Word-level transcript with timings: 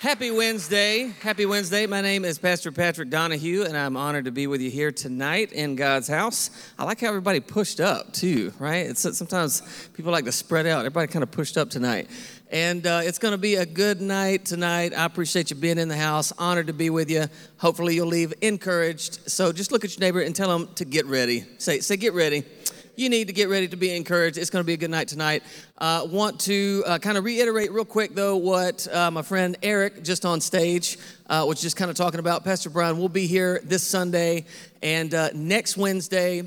Happy 0.00 0.30
Wednesday. 0.30 1.12
Happy 1.22 1.44
Wednesday. 1.44 1.84
My 1.88 2.00
name 2.00 2.24
is 2.24 2.38
Pastor 2.38 2.70
Patrick 2.70 3.10
Donahue, 3.10 3.64
and 3.64 3.76
I'm 3.76 3.96
honored 3.96 4.26
to 4.26 4.30
be 4.30 4.46
with 4.46 4.60
you 4.60 4.70
here 4.70 4.92
tonight 4.92 5.50
in 5.50 5.74
God's 5.74 6.06
house. 6.06 6.50
I 6.78 6.84
like 6.84 7.00
how 7.00 7.08
everybody 7.08 7.40
pushed 7.40 7.80
up, 7.80 8.12
too, 8.12 8.52
right? 8.60 8.86
It's 8.86 9.00
sometimes 9.18 9.60
people 9.94 10.12
like 10.12 10.24
to 10.26 10.30
spread 10.30 10.68
out. 10.68 10.86
Everybody 10.86 11.08
kind 11.08 11.24
of 11.24 11.32
pushed 11.32 11.56
up 11.56 11.68
tonight. 11.68 12.08
And 12.52 12.86
uh, 12.86 13.00
it's 13.02 13.18
going 13.18 13.32
to 13.32 13.38
be 13.38 13.56
a 13.56 13.66
good 13.66 14.00
night 14.00 14.44
tonight. 14.44 14.94
I 14.96 15.04
appreciate 15.04 15.50
you 15.50 15.56
being 15.56 15.78
in 15.78 15.88
the 15.88 15.96
house. 15.96 16.32
Honored 16.38 16.68
to 16.68 16.72
be 16.72 16.90
with 16.90 17.10
you. 17.10 17.24
Hopefully, 17.56 17.96
you'll 17.96 18.06
leave 18.06 18.32
encouraged. 18.40 19.28
So 19.28 19.50
just 19.50 19.72
look 19.72 19.84
at 19.84 19.98
your 19.98 20.00
neighbor 20.00 20.20
and 20.20 20.34
tell 20.34 20.56
them 20.56 20.72
to 20.76 20.84
get 20.84 21.06
ready. 21.06 21.44
Say, 21.58 21.80
say, 21.80 21.96
get 21.96 22.14
ready 22.14 22.44
you 22.98 23.08
need 23.08 23.28
to 23.28 23.32
get 23.32 23.48
ready 23.48 23.68
to 23.68 23.76
be 23.76 23.94
encouraged. 23.94 24.36
It's 24.38 24.50
going 24.50 24.64
to 24.64 24.66
be 24.66 24.72
a 24.72 24.76
good 24.76 24.90
night 24.90 25.06
tonight. 25.06 25.44
Uh, 25.78 26.04
want 26.10 26.40
to 26.40 26.82
uh, 26.84 26.98
kind 26.98 27.16
of 27.16 27.22
reiterate 27.22 27.70
real 27.70 27.84
quick, 27.84 28.12
though, 28.12 28.36
what 28.36 28.88
uh, 28.92 29.08
my 29.12 29.22
friend 29.22 29.56
Eric 29.62 30.02
just 30.02 30.26
on 30.26 30.40
stage 30.40 30.98
uh, 31.28 31.44
was 31.46 31.60
just 31.60 31.76
kind 31.76 31.92
of 31.92 31.96
talking 31.96 32.18
about. 32.18 32.42
Pastor 32.42 32.70
Brian 32.70 32.98
will 32.98 33.08
be 33.08 33.28
here 33.28 33.60
this 33.62 33.84
Sunday 33.84 34.46
and 34.82 35.14
uh, 35.14 35.30
next 35.32 35.76
Wednesday. 35.76 36.42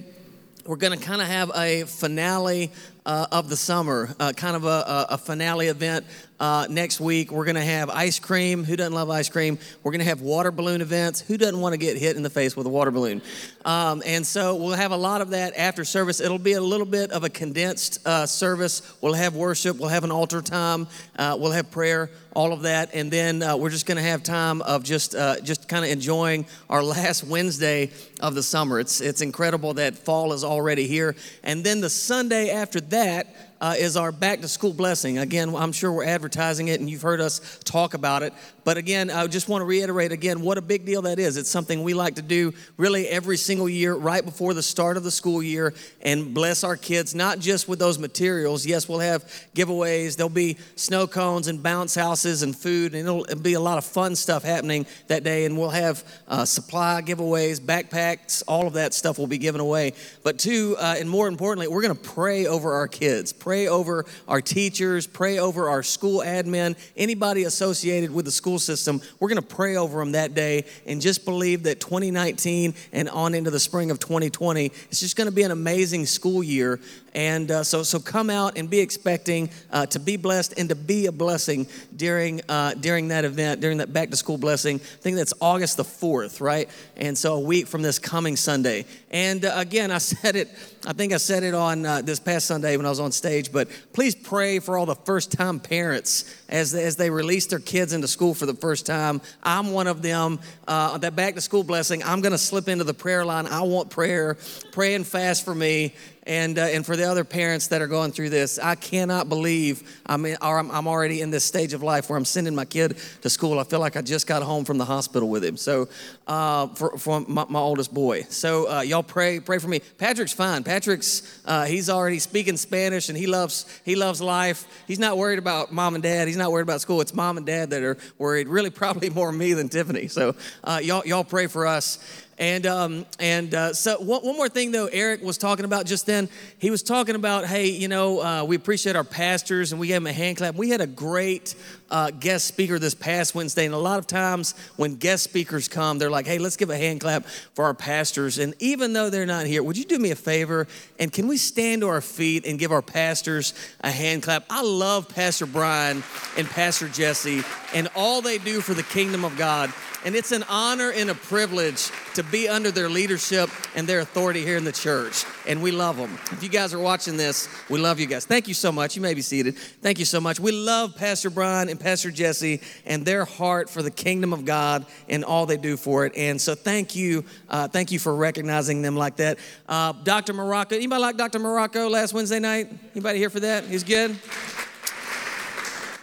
We're 0.65 0.75
going 0.75 0.99
to 0.99 1.03
kind 1.03 1.21
of 1.21 1.27
have 1.29 1.51
a 1.55 1.83
finale 1.83 2.73
uh, 3.05 3.25
of 3.31 3.49
the 3.49 3.57
summer, 3.57 4.13
uh, 4.19 4.31
kind 4.33 4.55
of 4.55 4.65
a, 4.65 5.07
a, 5.09 5.17
finale 5.17 5.67
event 5.67 6.05
uh, 6.39 6.67
next 6.69 6.99
week. 6.99 7.31
We're 7.31 7.45
going 7.45 7.55
to 7.55 7.61
have 7.61 7.89
ice 7.89 8.19
cream. 8.19 8.63
Who 8.63 8.75
doesn't 8.75 8.93
love 8.93 9.09
ice 9.09 9.29
cream? 9.29 9.57
We're 9.83 9.91
going 9.91 9.99
to 9.99 10.05
have 10.05 10.21
water 10.21 10.51
balloon 10.51 10.81
events. 10.81 11.21
Who 11.21 11.37
doesn't 11.37 11.59
want 11.59 11.73
to 11.73 11.77
get 11.77 11.97
hit 11.97 12.15
in 12.15 12.23
the 12.23 12.29
face 12.29 12.55
with 12.55 12.67
a 12.67 12.69
water 12.69 12.91
balloon? 12.91 13.21
Um, 13.65 14.03
and 14.05 14.25
so 14.25 14.55
we'll 14.55 14.71
have 14.71 14.91
a 14.91 14.97
lot 14.97 15.21
of 15.21 15.31
that 15.31 15.55
after 15.57 15.83
service. 15.83 16.19
It'll 16.19 16.39
be 16.39 16.53
a 16.53 16.61
little 16.61 16.85
bit 16.85 17.11
of 17.11 17.23
a 17.23 17.29
condensed 17.29 18.05
uh, 18.07 18.25
service. 18.25 18.81
We'll 19.01 19.13
have 19.13 19.35
worship. 19.35 19.77
We'll 19.77 19.89
have 19.89 20.03
an 20.03 20.11
altar 20.11 20.41
time. 20.41 20.87
Uh, 21.17 21.37
we'll 21.39 21.51
have 21.51 21.71
prayer. 21.71 22.09
All 22.33 22.53
of 22.53 22.61
that, 22.61 22.91
and 22.93 23.11
then 23.11 23.43
uh, 23.43 23.57
we're 23.57 23.71
just 23.71 23.85
going 23.85 23.97
to 23.97 24.03
have 24.03 24.23
time 24.23 24.61
of 24.61 24.85
just 24.85 25.11
just 25.43 25.67
kind 25.67 25.83
of 25.83 25.91
enjoying 25.91 26.45
our 26.69 26.81
last 26.95 27.25
Wednesday 27.25 27.91
of 28.21 28.35
the 28.35 28.43
summer. 28.43 28.79
It's 28.79 29.01
it's 29.01 29.19
incredible 29.19 29.73
that 29.73 29.97
fall 29.97 30.31
is 30.31 30.45
already 30.45 30.87
here, 30.87 31.17
and 31.43 31.61
then 31.61 31.81
the 31.81 31.89
Sunday 31.89 32.51
after 32.51 32.79
that 32.91 33.27
uh, 33.59 33.75
is 33.77 33.97
our 33.97 34.11
back 34.11 34.41
to 34.41 34.47
school 34.47 34.73
blessing. 34.73 35.17
Again, 35.17 35.53
I'm 35.55 35.71
sure 35.71 35.91
we're 35.91 36.05
advertising 36.05 36.69
it 36.69 36.79
and 36.79 36.89
you've 36.89 37.01
heard 37.01 37.19
us 37.19 37.59
talk 37.63 37.93
about 37.93 38.23
it. 38.23 38.33
But 38.65 38.77
again, 38.77 39.09
I 39.09 39.25
just 39.27 39.47
want 39.47 39.61
to 39.61 39.65
reiterate 39.65 40.11
again 40.11 40.41
what 40.41 40.57
a 40.57 40.61
big 40.61 40.85
deal 40.85 41.03
that 41.03 41.19
is. 41.19 41.37
It's 41.37 41.49
something 41.49 41.83
we 41.83 41.93
like 41.93 42.15
to 42.15 42.21
do 42.21 42.53
really 42.75 43.07
every 43.07 43.37
single 43.37 43.69
year 43.69 43.93
right 43.93 44.25
before 44.25 44.53
the 44.53 44.63
start 44.63 44.97
of 44.97 45.03
the 45.03 45.11
school 45.11 45.41
year 45.41 45.73
and 46.01 46.33
bless 46.33 46.63
our 46.63 46.75
kids, 46.75 47.15
not 47.15 47.39
just 47.39 47.69
with 47.69 47.79
those 47.79 47.97
materials. 47.99 48.65
Yes, 48.65 48.89
we'll 48.89 48.99
have 48.99 49.23
giveaways, 49.55 50.17
there'll 50.17 50.29
be 50.29 50.57
snow 50.75 51.07
cones 51.07 51.47
and 51.47 51.61
bounce 51.63 51.95
houses 51.95 52.43
and 52.43 52.55
food, 52.55 52.93
and 52.93 53.07
it'll, 53.07 53.23
it'll 53.23 53.39
be 53.41 53.53
a 53.53 53.59
lot 53.59 53.77
of 53.77 53.85
fun 53.85 54.15
stuff 54.15 54.43
happening 54.43 54.85
that 55.07 55.23
day. 55.23 55.45
And 55.45 55.57
we'll 55.57 55.69
have 55.69 56.03
uh, 56.27 56.45
supply 56.45 57.01
giveaways, 57.05 57.59
backpacks, 57.59 58.43
all 58.47 58.67
of 58.67 58.73
that 58.73 58.93
stuff 58.93 59.17
will 59.17 59.27
be 59.27 59.37
given 59.37 59.61
away. 59.61 59.93
But 60.23 60.39
two, 60.39 60.75
uh, 60.79 60.95
and 60.97 61.09
more 61.09 61.27
importantly, 61.27 61.67
we're 61.67 61.83
going 61.83 61.95
to 61.95 62.09
pray 62.09 62.47
over 62.47 62.73
our 62.73 62.87
kids. 62.87 63.31
Pray 63.31 63.51
pray 63.51 63.67
over 63.67 64.05
our 64.27 64.41
teachers, 64.41 65.05
pray 65.05 65.37
over 65.37 65.69
our 65.69 65.83
school 65.83 66.21
admin, 66.21 66.73
anybody 66.95 67.43
associated 67.43 68.09
with 68.09 68.23
the 68.23 68.31
school 68.31 68.50
system. 68.59 69.01
We're 69.19 69.29
going 69.29 69.41
to 69.41 69.55
pray 69.55 69.75
over 69.75 69.99
them 69.99 70.13
that 70.13 70.33
day 70.33 70.65
and 70.85 71.01
just 71.01 71.25
believe 71.25 71.63
that 71.63 71.79
2019 71.79 72.73
and 72.91 73.09
on 73.09 73.33
into 73.33 73.51
the 73.51 73.59
spring 73.59 73.91
of 73.91 73.99
2020, 73.99 74.65
it's 74.65 74.99
just 74.99 75.15
going 75.15 75.29
to 75.29 75.35
be 75.35 75.43
an 75.43 75.51
amazing 75.51 76.05
school 76.05 76.43
year. 76.43 76.79
And 77.13 77.51
uh, 77.51 77.63
so, 77.63 77.83
so 77.83 77.99
come 77.99 78.29
out 78.29 78.57
and 78.57 78.69
be 78.69 78.79
expecting 78.79 79.49
uh, 79.71 79.85
to 79.87 79.99
be 79.99 80.15
blessed 80.15 80.57
and 80.57 80.69
to 80.69 80.75
be 80.75 81.07
a 81.07 81.11
blessing 81.11 81.67
during 81.95 82.41
uh, 82.47 82.73
during 82.75 83.09
that 83.09 83.25
event, 83.25 83.59
during 83.59 83.79
that 83.79 83.91
back 83.91 84.11
to 84.11 84.15
school 84.15 84.37
blessing. 84.37 84.77
I 84.77 85.01
think 85.01 85.17
that's 85.17 85.33
August 85.41 85.77
the 85.77 85.83
fourth, 85.83 86.39
right? 86.39 86.69
And 86.95 87.17
so 87.17 87.35
a 87.35 87.39
week 87.39 87.67
from 87.67 87.81
this 87.81 87.99
coming 87.99 88.37
Sunday. 88.37 88.85
And 89.09 89.43
uh, 89.43 89.53
again, 89.55 89.91
I 89.91 89.97
said 89.99 90.35
it. 90.35 90.49
I 90.87 90.93
think 90.93 91.11
I 91.11 91.17
said 91.17 91.43
it 91.43 91.53
on 91.53 91.85
uh, 91.85 92.01
this 92.01 92.19
past 92.19 92.47
Sunday 92.47 92.77
when 92.77 92.85
I 92.85 92.89
was 92.89 92.99
on 92.99 93.11
stage. 93.11 93.51
But 93.51 93.67
please 93.91 94.15
pray 94.15 94.59
for 94.59 94.77
all 94.77 94.85
the 94.85 94.95
first 94.95 95.31
time 95.33 95.59
parents 95.59 96.23
as 96.47 96.73
as 96.73 96.95
they 96.95 97.09
release 97.09 97.45
their 97.47 97.59
kids 97.59 97.91
into 97.91 98.07
school 98.07 98.33
for 98.41 98.47
the 98.47 98.55
first 98.55 98.87
time. 98.87 99.21
I'm 99.43 99.71
one 99.71 99.85
of 99.85 100.01
them. 100.01 100.39
Uh, 100.67 100.97
that 100.97 101.15
back 101.15 101.35
to 101.35 101.41
school 101.41 101.63
blessing. 101.63 102.01
I'm 102.03 102.21
going 102.21 102.31
to 102.31 102.39
slip 102.39 102.67
into 102.67 102.83
the 102.83 102.93
prayer 102.93 103.23
line. 103.23 103.45
I 103.45 103.61
want 103.61 103.91
prayer. 103.91 104.35
Pray 104.71 104.95
and 104.95 105.05
fast 105.05 105.45
for 105.45 105.53
me 105.53 105.93
and, 106.23 106.59
uh, 106.59 106.63
and 106.63 106.85
for 106.85 106.95
the 106.95 107.05
other 107.05 107.23
parents 107.23 107.67
that 107.67 107.81
are 107.81 107.87
going 107.87 108.11
through 108.11 108.29
this, 108.29 108.59
I 108.59 108.75
cannot 108.75 109.27
believe 109.27 110.01
I'm, 110.05 110.23
in, 110.25 110.37
I'm, 110.39 110.69
I'm 110.69 110.87
already 110.87 111.21
in 111.21 111.31
this 111.31 111.43
stage 111.43 111.73
of 111.73 111.81
life 111.81 112.09
where 112.09 112.17
I'm 112.17 112.25
sending 112.25 112.53
my 112.53 112.65
kid 112.65 112.97
to 113.21 113.29
school. 113.29 113.57
I 113.57 113.63
feel 113.63 113.79
like 113.79 113.97
I 113.97 114.01
just 114.01 114.27
got 114.27 114.43
home 114.43 114.63
from 114.63 114.77
the 114.77 114.85
hospital 114.85 115.29
with 115.29 115.43
him. 115.43 115.57
So, 115.57 115.89
uh, 116.27 116.67
for, 116.67 116.97
for 116.97 117.21
my, 117.21 117.45
my, 117.49 117.59
oldest 117.59 117.91
boy. 117.91 118.23
So, 118.29 118.69
uh, 118.69 118.81
y'all 118.81 119.01
pray, 119.01 119.39
pray 119.39 119.57
for 119.57 119.67
me. 119.67 119.79
Patrick's 119.97 120.33
fine. 120.33 120.63
Patrick's, 120.63 121.41
uh, 121.45 121.65
he's 121.65 121.89
already 121.89 122.19
speaking 122.19 122.55
Spanish 122.55 123.09
and 123.09 123.17
he 123.17 123.25
loves, 123.25 123.65
he 123.83 123.95
loves 123.95 124.21
life. 124.21 124.67
He's 124.87 124.99
not 124.99 125.17
worried 125.17 125.39
about 125.39 125.71
mom 125.71 125.95
and 125.95 126.03
dad. 126.03 126.27
He's 126.27 126.37
not 126.37 126.51
worried 126.51 126.63
about 126.63 126.81
school. 126.81 127.01
It's 127.01 127.15
mom 127.15 127.37
and 127.37 127.45
dad 127.45 127.71
that 127.71 127.81
are 127.81 127.97
worried, 128.19 128.47
really, 128.47 128.69
probably 128.69 129.09
more 129.09 129.31
me 129.31 129.53
than 129.53 129.69
Tiffany. 129.69 130.07
So, 130.07 130.35
uh, 130.63 130.79
y'all, 130.83 131.03
y'all 131.05 131.23
pray 131.23 131.47
for 131.47 131.65
us. 131.65 132.27
And 132.41 132.65
um, 132.65 133.05
and 133.19 133.53
uh, 133.53 133.71
so 133.71 133.99
one, 133.99 134.23
one, 134.23 134.35
more 134.35 134.49
thing 134.49 134.71
though, 134.71 134.87
Eric 134.87 135.21
was 135.21 135.37
talking 135.37 135.63
about 135.63 135.85
just 135.85 136.07
then. 136.07 136.27
He 136.57 136.71
was 136.71 136.81
talking 136.81 137.13
about, 137.13 137.45
hey, 137.45 137.67
you 137.67 137.87
know, 137.87 138.19
uh, 138.19 138.43
we 138.43 138.55
appreciate 138.55 138.95
our 138.95 139.03
pastors, 139.03 139.71
and 139.71 139.79
we 139.79 139.85
gave 139.85 139.97
him 139.97 140.07
a 140.07 140.11
hand 140.11 140.37
clap. 140.37 140.55
We 140.55 140.71
had 140.71 140.81
a 140.81 140.87
great 140.87 141.53
uh, 141.91 142.09
guest 142.09 142.45
speaker 142.47 142.79
this 142.79 142.95
past 142.95 143.35
Wednesday, 143.35 143.65
and 143.65 143.75
a 143.75 143.77
lot 143.77 143.99
of 143.99 144.07
times 144.07 144.55
when 144.77 144.95
guest 144.95 145.23
speakers 145.23 145.67
come, 145.67 145.99
they're 145.99 146.09
like, 146.09 146.25
hey, 146.25 146.39
let's 146.39 146.57
give 146.57 146.71
a 146.71 146.77
hand 146.77 147.01
clap 147.01 147.25
for 147.53 147.65
our 147.65 147.75
pastors. 147.75 148.39
And 148.39 148.55
even 148.57 148.93
though 148.93 149.11
they're 149.11 149.27
not 149.27 149.45
here, 149.45 149.61
would 149.61 149.77
you 149.77 149.85
do 149.85 149.99
me 149.99 150.09
a 150.09 150.15
favor 150.15 150.67
and 150.97 151.11
can 151.11 151.27
we 151.27 151.37
stand 151.37 151.81
to 151.81 151.89
our 151.89 152.01
feet 152.01 152.47
and 152.47 152.57
give 152.57 152.71
our 152.71 152.81
pastors 152.81 153.53
a 153.81 153.91
hand 153.91 154.23
clap? 154.23 154.45
I 154.49 154.63
love 154.63 155.09
Pastor 155.09 155.45
Brian 155.45 156.03
and 156.37 156.47
Pastor 156.47 156.87
Jesse 156.87 157.43
and 157.73 157.87
all 157.95 158.21
they 158.21 158.37
do 158.37 158.61
for 158.61 158.73
the 158.73 158.83
kingdom 158.83 159.25
of 159.25 159.37
God. 159.37 159.71
And 160.03 160.15
it's 160.15 160.31
an 160.31 160.43
honor 160.49 160.91
and 160.91 161.11
a 161.11 161.15
privilege 161.15 161.91
to 162.15 162.23
be 162.31 162.47
under 162.47 162.71
their 162.71 162.89
leadership 162.89 163.49
and 163.75 163.87
their 163.87 163.99
authority 163.99 164.43
here 164.43 164.57
in 164.57 164.63
the 164.63 164.71
church. 164.71 165.25
And 165.47 165.61
we 165.61 165.71
love 165.71 165.97
them. 165.97 166.17
If 166.31 166.41
you 166.41 166.49
guys 166.49 166.73
are 166.73 166.79
watching 166.79 167.17
this, 167.17 167.49
we 167.69 167.79
love 167.79 167.99
you 167.99 168.07
guys. 168.07 168.25
Thank 168.25 168.47
you 168.47 168.53
so 168.53 168.71
much. 168.71 168.95
You 168.95 169.01
may 169.01 169.13
be 169.13 169.21
seated. 169.21 169.57
Thank 169.57 169.99
you 169.99 170.05
so 170.05 170.21
much. 170.21 170.39
We 170.39 170.51
love 170.51 170.95
Pastor 170.95 171.29
Brian 171.29 171.69
and 171.69 171.79
Pastor 171.79 172.11
Jesse 172.11 172.61
and 172.85 173.05
their 173.05 173.25
heart 173.25 173.69
for 173.69 173.81
the 173.81 173.91
kingdom 173.91 174.33
of 174.33 174.45
God 174.45 174.85
and 175.09 175.23
all 175.25 175.45
they 175.45 175.57
do 175.57 175.77
for 175.77 176.05
it. 176.05 176.13
And 176.15 176.39
so 176.39 176.55
thank 176.55 176.95
you. 176.95 177.25
Uh, 177.49 177.67
thank 177.67 177.91
you 177.91 177.99
for 177.99 178.15
recognizing 178.15 178.81
them 178.81 178.95
like 178.95 179.17
that. 179.17 179.37
Uh, 179.67 179.91
Dr. 179.91 180.33
Morocco. 180.33 180.75
Anybody 180.75 181.01
like 181.01 181.17
Dr. 181.17 181.39
Morocco 181.39 181.89
last 181.89 182.13
Wednesday 182.13 182.39
night? 182.39 182.69
Anybody 182.93 183.19
here 183.19 183.29
for 183.29 183.41
that? 183.41 183.65
He's 183.65 183.83
good? 183.83 184.17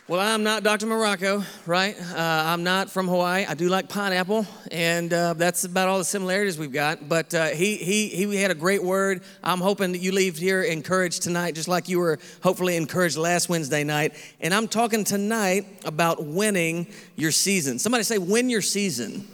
Well, 0.09 0.21
I'm 0.21 0.43
not 0.43 0.63
Dr. 0.63 0.87
Morocco, 0.87 1.43
right? 1.67 1.95
Uh, 2.01 2.15
I'm 2.17 2.63
not 2.63 2.89
from 2.89 3.09
Hawaii. 3.09 3.45
I 3.45 3.53
do 3.53 3.69
like 3.69 3.91
pineapple, 3.91 4.47
and 4.73 5.13
uh, 5.13 5.35
that's 5.35 5.65
about 5.65 5.89
all 5.89 5.99
the 5.99 6.05
similarities 6.05 6.57
we've 6.57 6.73
got. 6.73 7.11
But 7.11 7.35
uh, 7.35 7.49
he, 7.49 7.77
he, 7.77 8.09
he 8.09 8.37
had 8.37 8.51
a 8.51 8.55
great 8.55 8.83
word. 8.83 9.23
I'm 9.45 9.61
hoping 9.61 9.93
that 9.93 9.99
you 9.99 10.13
leave 10.13 10.39
here 10.39 10.63
encouraged 10.63 11.25
tonight, 11.25 11.55
just 11.55 11.69
like 11.69 11.91
you 11.91 11.99
were 11.99 12.19
hopefully 12.43 12.79
encouraged 12.79 13.19
last 13.19 13.51
Wednesday 13.51 13.85
night. 13.85 14.15
And 14.41 14.55
I'm 14.55 14.67
talking 14.67 15.05
tonight 15.05 15.67
about 15.85 16.25
winning 16.25 16.87
your 17.17 17.31
season. 17.31 17.79
Somebody 17.79 18.03
say, 18.03 18.17
win 18.17 18.49
your 18.49 18.63
season. 18.63 19.29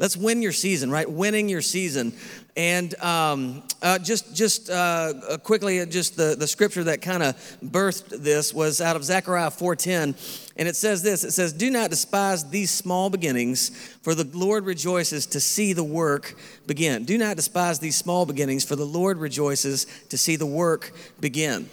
Let's 0.00 0.16
win 0.16 0.40
your 0.40 0.52
season, 0.52 0.90
right? 0.90 1.10
Winning 1.10 1.48
your 1.48 1.62
season. 1.62 2.14
And 2.60 2.94
um, 3.02 3.62
uh, 3.80 3.98
just 3.98 4.34
just 4.34 4.68
uh, 4.68 5.38
quickly, 5.42 5.86
just 5.86 6.18
the, 6.18 6.36
the 6.38 6.46
scripture 6.46 6.84
that 6.84 7.00
kind 7.00 7.22
of 7.22 7.34
birthed 7.64 8.22
this 8.22 8.52
was 8.52 8.82
out 8.82 8.96
of 8.96 9.02
Zechariah 9.02 9.48
4:10, 9.48 10.52
and 10.58 10.68
it 10.68 10.76
says 10.76 11.02
this: 11.02 11.24
It 11.24 11.30
says, 11.30 11.54
"Do 11.54 11.70
not 11.70 11.88
despise 11.88 12.50
these 12.50 12.70
small 12.70 13.08
beginnings, 13.08 13.70
for 14.02 14.14
the 14.14 14.28
Lord 14.36 14.66
rejoices 14.66 15.24
to 15.28 15.40
see 15.40 15.72
the 15.72 15.82
work 15.82 16.36
begin. 16.66 17.06
Do 17.06 17.16
not 17.16 17.36
despise 17.36 17.78
these 17.78 17.96
small 17.96 18.26
beginnings, 18.26 18.62
for 18.62 18.76
the 18.76 18.84
Lord 18.84 19.16
rejoices 19.16 19.86
to 20.10 20.18
see 20.18 20.36
the 20.36 20.44
work 20.44 20.92
begin." 21.18 21.66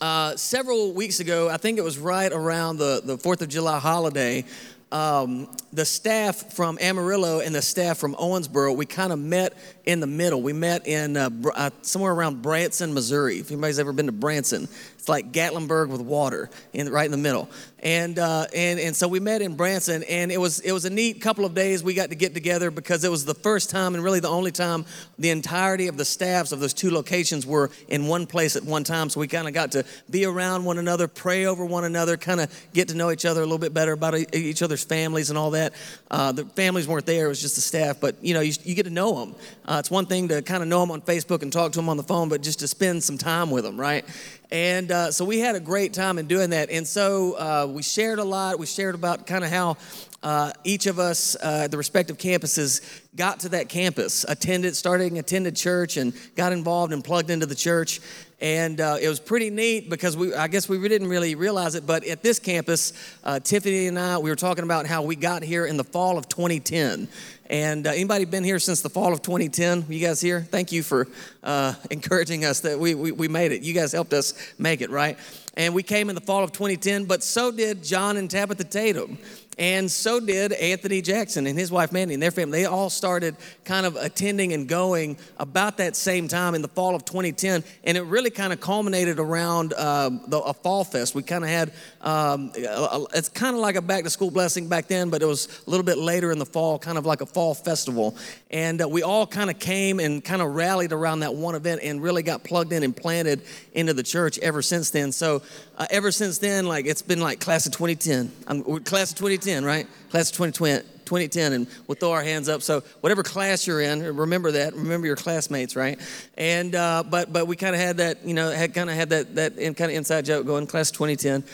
Uh, 0.00 0.36
several 0.36 0.92
weeks 0.92 1.18
ago, 1.18 1.48
I 1.48 1.56
think 1.56 1.78
it 1.78 1.84
was 1.84 1.98
right 1.98 2.30
around 2.30 2.76
the, 2.76 3.00
the 3.02 3.16
4th 3.16 3.40
of 3.40 3.48
July 3.48 3.78
holiday, 3.78 4.44
um, 4.92 5.48
the 5.72 5.84
staff 5.84 6.54
from 6.54 6.78
Amarillo 6.80 7.40
and 7.40 7.54
the 7.54 7.62
staff 7.62 7.98
from 7.98 8.14
Owensboro, 8.14 8.76
we 8.76 8.86
kind 8.86 9.12
of 9.12 9.18
met 9.18 9.54
in 9.84 10.00
the 10.00 10.06
middle. 10.06 10.40
We 10.40 10.52
met 10.52 10.86
in 10.86 11.16
uh, 11.16 11.30
uh, 11.54 11.70
somewhere 11.82 12.12
around 12.12 12.42
Branson, 12.42 12.94
Missouri. 12.94 13.38
If 13.38 13.50
anybody's 13.50 13.78
ever 13.78 13.92
been 13.92 14.06
to 14.06 14.12
Branson, 14.12 14.68
it's 14.98 15.08
like 15.08 15.32
Gatlinburg 15.32 15.88
with 15.88 16.00
water, 16.00 16.50
in, 16.72 16.88
right 16.90 17.04
in 17.04 17.10
the 17.12 17.16
middle. 17.16 17.48
And, 17.80 18.18
uh, 18.18 18.46
and, 18.54 18.80
and 18.80 18.96
so 18.96 19.06
we 19.06 19.20
met 19.20 19.42
in 19.42 19.54
Branson, 19.54 20.02
and 20.04 20.32
it 20.32 20.38
was, 20.38 20.58
it 20.60 20.72
was 20.72 20.84
a 20.84 20.90
neat 20.90 21.20
couple 21.20 21.44
of 21.44 21.54
days 21.54 21.84
we 21.84 21.94
got 21.94 22.08
to 22.08 22.16
get 22.16 22.34
together 22.34 22.72
because 22.72 23.04
it 23.04 23.10
was 23.10 23.24
the 23.24 23.34
first 23.34 23.70
time 23.70 23.94
and 23.94 24.02
really 24.02 24.18
the 24.18 24.28
only 24.28 24.50
time 24.50 24.84
the 25.18 25.30
entirety 25.30 25.86
of 25.86 25.96
the 25.96 26.04
staffs 26.04 26.50
of 26.50 26.58
those 26.58 26.74
two 26.74 26.90
locations 26.90 27.46
were 27.46 27.70
in 27.86 28.06
one 28.06 28.26
place 28.26 28.56
at 28.56 28.64
one 28.64 28.82
time. 28.82 29.08
So 29.08 29.20
we 29.20 29.28
kind 29.28 29.46
of 29.46 29.54
got 29.54 29.72
to 29.72 29.84
be 30.10 30.24
around 30.24 30.64
one 30.64 30.78
another, 30.78 31.06
pray 31.06 31.46
over 31.46 31.64
one 31.64 31.84
another, 31.84 32.16
kind 32.16 32.40
of 32.40 32.52
get 32.72 32.88
to 32.88 32.96
know 32.96 33.12
each 33.12 33.24
other 33.24 33.42
a 33.42 33.44
little 33.44 33.58
bit 33.58 33.74
better 33.74 33.92
about 33.92 34.16
each 34.34 34.62
other's 34.62 34.84
families 34.86 35.30
and 35.30 35.38
all 35.38 35.50
that. 35.50 35.74
Uh, 36.10 36.32
the 36.32 36.44
families 36.44 36.88
weren't 36.88 37.06
there, 37.06 37.26
it 37.26 37.28
was 37.28 37.40
just 37.40 37.56
the 37.56 37.60
staff, 37.60 38.00
but 38.00 38.16
you 38.22 38.34
know, 38.34 38.40
you, 38.40 38.52
you 38.64 38.74
get 38.74 38.84
to 38.84 38.90
know 38.90 39.20
them. 39.20 39.34
Uh, 39.64 39.76
it's 39.78 39.90
one 39.90 40.06
thing 40.06 40.28
to 40.28 40.42
kind 40.42 40.62
of 40.62 40.68
know 40.68 40.80
them 40.80 40.90
on 40.90 41.00
Facebook 41.00 41.42
and 41.42 41.52
talk 41.52 41.72
to 41.72 41.78
them 41.78 41.88
on 41.88 41.96
the 41.96 42.02
phone, 42.02 42.28
but 42.28 42.42
just 42.42 42.60
to 42.60 42.68
spend 42.68 43.02
some 43.02 43.18
time 43.18 43.50
with 43.50 43.64
them, 43.64 43.78
right? 43.78 44.04
And 44.50 44.92
uh, 44.92 45.10
so 45.10 45.24
we 45.24 45.40
had 45.40 45.56
a 45.56 45.60
great 45.60 45.92
time 45.92 46.18
in 46.18 46.26
doing 46.26 46.50
that. 46.50 46.70
And 46.70 46.86
so 46.86 47.32
uh, 47.34 47.66
we 47.68 47.82
shared 47.82 48.20
a 48.20 48.24
lot. 48.24 48.58
We 48.58 48.66
shared 48.66 48.94
about 48.94 49.26
kind 49.26 49.44
of 49.44 49.50
how 49.50 49.76
uh, 50.22 50.52
each 50.64 50.86
of 50.86 50.98
us 50.98 51.36
uh, 51.42 51.68
the 51.68 51.76
respective 51.76 52.18
campuses 52.18 53.02
got 53.16 53.40
to 53.40 53.48
that 53.50 53.68
campus, 53.68 54.24
attended, 54.28 54.76
starting 54.76 55.18
attended 55.18 55.56
church, 55.56 55.96
and 55.96 56.12
got 56.36 56.52
involved 56.52 56.92
and 56.92 57.02
plugged 57.02 57.30
into 57.30 57.46
the 57.46 57.54
church. 57.54 58.00
And 58.40 58.82
uh, 58.82 58.98
it 59.00 59.08
was 59.08 59.18
pretty 59.18 59.48
neat 59.48 59.88
because 59.88 60.14
we, 60.14 60.34
I 60.34 60.48
guess 60.48 60.68
we 60.68 60.76
didn't 60.88 61.08
really 61.08 61.34
realize 61.34 61.74
it, 61.74 61.86
but 61.86 62.04
at 62.04 62.22
this 62.22 62.38
campus, 62.38 62.92
uh, 63.24 63.40
Tiffany 63.40 63.86
and 63.86 63.98
I, 63.98 64.18
we 64.18 64.28
were 64.28 64.36
talking 64.36 64.64
about 64.64 64.86
how 64.86 65.02
we 65.02 65.16
got 65.16 65.42
here 65.42 65.64
in 65.64 65.78
the 65.78 65.84
fall 65.84 66.18
of 66.18 66.28
2010. 66.28 67.08
And 67.48 67.86
uh, 67.86 67.90
anybody 67.90 68.26
been 68.26 68.44
here 68.44 68.58
since 68.58 68.82
the 68.82 68.90
fall 68.90 69.12
of 69.14 69.22
2010? 69.22 69.86
You 69.88 70.06
guys 70.06 70.20
here? 70.20 70.42
Thank 70.42 70.70
you 70.70 70.82
for 70.82 71.08
uh, 71.42 71.74
encouraging 71.90 72.44
us 72.44 72.60
that 72.60 72.78
we, 72.78 72.94
we, 72.94 73.10
we 73.10 73.28
made 73.28 73.52
it. 73.52 73.62
You 73.62 73.72
guys 73.72 73.92
helped 73.92 74.12
us 74.12 74.34
make 74.58 74.82
it, 74.82 74.90
right? 74.90 75.18
And 75.54 75.74
we 75.74 75.82
came 75.82 76.10
in 76.10 76.14
the 76.14 76.20
fall 76.20 76.44
of 76.44 76.52
2010, 76.52 77.06
but 77.06 77.22
so 77.22 77.50
did 77.50 77.82
John 77.82 78.18
and 78.18 78.30
Tabitha 78.30 78.64
Tatum. 78.64 79.16
And 79.58 79.90
so 79.90 80.20
did 80.20 80.52
Anthony 80.52 81.00
Jackson 81.00 81.46
and 81.46 81.58
his 81.58 81.72
wife 81.72 81.90
Mandy 81.90 82.12
and 82.12 82.22
their 82.22 82.30
family. 82.30 82.60
They 82.60 82.66
all 82.66 82.90
started 82.90 83.36
kind 83.64 83.86
of 83.86 83.96
attending 83.96 84.52
and 84.52 84.68
going 84.68 85.16
about 85.38 85.78
that 85.78 85.96
same 85.96 86.28
time 86.28 86.54
in 86.54 86.60
the 86.60 86.68
fall 86.68 86.94
of 86.94 87.06
2010. 87.06 87.64
And 87.84 87.96
it 87.96 88.02
really 88.02 88.28
kind 88.28 88.52
of 88.52 88.60
culminated 88.60 89.18
around 89.18 89.72
uh, 89.72 90.10
the, 90.26 90.38
a 90.40 90.52
fall 90.52 90.84
fest. 90.84 91.14
We 91.14 91.22
kind 91.22 91.42
of 91.42 91.48
had, 91.48 91.72
um, 92.02 92.52
a, 92.56 93.04
it's 93.14 93.30
kind 93.30 93.56
of 93.56 93.62
like 93.62 93.76
a 93.76 93.82
back 93.82 94.04
to 94.04 94.10
school 94.10 94.30
blessing 94.30 94.68
back 94.68 94.88
then, 94.88 95.08
but 95.08 95.22
it 95.22 95.26
was 95.26 95.48
a 95.66 95.70
little 95.70 95.84
bit 95.84 95.96
later 95.96 96.32
in 96.32 96.38
the 96.38 96.46
fall, 96.46 96.78
kind 96.78 96.98
of 96.98 97.06
like 97.06 97.22
a 97.22 97.26
fall 97.26 97.54
festival. 97.54 98.14
And 98.50 98.82
uh, 98.82 98.88
we 98.88 99.02
all 99.02 99.26
kind 99.26 99.48
of 99.48 99.58
came 99.58 100.00
and 100.00 100.22
kind 100.22 100.42
of 100.42 100.54
rallied 100.54 100.92
around 100.92 101.20
that 101.20 101.34
one 101.34 101.54
event 101.54 101.80
and 101.82 102.02
really 102.02 102.22
got 102.22 102.44
plugged 102.44 102.74
in 102.74 102.82
and 102.82 102.94
planted 102.94 103.40
into 103.72 103.94
the 103.94 104.02
church 104.02 104.38
ever 104.40 104.60
since 104.60 104.90
then. 104.90 105.12
So 105.12 105.40
uh, 105.76 105.86
ever 105.90 106.10
since 106.10 106.38
then, 106.38 106.66
like 106.66 106.86
it's 106.86 107.02
been 107.02 107.20
like 107.20 107.40
class 107.40 107.66
of 107.66 107.72
2010. 107.72 108.32
I'm, 108.46 108.62
class 108.84 109.12
of 109.12 109.18
2010, 109.18 109.64
right? 109.64 109.86
Class 110.10 110.30
of 110.30 110.36
2020. 110.36 110.92
2010 111.06 111.52
and 111.52 111.66
we'll 111.86 111.94
throw 111.94 112.10
our 112.10 112.22
hands 112.24 112.48
up 112.48 112.62
so 112.62 112.80
whatever 113.00 113.22
class 113.22 113.64
you're 113.64 113.80
in 113.80 114.02
remember 114.16 114.50
that 114.50 114.74
remember 114.74 115.06
your 115.06 115.14
classmates 115.14 115.76
right 115.76 116.00
and 116.36 116.74
uh, 116.74 117.04
but 117.08 117.32
but 117.32 117.46
we 117.46 117.54
kind 117.54 117.76
of 117.76 117.80
had 117.80 117.98
that 117.98 118.26
you 118.26 118.34
know 118.34 118.50
had 118.50 118.74
kind 118.74 118.90
of 118.90 118.96
had 118.96 119.10
that 119.10 119.36
that 119.36 119.56
kind 119.56 119.82
of 119.82 119.90
inside 119.90 120.24
joke 120.24 120.44
going 120.44 120.66
class 120.66 120.90
2010 120.90 121.44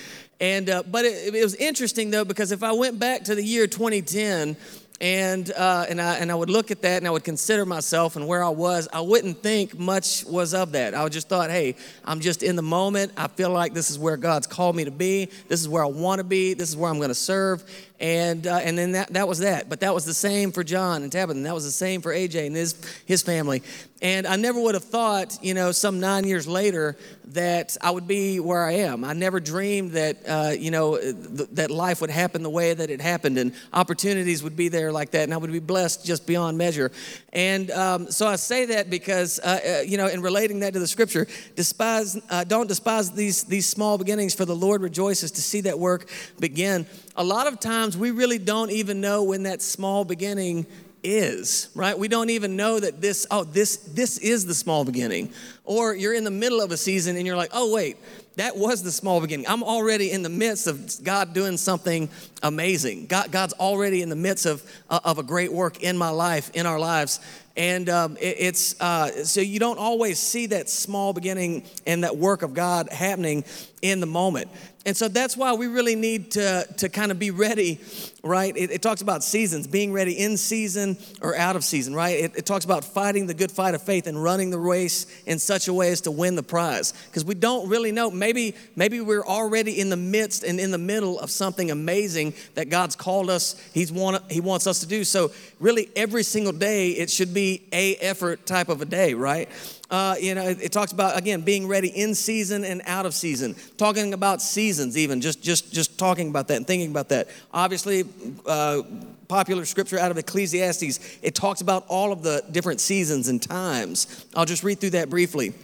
and 0.40 0.70
uh, 0.70 0.82
but 0.90 1.04
it, 1.04 1.34
it 1.34 1.44
was 1.44 1.54
interesting 1.56 2.10
though 2.10 2.24
because 2.24 2.50
if 2.50 2.62
i 2.62 2.72
went 2.72 2.98
back 2.98 3.24
to 3.24 3.34
the 3.34 3.44
year 3.44 3.66
2010 3.66 4.56
and 5.00 5.50
uh, 5.52 5.86
and 5.88 6.00
I 6.00 6.16
and 6.16 6.30
I 6.30 6.34
would 6.34 6.50
look 6.50 6.70
at 6.70 6.82
that 6.82 6.98
and 6.98 7.06
I 7.06 7.10
would 7.10 7.24
consider 7.24 7.66
myself 7.66 8.16
and 8.16 8.26
where 8.28 8.44
I 8.44 8.50
was. 8.50 8.88
I 8.92 9.00
wouldn't 9.00 9.42
think 9.42 9.78
much 9.78 10.24
was 10.24 10.54
of 10.54 10.72
that. 10.72 10.94
I 10.94 11.08
just 11.08 11.28
thought, 11.28 11.50
hey, 11.50 11.74
I'm 12.04 12.20
just 12.20 12.42
in 12.42 12.56
the 12.56 12.62
moment. 12.62 13.12
I 13.16 13.28
feel 13.28 13.50
like 13.50 13.74
this 13.74 13.90
is 13.90 13.98
where 13.98 14.16
God's 14.16 14.46
called 14.46 14.76
me 14.76 14.84
to 14.84 14.90
be. 14.90 15.28
This 15.48 15.60
is 15.60 15.68
where 15.68 15.82
I 15.82 15.88
want 15.88 16.18
to 16.18 16.24
be. 16.24 16.54
This 16.54 16.68
is 16.68 16.76
where 16.76 16.90
I'm 16.90 16.98
going 16.98 17.08
to 17.08 17.14
serve. 17.14 17.64
And 18.02 18.48
uh, 18.48 18.56
and 18.56 18.76
then 18.76 18.92
that 18.92 19.12
that 19.12 19.28
was 19.28 19.38
that. 19.38 19.68
But 19.68 19.80
that 19.80 19.94
was 19.94 20.04
the 20.04 20.12
same 20.12 20.50
for 20.50 20.64
John 20.64 21.04
and 21.04 21.12
Tabitha. 21.12 21.36
And 21.36 21.46
that 21.46 21.54
was 21.54 21.64
the 21.64 21.70
same 21.70 22.02
for 22.02 22.12
AJ 22.12 22.48
and 22.48 22.56
his 22.56 22.74
his 23.06 23.22
family. 23.22 23.62
And 24.02 24.26
I 24.26 24.34
never 24.34 24.60
would 24.60 24.74
have 24.74 24.82
thought, 24.82 25.38
you 25.42 25.54
know, 25.54 25.70
some 25.70 26.00
nine 26.00 26.24
years 26.24 26.48
later 26.48 26.96
that 27.26 27.76
I 27.80 27.92
would 27.92 28.08
be 28.08 28.40
where 28.40 28.64
I 28.64 28.72
am. 28.72 29.04
I 29.04 29.12
never 29.12 29.38
dreamed 29.38 29.92
that, 29.92 30.16
uh, 30.26 30.52
you 30.58 30.72
know, 30.72 30.98
th- 30.98 31.48
that 31.52 31.70
life 31.70 32.00
would 32.00 32.10
happen 32.10 32.42
the 32.42 32.50
way 32.50 32.74
that 32.74 32.90
it 32.90 33.00
happened 33.00 33.38
and 33.38 33.54
opportunities 33.72 34.42
would 34.42 34.56
be 34.56 34.68
there 34.68 34.90
like 34.90 35.12
that 35.12 35.22
and 35.22 35.32
I 35.32 35.36
would 35.36 35.52
be 35.52 35.60
blessed 35.60 36.04
just 36.04 36.26
beyond 36.26 36.58
measure. 36.58 36.90
And 37.32 37.70
um, 37.70 38.10
so 38.10 38.26
I 38.26 38.36
say 38.36 38.66
that 38.66 38.90
because, 38.90 39.38
uh, 39.38 39.78
uh, 39.78 39.82
you 39.82 39.96
know, 39.96 40.08
in 40.08 40.20
relating 40.20 40.60
that 40.60 40.72
to 40.72 40.80
the 40.80 40.88
scripture, 40.88 41.28
despise, 41.54 42.20
uh, 42.28 42.42
don't 42.42 42.66
despise 42.66 43.12
these, 43.12 43.44
these 43.44 43.68
small 43.68 43.98
beginnings 43.98 44.34
for 44.34 44.44
the 44.44 44.56
Lord 44.56 44.82
rejoices 44.82 45.30
to 45.30 45.42
see 45.42 45.60
that 45.60 45.78
work 45.78 46.10
begin. 46.40 46.86
A 47.16 47.24
lot 47.24 47.46
of 47.46 47.60
times 47.60 47.96
we 47.96 48.10
really 48.10 48.38
don't 48.38 48.70
even 48.70 49.00
know 49.00 49.24
when 49.24 49.42
that 49.42 49.60
small 49.60 50.04
beginning 50.04 50.66
is, 51.02 51.68
right? 51.74 51.98
We 51.98 52.08
don't 52.08 52.30
even 52.30 52.56
know 52.56 52.78
that 52.80 53.00
this, 53.00 53.26
oh, 53.30 53.44
this, 53.44 53.76
this 53.76 54.18
is 54.18 54.46
the 54.46 54.54
small 54.54 54.84
beginning. 54.84 55.32
Or 55.64 55.94
you're 55.94 56.14
in 56.14 56.24
the 56.24 56.30
middle 56.30 56.60
of 56.60 56.70
a 56.70 56.76
season 56.76 57.16
and 57.16 57.26
you're 57.26 57.36
like, 57.36 57.50
oh, 57.52 57.72
wait, 57.72 57.96
that 58.36 58.56
was 58.56 58.82
the 58.82 58.92
small 58.92 59.20
beginning. 59.20 59.46
I'm 59.46 59.62
already 59.62 60.10
in 60.10 60.22
the 60.22 60.30
midst 60.30 60.66
of 60.66 60.90
God 61.04 61.34
doing 61.34 61.56
something 61.56 62.08
amazing. 62.42 63.06
God, 63.06 63.30
God's 63.30 63.52
already 63.54 64.00
in 64.00 64.08
the 64.08 64.16
midst 64.16 64.46
of, 64.46 64.62
uh, 64.88 65.00
of 65.04 65.18
a 65.18 65.22
great 65.22 65.52
work 65.52 65.82
in 65.82 65.98
my 65.98 66.08
life, 66.08 66.50
in 66.54 66.64
our 66.66 66.78
lives. 66.78 67.20
And 67.56 67.90
um, 67.90 68.16
it, 68.16 68.36
it's 68.38 68.80
uh, 68.80 69.24
so 69.24 69.42
you 69.42 69.58
don't 69.58 69.78
always 69.78 70.18
see 70.18 70.46
that 70.46 70.70
small 70.70 71.12
beginning 71.12 71.64
and 71.86 72.04
that 72.04 72.16
work 72.16 72.42
of 72.42 72.54
God 72.54 72.88
happening 72.90 73.44
in 73.82 74.00
the 74.00 74.06
moment. 74.06 74.48
And 74.84 74.96
so 74.96 75.08
that's 75.08 75.36
why 75.36 75.52
we 75.52 75.66
really 75.68 75.94
need 75.94 76.32
to, 76.32 76.66
to 76.78 76.88
kind 76.88 77.12
of 77.12 77.18
be 77.18 77.30
ready, 77.30 77.78
right? 78.22 78.56
It, 78.56 78.70
it, 78.70 78.82
talks 78.82 79.02
about 79.02 79.24
seasons, 79.24 79.66
being 79.66 79.92
ready 79.92 80.12
in 80.12 80.36
season 80.36 80.96
or 81.20 81.36
out 81.36 81.56
of 81.56 81.64
season, 81.64 81.94
right? 81.94 82.18
It, 82.18 82.36
it 82.36 82.46
talks 82.46 82.64
about 82.64 82.84
fighting 82.84 83.26
the 83.26 83.34
good 83.34 83.50
fight 83.50 83.74
of 83.74 83.82
faith 83.82 84.06
and 84.06 84.22
running 84.22 84.50
the 84.50 84.58
race 84.58 85.06
in 85.26 85.38
such 85.38 85.66
a 85.66 85.74
way 85.74 85.90
as 85.90 86.02
to 86.02 86.10
win 86.10 86.36
the 86.36 86.42
prize. 86.42 86.92
Because 87.06 87.24
we 87.24 87.34
don't 87.34 87.68
really 87.68 87.90
know. 87.90 88.10
Maybe, 88.10 88.54
maybe 88.76 89.00
we're 89.00 89.24
already 89.24 89.80
in 89.80 89.90
the 89.90 89.96
midst 89.96 90.44
and 90.44 90.60
in 90.60 90.70
the 90.70 90.78
middle 90.78 91.18
of 91.18 91.30
something 91.30 91.70
amazing 91.70 92.34
that 92.54 92.70
God's 92.70 92.94
called 92.94 93.28
us, 93.28 93.60
He's 93.74 93.90
want, 93.90 94.30
He 94.30 94.40
wants 94.40 94.66
us 94.66 94.80
to 94.80 94.86
do. 94.86 95.02
So 95.02 95.32
really 95.58 95.88
every 95.96 96.22
single 96.22 96.52
day, 96.52 96.90
it 96.90 97.10
should 97.10 97.34
be 97.34 97.62
a 97.72 97.96
effort 97.96 98.46
type 98.46 98.68
of 98.68 98.80
a 98.82 98.86
day, 98.86 99.14
right? 99.14 99.48
Uh, 99.92 100.14
you 100.18 100.34
know, 100.34 100.48
it, 100.48 100.58
it, 100.62 100.72
talks 100.72 100.90
about 100.90 101.18
again 101.18 101.42
being 101.42 101.68
ready 101.68 101.88
in 101.88 102.14
season 102.14 102.64
and 102.64 102.80
out 102.86 103.04
of 103.04 103.12
season. 103.12 103.54
Talking 103.76 104.14
about 104.14 104.40
seasons, 104.40 104.96
even 104.96 105.20
just 105.20 105.42
just 105.42 105.70
just 105.70 105.98
talking 105.98 106.30
about 106.30 106.48
that 106.48 106.56
and 106.56 106.66
thinking 106.66 106.90
about 106.90 107.10
that. 107.10 107.28
Obviously, 107.52 108.02
uh, 108.46 108.82
popular 109.28 109.64
scripture 109.64 109.98
out 109.98 110.10
of 110.10 110.18
Ecclesiastes. 110.18 111.18
It 111.22 111.34
talks 111.34 111.60
about 111.60 111.84
all 111.88 112.12
of 112.12 112.22
the 112.22 112.44
different 112.50 112.80
seasons 112.80 113.28
and 113.28 113.42
times. 113.42 114.26
I'll 114.34 114.44
just 114.44 114.62
read 114.62 114.80
through 114.80 114.90
that 114.90 115.10
briefly. 115.10 115.54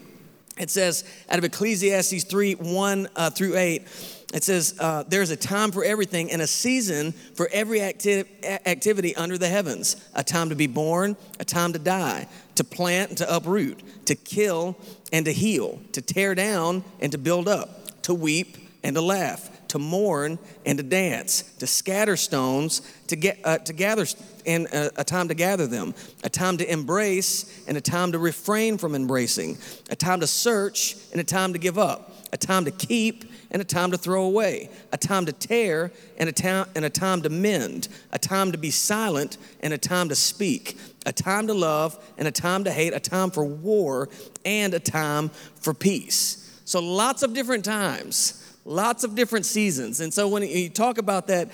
It 0.58 0.70
says 0.70 1.04
out 1.30 1.38
of 1.38 1.44
Ecclesiastes 1.44 2.24
3 2.24 2.54
1 2.54 3.08
uh, 3.14 3.30
through 3.30 3.56
8, 3.56 3.82
it 4.34 4.44
says, 4.44 4.74
uh, 4.78 5.04
There's 5.08 5.30
a 5.30 5.36
time 5.36 5.70
for 5.72 5.84
everything 5.84 6.30
and 6.30 6.42
a 6.42 6.46
season 6.46 7.12
for 7.12 7.48
every 7.52 7.80
acti- 7.80 8.24
activity 8.44 9.16
under 9.16 9.38
the 9.38 9.48
heavens 9.48 9.96
a 10.14 10.22
time 10.22 10.50
to 10.50 10.54
be 10.54 10.66
born, 10.66 11.16
a 11.38 11.44
time 11.44 11.72
to 11.72 11.78
die, 11.78 12.26
to 12.56 12.64
plant 12.64 13.10
and 13.10 13.18
to 13.18 13.34
uproot, 13.34 14.06
to 14.06 14.14
kill 14.14 14.76
and 15.12 15.24
to 15.24 15.32
heal, 15.32 15.80
to 15.92 16.02
tear 16.02 16.34
down 16.34 16.84
and 17.00 17.12
to 17.12 17.18
build 17.18 17.48
up, 17.48 18.02
to 18.02 18.12
weep 18.12 18.56
and 18.82 18.96
to 18.96 19.00
laugh, 19.00 19.48
to 19.68 19.78
mourn 19.78 20.38
and 20.66 20.78
to 20.78 20.84
dance, 20.84 21.42
to 21.58 21.66
scatter 21.66 22.16
stones, 22.16 22.82
to, 23.06 23.16
get, 23.16 23.38
uh, 23.44 23.58
to 23.58 23.72
gather, 23.72 24.06
and 24.46 24.66
a, 24.68 25.00
a 25.00 25.04
time 25.04 25.28
to 25.28 25.34
gather 25.34 25.66
them, 25.66 25.94
a 26.24 26.28
time 26.28 26.56
to 26.56 26.70
embrace 26.70 27.64
and 27.68 27.76
a 27.76 27.80
time 27.80 28.12
to 28.12 28.18
refrain 28.18 28.78
from 28.78 28.94
embracing, 28.94 29.58
a 29.90 29.96
time 29.96 30.20
to 30.20 30.26
search 30.26 30.96
and 31.12 31.20
a 31.20 31.24
time 31.24 31.52
to 31.52 31.58
give 31.58 31.78
up, 31.78 32.12
a 32.32 32.36
time 32.36 32.64
to 32.64 32.70
keep 32.70 33.24
and 33.50 33.62
a 33.62 33.64
time 33.64 33.90
to 33.90 33.98
throw 33.98 34.24
away, 34.24 34.70
a 34.92 34.96
time 34.96 35.26
to 35.26 35.32
tear 35.32 35.90
and 36.18 36.28
a, 36.28 36.32
time, 36.32 36.66
and 36.74 36.84
a 36.84 36.90
time 36.90 37.22
to 37.22 37.28
mend, 37.28 37.88
a 38.12 38.18
time 38.18 38.52
to 38.52 38.58
be 38.58 38.70
silent 38.70 39.38
and 39.60 39.72
a 39.72 39.78
time 39.78 40.08
to 40.08 40.14
speak, 40.14 40.78
a 41.06 41.12
time 41.12 41.46
to 41.46 41.54
love 41.54 41.98
and 42.18 42.28
a 42.28 42.32
time 42.32 42.64
to 42.64 42.72
hate, 42.72 42.92
a 42.92 43.00
time 43.00 43.30
for 43.30 43.44
war 43.44 44.08
and 44.44 44.74
a 44.74 44.80
time 44.80 45.28
for 45.60 45.72
peace. 45.72 46.60
So, 46.64 46.80
lots 46.80 47.22
of 47.22 47.32
different 47.32 47.64
times 47.64 48.44
lots 48.64 49.04
of 49.04 49.14
different 49.14 49.46
seasons. 49.46 50.00
And 50.00 50.12
so 50.12 50.28
when 50.28 50.42
you 50.42 50.68
talk 50.68 50.98
about 50.98 51.26
that, 51.28 51.48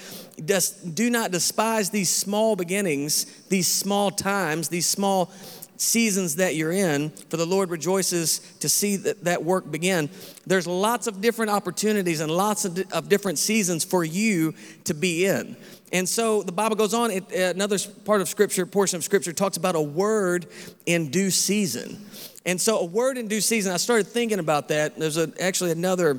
do 0.94 1.10
not 1.10 1.30
despise 1.30 1.90
these 1.90 2.10
small 2.10 2.56
beginnings, 2.56 3.24
these 3.48 3.68
small 3.68 4.10
times, 4.10 4.68
these 4.68 4.86
small 4.86 5.30
seasons 5.76 6.36
that 6.36 6.54
you're 6.54 6.72
in, 6.72 7.10
for 7.10 7.36
the 7.36 7.46
Lord 7.46 7.70
rejoices 7.70 8.38
to 8.60 8.68
see 8.68 8.96
that, 8.96 9.24
that 9.24 9.44
work 9.44 9.70
begin. 9.70 10.08
There's 10.46 10.66
lots 10.66 11.06
of 11.06 11.20
different 11.20 11.50
opportunities 11.50 12.20
and 12.20 12.30
lots 12.30 12.64
of, 12.64 12.78
of 12.92 13.08
different 13.08 13.38
seasons 13.38 13.84
for 13.84 14.04
you 14.04 14.54
to 14.84 14.94
be 14.94 15.26
in. 15.26 15.56
And 15.92 16.08
so 16.08 16.42
the 16.42 16.52
Bible 16.52 16.76
goes 16.76 16.94
on, 16.94 17.10
it, 17.10 17.24
uh, 17.32 17.50
another 17.54 17.78
part 18.04 18.20
of 18.20 18.28
scripture, 18.28 18.66
portion 18.66 18.96
of 18.96 19.04
scripture 19.04 19.32
talks 19.32 19.56
about 19.56 19.74
a 19.74 19.80
word 19.80 20.46
in 20.86 21.10
due 21.10 21.30
season. 21.30 22.04
And 22.46 22.60
so 22.60 22.78
a 22.80 22.84
word 22.84 23.16
in 23.16 23.28
due 23.28 23.40
season, 23.40 23.72
I 23.72 23.76
started 23.76 24.06
thinking 24.06 24.38
about 24.38 24.68
that. 24.68 24.98
There's 24.98 25.16
a, 25.16 25.32
actually 25.40 25.70
another 25.70 26.14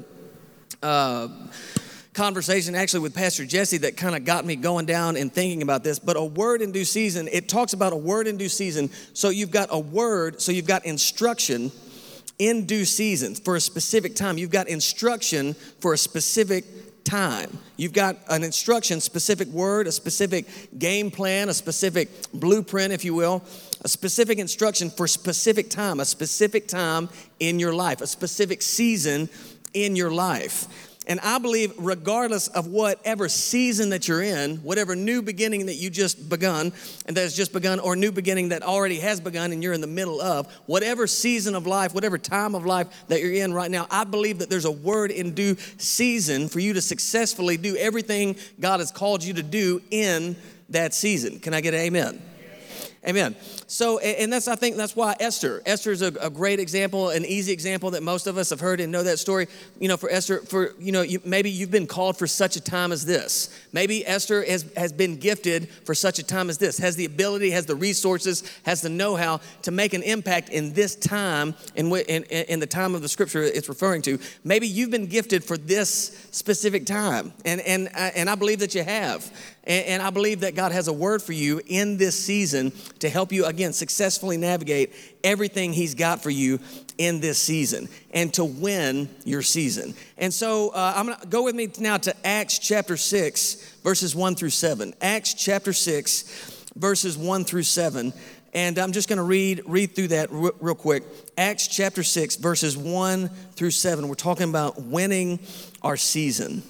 uh, 0.81 1.27
conversation 2.13 2.75
actually 2.75 3.01
with 3.01 3.13
Pastor 3.13 3.45
Jesse 3.45 3.77
that 3.79 3.98
kind 3.98 4.15
of 4.15 4.24
got 4.24 4.45
me 4.45 4.55
going 4.55 4.86
down 4.86 5.17
and 5.17 5.31
thinking 5.31 5.62
about 5.62 5.84
this. 5.84 6.00
But 6.00 6.15
a 6.15 6.24
word 6.24 6.62
in 6.62 6.72
due 6.72 6.86
season, 6.86 7.27
it 7.31 7.50
talks 7.50 7.74
about 7.74 7.93
a 7.93 7.98
word 7.98 8.27
in 8.27 8.38
due 8.38 8.50
season. 8.50 8.89
So 9.13 9.29
you've 9.29 9.51
got 9.51 9.69
a 9.72 9.79
word, 9.79 10.41
so 10.41 10.51
you've 10.51 10.67
got 10.67 10.86
instruction 10.86 11.72
in 12.39 12.65
due 12.65 12.86
season 12.86 13.36
for 13.36 13.55
a 13.55 13.62
specific 13.62 14.15
time. 14.15 14.38
You've 14.38 14.51
got 14.51 14.67
instruction 14.67 15.53
for 15.79 15.93
a 15.93 15.98
specific 15.98 16.65
time. 17.03 17.57
You've 17.77 17.93
got 17.93 18.17
an 18.29 18.43
instruction, 18.43 19.00
specific 19.00 19.48
word, 19.50 19.88
a 19.88 19.91
specific 19.91 20.48
game 20.77 21.12
plan, 21.12 21.50
a 21.50 21.53
specific 21.53 22.10
blueprint, 22.34 22.91
if 22.91 23.05
you 23.05 23.13
will, 23.13 23.43
a 23.84 23.88
specific 23.88 24.39
instruction 24.39 24.89
for 24.89 25.07
specific 25.07 25.69
time, 25.69 26.00
a 26.00 26.05
specific 26.05 26.67
time 26.67 27.10
in 27.39 27.60
your 27.60 27.74
life, 27.74 28.01
a 28.01 28.07
specific 28.07 28.62
season 28.62 29.29
in 29.75 29.96
your 29.96 30.12
life. 30.12 30.67
And 31.08 31.20
I 31.20 31.38
believe, 31.38 31.72
regardless 31.77 32.48
of 32.48 32.65
whatever 32.65 33.29
season 33.29 33.89
that 33.89 34.08
you're 34.08 34.24
in, 34.24 34.58
whatever 34.58 34.96
new 34.96 35.22
beginning 35.22 35.67
that 35.67 35.75
you 35.75 35.91
just 35.91 36.29
begun 36.29 36.74
and 37.05 37.15
that 37.15 37.22
has 37.22 37.36
just 37.36 37.53
begun, 37.53 37.79
or 37.79 37.96
new 37.96 38.12
beginning 38.12 38.50
that 38.50 38.63
already 38.63 39.00
has 39.00 39.20
begun 39.20 39.51
and 39.51 39.62
you're 39.62 39.74
in 39.74 39.82
the 39.82 39.88
middle 39.88 40.20
of, 40.20 40.51
whatever 40.65 41.05
season 41.05 41.53
of 41.53 41.67
life, 41.67 41.94
whatever 41.94 42.17
time 42.17 42.55
of 42.55 42.65
life 42.65 42.88
that 43.08 43.22
you're 43.22 43.34
in 43.34 43.53
right 43.53 43.70
now, 43.70 43.86
I 43.91 44.03
believe 44.03 44.39
that 44.39 44.50
there's 44.50 44.65
a 44.65 44.72
word 44.72 45.12
in 45.12 45.36
due 45.36 45.58
season 45.77 46.48
for 46.48 46.60
you 46.60 46.74
to 46.74 46.82
successfully 46.82 47.58
do 47.58 47.75
everything 47.75 48.36
God 48.60 48.79
has 48.79 48.91
called 48.91 49.24
you 49.24 49.36
to 49.36 49.44
do 49.44 49.84
in 49.91 50.36
that 50.70 50.96
season. 50.96 51.39
Can 51.39 51.53
I 51.53 51.62
get 51.62 51.75
an 51.75 51.82
amen? 51.82 52.22
Amen. 53.08 53.36
So, 53.68 54.00
and 54.00 54.34
that's, 54.34 54.48
I 54.48 54.56
think 54.56 54.78
that's 54.78 54.96
why 54.96 55.16
Esther. 55.20 55.62
Esther 55.66 55.92
is 55.92 56.02
a, 56.02 56.08
a, 56.20 56.30
great 56.30 56.60
example, 56.60 57.12
an 57.12 57.24
easy 57.24 57.54
example 57.54 57.92
that 57.92 58.02
most 58.02 58.26
of 58.26 58.36
us 58.38 58.50
have 58.50 58.60
heard 58.60 58.80
and 58.80 58.92
know 58.92 59.04
that 59.04 59.20
story. 59.20 59.48
You 59.80 59.90
know, 59.90 59.98
for 59.98 60.10
Esther, 60.10 60.40
for, 60.40 60.74
you 60.80 60.92
know, 60.92 61.04
you, 61.04 61.22
maybe 61.24 61.52
you've 61.52 61.70
been 61.70 61.86
called 61.86 62.18
for 62.18 62.26
such 62.26 62.56
a 62.56 62.62
time 62.62 62.92
as 62.92 63.06
this. 63.06 63.50
Maybe 63.75 64.08
Esther 64.08 64.41
has, 64.46 64.65
has 64.77 64.94
been 64.94 65.17
gifted 65.17 65.67
for 65.70 65.94
such 65.94 66.17
a 66.17 66.24
time 66.24 66.50
as 66.50 66.58
this, 66.58 66.77
has 66.77 66.96
the 66.96 67.03
ability, 67.03 67.51
has 67.51 67.65
the 67.65 67.75
resources, 67.75 68.50
has 68.63 68.79
the 68.79 68.88
know 68.88 69.17
how 69.17 69.41
to 69.63 69.72
make 69.72 69.94
an 69.94 70.01
impact 70.01 70.48
in 70.48 70.72
this 70.72 70.96
time, 70.96 71.53
in, 71.75 71.94
in, 71.94 72.24
in 72.24 72.62
the 72.62 72.67
time 72.67 72.96
of 72.96 73.01
the 73.01 73.10
scripture 73.10 73.44
it's 73.44 73.67
referring 73.67 74.01
to. 74.03 74.17
Maybe 74.46 74.65
you've 74.65 74.91
been 74.91 75.08
gifted 75.08 75.44
for 75.44 75.58
this 75.58 76.25
specific 76.32 76.86
time, 76.86 77.34
and, 77.44 77.60
and, 77.60 77.89
uh, 77.89 78.12
and 78.15 78.29
I 78.29 78.36
believe 78.36 78.60
that 78.60 78.75
you 78.75 78.84
have. 78.86 79.29
And, 79.65 79.86
and 79.88 80.01
I 80.01 80.10
believe 80.10 80.39
that 80.39 80.55
God 80.55 80.72
has 80.72 80.88
a 80.88 80.94
word 80.94 81.22
for 81.22 81.34
you 81.34 81.60
in 81.67 81.98
this 81.98 82.17
season 82.17 82.72
to 83.00 83.10
help 83.10 83.34
you, 83.34 83.44
again, 83.44 83.74
successfully 83.74 84.38
navigate 84.38 84.94
everything 85.22 85.74
He's 85.74 85.96
got 85.96 86.24
for 86.24 86.29
you 86.29 86.62
in 86.98 87.20
this 87.20 87.40
season 87.40 87.90
and 88.12 88.34
to 88.34 88.46
win 88.46 89.10
your 89.24 89.42
season. 89.42 89.94
And 90.18 90.34
so 90.34 90.70
uh, 90.70 90.94
I'm 90.96 91.08
going 91.08 91.20
to 91.20 91.28
go 91.28 91.44
with 91.44 91.56
me 91.56 91.70
now 91.80 91.98
to 91.98 92.16
Acts 92.25 92.60
chapter 92.60 92.98
6, 92.98 93.78
verses 93.84 94.16
1 94.16 94.36
through 94.36 94.50
7. 94.50 94.94
Acts 95.02 95.34
chapter 95.34 95.74
6, 95.74 96.70
verses 96.75 97.18
1 97.18 97.44
through 97.46 97.64
7. 97.64 98.14
And 98.54 98.78
I'm 98.78 98.94
just 98.94 99.10
going 99.10 99.18
to 99.18 99.24
read 99.24 99.64
read 99.66 99.96
through 99.96 100.10
that 100.10 100.30
real 100.32 100.75
quick. 100.75 101.04
Acts 101.38 101.68
chapter 101.68 102.04
6 102.04 102.38
verses 102.38 102.78
1 102.78 103.28
through 103.28 103.72
7. 103.72 104.08
We're 104.08 104.16
talking 104.16 104.50
about 104.50 104.82
winning 104.82 105.40
our 105.82 105.98
season. 105.98 106.64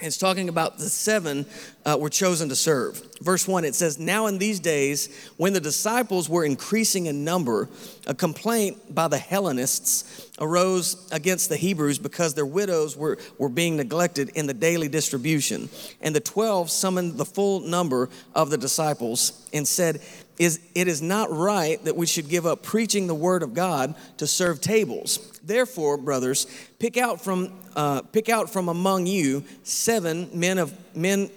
It's 0.00 0.16
talking 0.16 0.48
about 0.48 0.78
the 0.78 0.88
seven 0.88 1.44
uh, 1.84 1.96
were 1.98 2.08
chosen 2.08 2.48
to 2.50 2.54
serve. 2.54 3.02
Verse 3.20 3.48
1, 3.48 3.64
it 3.64 3.74
says, 3.74 3.98
Now 3.98 4.26
in 4.26 4.38
these 4.38 4.60
days, 4.60 5.32
when 5.38 5.54
the 5.54 5.60
disciples 5.60 6.28
were 6.28 6.44
increasing 6.44 7.06
in 7.06 7.24
number, 7.24 7.68
a 8.06 8.14
complaint 8.14 8.94
by 8.94 9.08
the 9.08 9.18
Hellenists 9.18 10.30
arose 10.38 11.08
against 11.10 11.48
the 11.48 11.56
Hebrews 11.56 11.98
because 11.98 12.34
their 12.34 12.46
widows 12.46 12.96
were, 12.96 13.18
were 13.38 13.48
being 13.48 13.76
neglected 13.76 14.28
in 14.36 14.46
the 14.46 14.54
daily 14.54 14.88
distribution. 14.88 15.68
And 16.00 16.14
the 16.14 16.20
twelve 16.20 16.70
summoned 16.70 17.18
the 17.18 17.24
full 17.24 17.58
number 17.58 18.08
of 18.36 18.50
the 18.50 18.58
disciples 18.58 19.48
and 19.52 19.66
said, 19.66 20.00
is 20.38 20.60
it 20.74 20.86
is 20.86 21.02
not 21.02 21.30
right 21.32 21.84
that 21.84 21.96
we 21.96 22.06
should 22.06 22.28
give 22.28 22.46
up 22.46 22.62
preaching 22.62 23.08
the 23.08 23.14
word 23.14 23.42
of 23.42 23.54
God 23.54 23.94
to 24.18 24.26
serve 24.26 24.60
tables. 24.60 25.37
Therefore, 25.48 25.96
brothers, 25.96 26.46
pick 26.78 26.98
out 26.98 27.22
from 27.22 27.54
uh, 27.74 28.02
pick 28.02 28.28
out 28.28 28.50
from 28.50 28.68
among 28.68 29.06
you 29.06 29.44
seven 29.62 30.28
men 30.34 30.58
of 30.58 30.74
men 30.94 31.30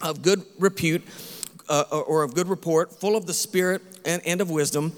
of 0.00 0.22
good 0.22 0.44
repute 0.60 1.02
uh, 1.68 1.82
or 1.90 2.22
of 2.22 2.34
good 2.34 2.48
report, 2.48 2.92
full 3.00 3.16
of 3.16 3.26
the 3.26 3.34
Spirit 3.34 3.82
and, 4.04 4.24
and 4.24 4.40
of 4.40 4.48
wisdom. 4.48 4.92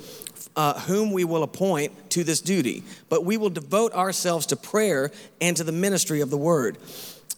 Uh, 0.57 0.79
whom 0.83 1.11
we 1.11 1.25
will 1.25 1.43
appoint 1.43 2.11
to 2.11 2.23
this 2.23 2.41
duty, 2.41 2.85
but 3.09 3.25
we 3.25 3.37
will 3.37 3.51
devote 3.51 3.93
ourselves 3.93 4.47
to 4.47 4.55
prayer 4.55 5.11
and 5.41 5.57
to 5.57 5.65
the 5.65 5.73
ministry 5.73 6.21
of 6.21 6.31
the 6.31 6.37
word 6.37 6.79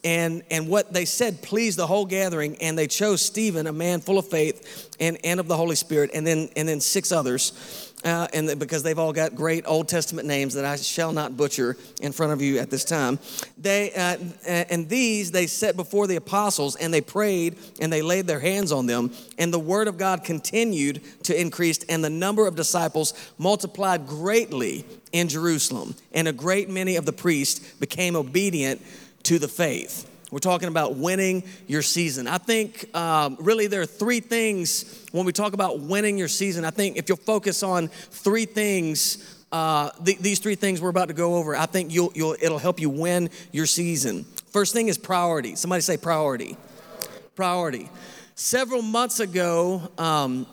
and, 0.05 0.43
and 0.51 0.69
what 0.69 0.93
they 0.93 1.05
said 1.05 1.43
pleased 1.43 1.79
the 1.79 1.87
whole 1.87 2.07
gathering 2.07 2.57
and 2.61 2.79
they 2.79 2.87
chose 2.87 3.21
stephen 3.23 3.67
a 3.67 3.73
man 3.73 4.01
full 4.01 4.19
of 4.19 4.29
faith 4.29 4.95
and, 5.01 5.19
and 5.25 5.41
of 5.41 5.49
the 5.49 5.57
holy 5.57 5.77
spirit 5.77 6.11
and 6.15 6.27
then, 6.27 6.49
and 6.57 6.69
then 6.69 6.81
six 6.81 7.13
others 7.13 7.93
uh, 8.05 8.29
and 8.33 8.59
because 8.59 8.83
they've 8.83 8.99
all 8.99 9.13
got 9.13 9.35
great 9.35 9.65
old 9.67 9.89
testament 9.89 10.29
names 10.29 10.55
that 10.55 10.65
i 10.65 10.77
shall 10.77 11.13
not 11.13 11.37
butcher 11.37 11.77
in 12.01 12.13
front 12.13 12.33
of 12.33 12.41
you 12.41 12.59
at 12.59 12.71
this 12.71 12.85
time. 12.85 13.19
They, 13.59 13.93
uh, 13.93 14.17
and 14.47 14.89
these 14.89 15.31
they 15.31 15.47
set 15.47 15.77
before 15.77 16.07
the 16.07 16.17
apostles 16.17 16.77
and 16.77 16.93
they 16.93 17.01
prayed 17.01 17.57
and 17.81 17.93
they 17.93 18.03
laid 18.03 18.27
their 18.27 18.41
hands 18.41 18.73
on 18.73 18.87
them 18.87 19.13
and 19.39 19.53
the 19.53 19.59
word 19.59 19.89
of 19.89 19.99
god 19.99 20.25
continued 20.25 21.01
to 21.25 21.39
increase 21.39 21.83
and 21.85 22.05
the 22.05 22.11
number 22.11 22.47
of 22.47 22.55
disciples 22.55 23.15
multiplied 23.39 24.07
greatly 24.07 24.85
in 25.13 25.29
jerusalem 25.29 25.95
and 26.13 26.29
a 26.29 26.33
great 26.33 26.69
many 26.69 26.97
of 26.97 27.07
the 27.07 27.13
priests 27.13 27.73
became 27.75 28.15
obedient 28.17 28.81
to 29.27 29.41
the 29.41 29.49
faith. 29.49 30.09
We're 30.31 30.39
talking 30.39 30.69
about 30.69 30.95
winning 30.95 31.43
your 31.67 31.83
season. 31.83 32.29
I 32.29 32.39
think 32.39 32.95
um, 32.97 33.37
really 33.41 33.67
there 33.67 33.81
are 33.81 33.87
three 33.87 34.21
things 34.21 35.05
when 35.11 35.27
we 35.27 35.33
talk 35.33 35.53
about 35.53 35.81
winning 35.81 36.17
your 36.17 36.29
season. 36.29 36.65
I 36.65 36.71
think 36.71 36.97
if 36.97 37.09
you'll 37.09 37.17
focus 37.17 37.65
on 37.65 37.89
three 37.89 38.45
things, 38.45 39.45
uh, 39.51 39.91
th- 40.05 40.19
these 40.19 40.39
three 40.39 40.55
things 40.55 40.81
we're 40.81 40.91
about 40.91 41.09
to 41.09 41.15
go 41.15 41.35
over, 41.35 41.57
I 41.57 41.67
think 41.67 41.93
you'll, 41.93 42.13
you'll, 42.15 42.37
it'll 42.41 42.59
help 42.59 42.81
you 42.81 42.89
win 42.89 43.31
your 43.51 43.67
season. 43.67 44.25
First 44.53 44.73
thing 44.73 44.87
is 44.87 44.97
priority. 44.97 45.57
Somebody 45.57 45.83
say 45.83 45.97
priority. 45.97 46.57
Priority. 47.35 47.91
Several 48.37 48.83
months 48.83 49.19
ago, 49.19 49.91
um, 49.99 50.47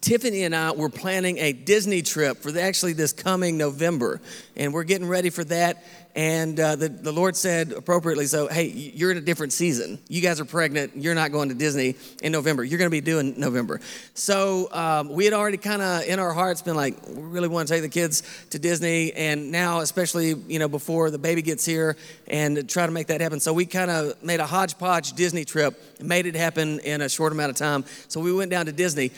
Tiffany 0.00 0.44
and 0.44 0.54
I 0.54 0.72
were 0.72 0.90
planning 0.90 1.38
a 1.38 1.52
Disney 1.52 2.02
trip 2.02 2.38
for 2.38 2.52
the, 2.52 2.60
actually 2.60 2.92
this 2.92 3.12
coming 3.12 3.56
November, 3.56 4.20
and 4.56 4.72
we're 4.72 4.84
getting 4.84 5.08
ready 5.08 5.30
for 5.30 5.44
that. 5.44 5.82
And 6.16 6.60
uh, 6.60 6.76
the, 6.76 6.88
the 6.88 7.10
Lord 7.10 7.34
said 7.34 7.72
appropriately, 7.72 8.26
so, 8.26 8.46
hey, 8.46 8.66
you're 8.68 9.10
in 9.10 9.16
a 9.16 9.20
different 9.20 9.52
season. 9.52 9.98
You 10.06 10.20
guys 10.20 10.38
are 10.38 10.44
pregnant. 10.44 10.92
You're 10.94 11.16
not 11.16 11.32
going 11.32 11.48
to 11.48 11.56
Disney 11.56 11.96
in 12.22 12.30
November. 12.30 12.62
You're 12.62 12.78
going 12.78 12.86
to 12.86 12.94
be 12.94 13.00
doing 13.00 13.34
November. 13.36 13.80
So 14.14 14.68
um, 14.72 15.08
we 15.08 15.24
had 15.24 15.34
already 15.34 15.56
kind 15.56 15.82
of 15.82 16.04
in 16.04 16.20
our 16.20 16.32
hearts 16.32 16.62
been 16.62 16.76
like, 16.76 16.94
we 17.08 17.20
really 17.20 17.48
want 17.48 17.66
to 17.66 17.74
take 17.74 17.82
the 17.82 17.88
kids 17.88 18.22
to 18.50 18.60
Disney. 18.60 19.12
And 19.12 19.50
now, 19.50 19.80
especially, 19.80 20.34
you 20.46 20.60
know, 20.60 20.68
before 20.68 21.10
the 21.10 21.18
baby 21.18 21.42
gets 21.42 21.64
here 21.64 21.96
and 22.28 22.68
try 22.68 22.86
to 22.86 22.92
make 22.92 23.08
that 23.08 23.20
happen. 23.20 23.40
So 23.40 23.52
we 23.52 23.66
kind 23.66 23.90
of 23.90 24.22
made 24.22 24.38
a 24.38 24.46
hodgepodge 24.46 25.14
Disney 25.14 25.44
trip, 25.44 25.82
made 26.00 26.26
it 26.26 26.36
happen 26.36 26.78
in 26.80 27.00
a 27.00 27.08
short 27.08 27.32
amount 27.32 27.50
of 27.50 27.56
time. 27.56 27.84
So 28.06 28.20
we 28.20 28.32
went 28.32 28.52
down 28.52 28.66
to 28.66 28.72
Disney. 28.72 29.10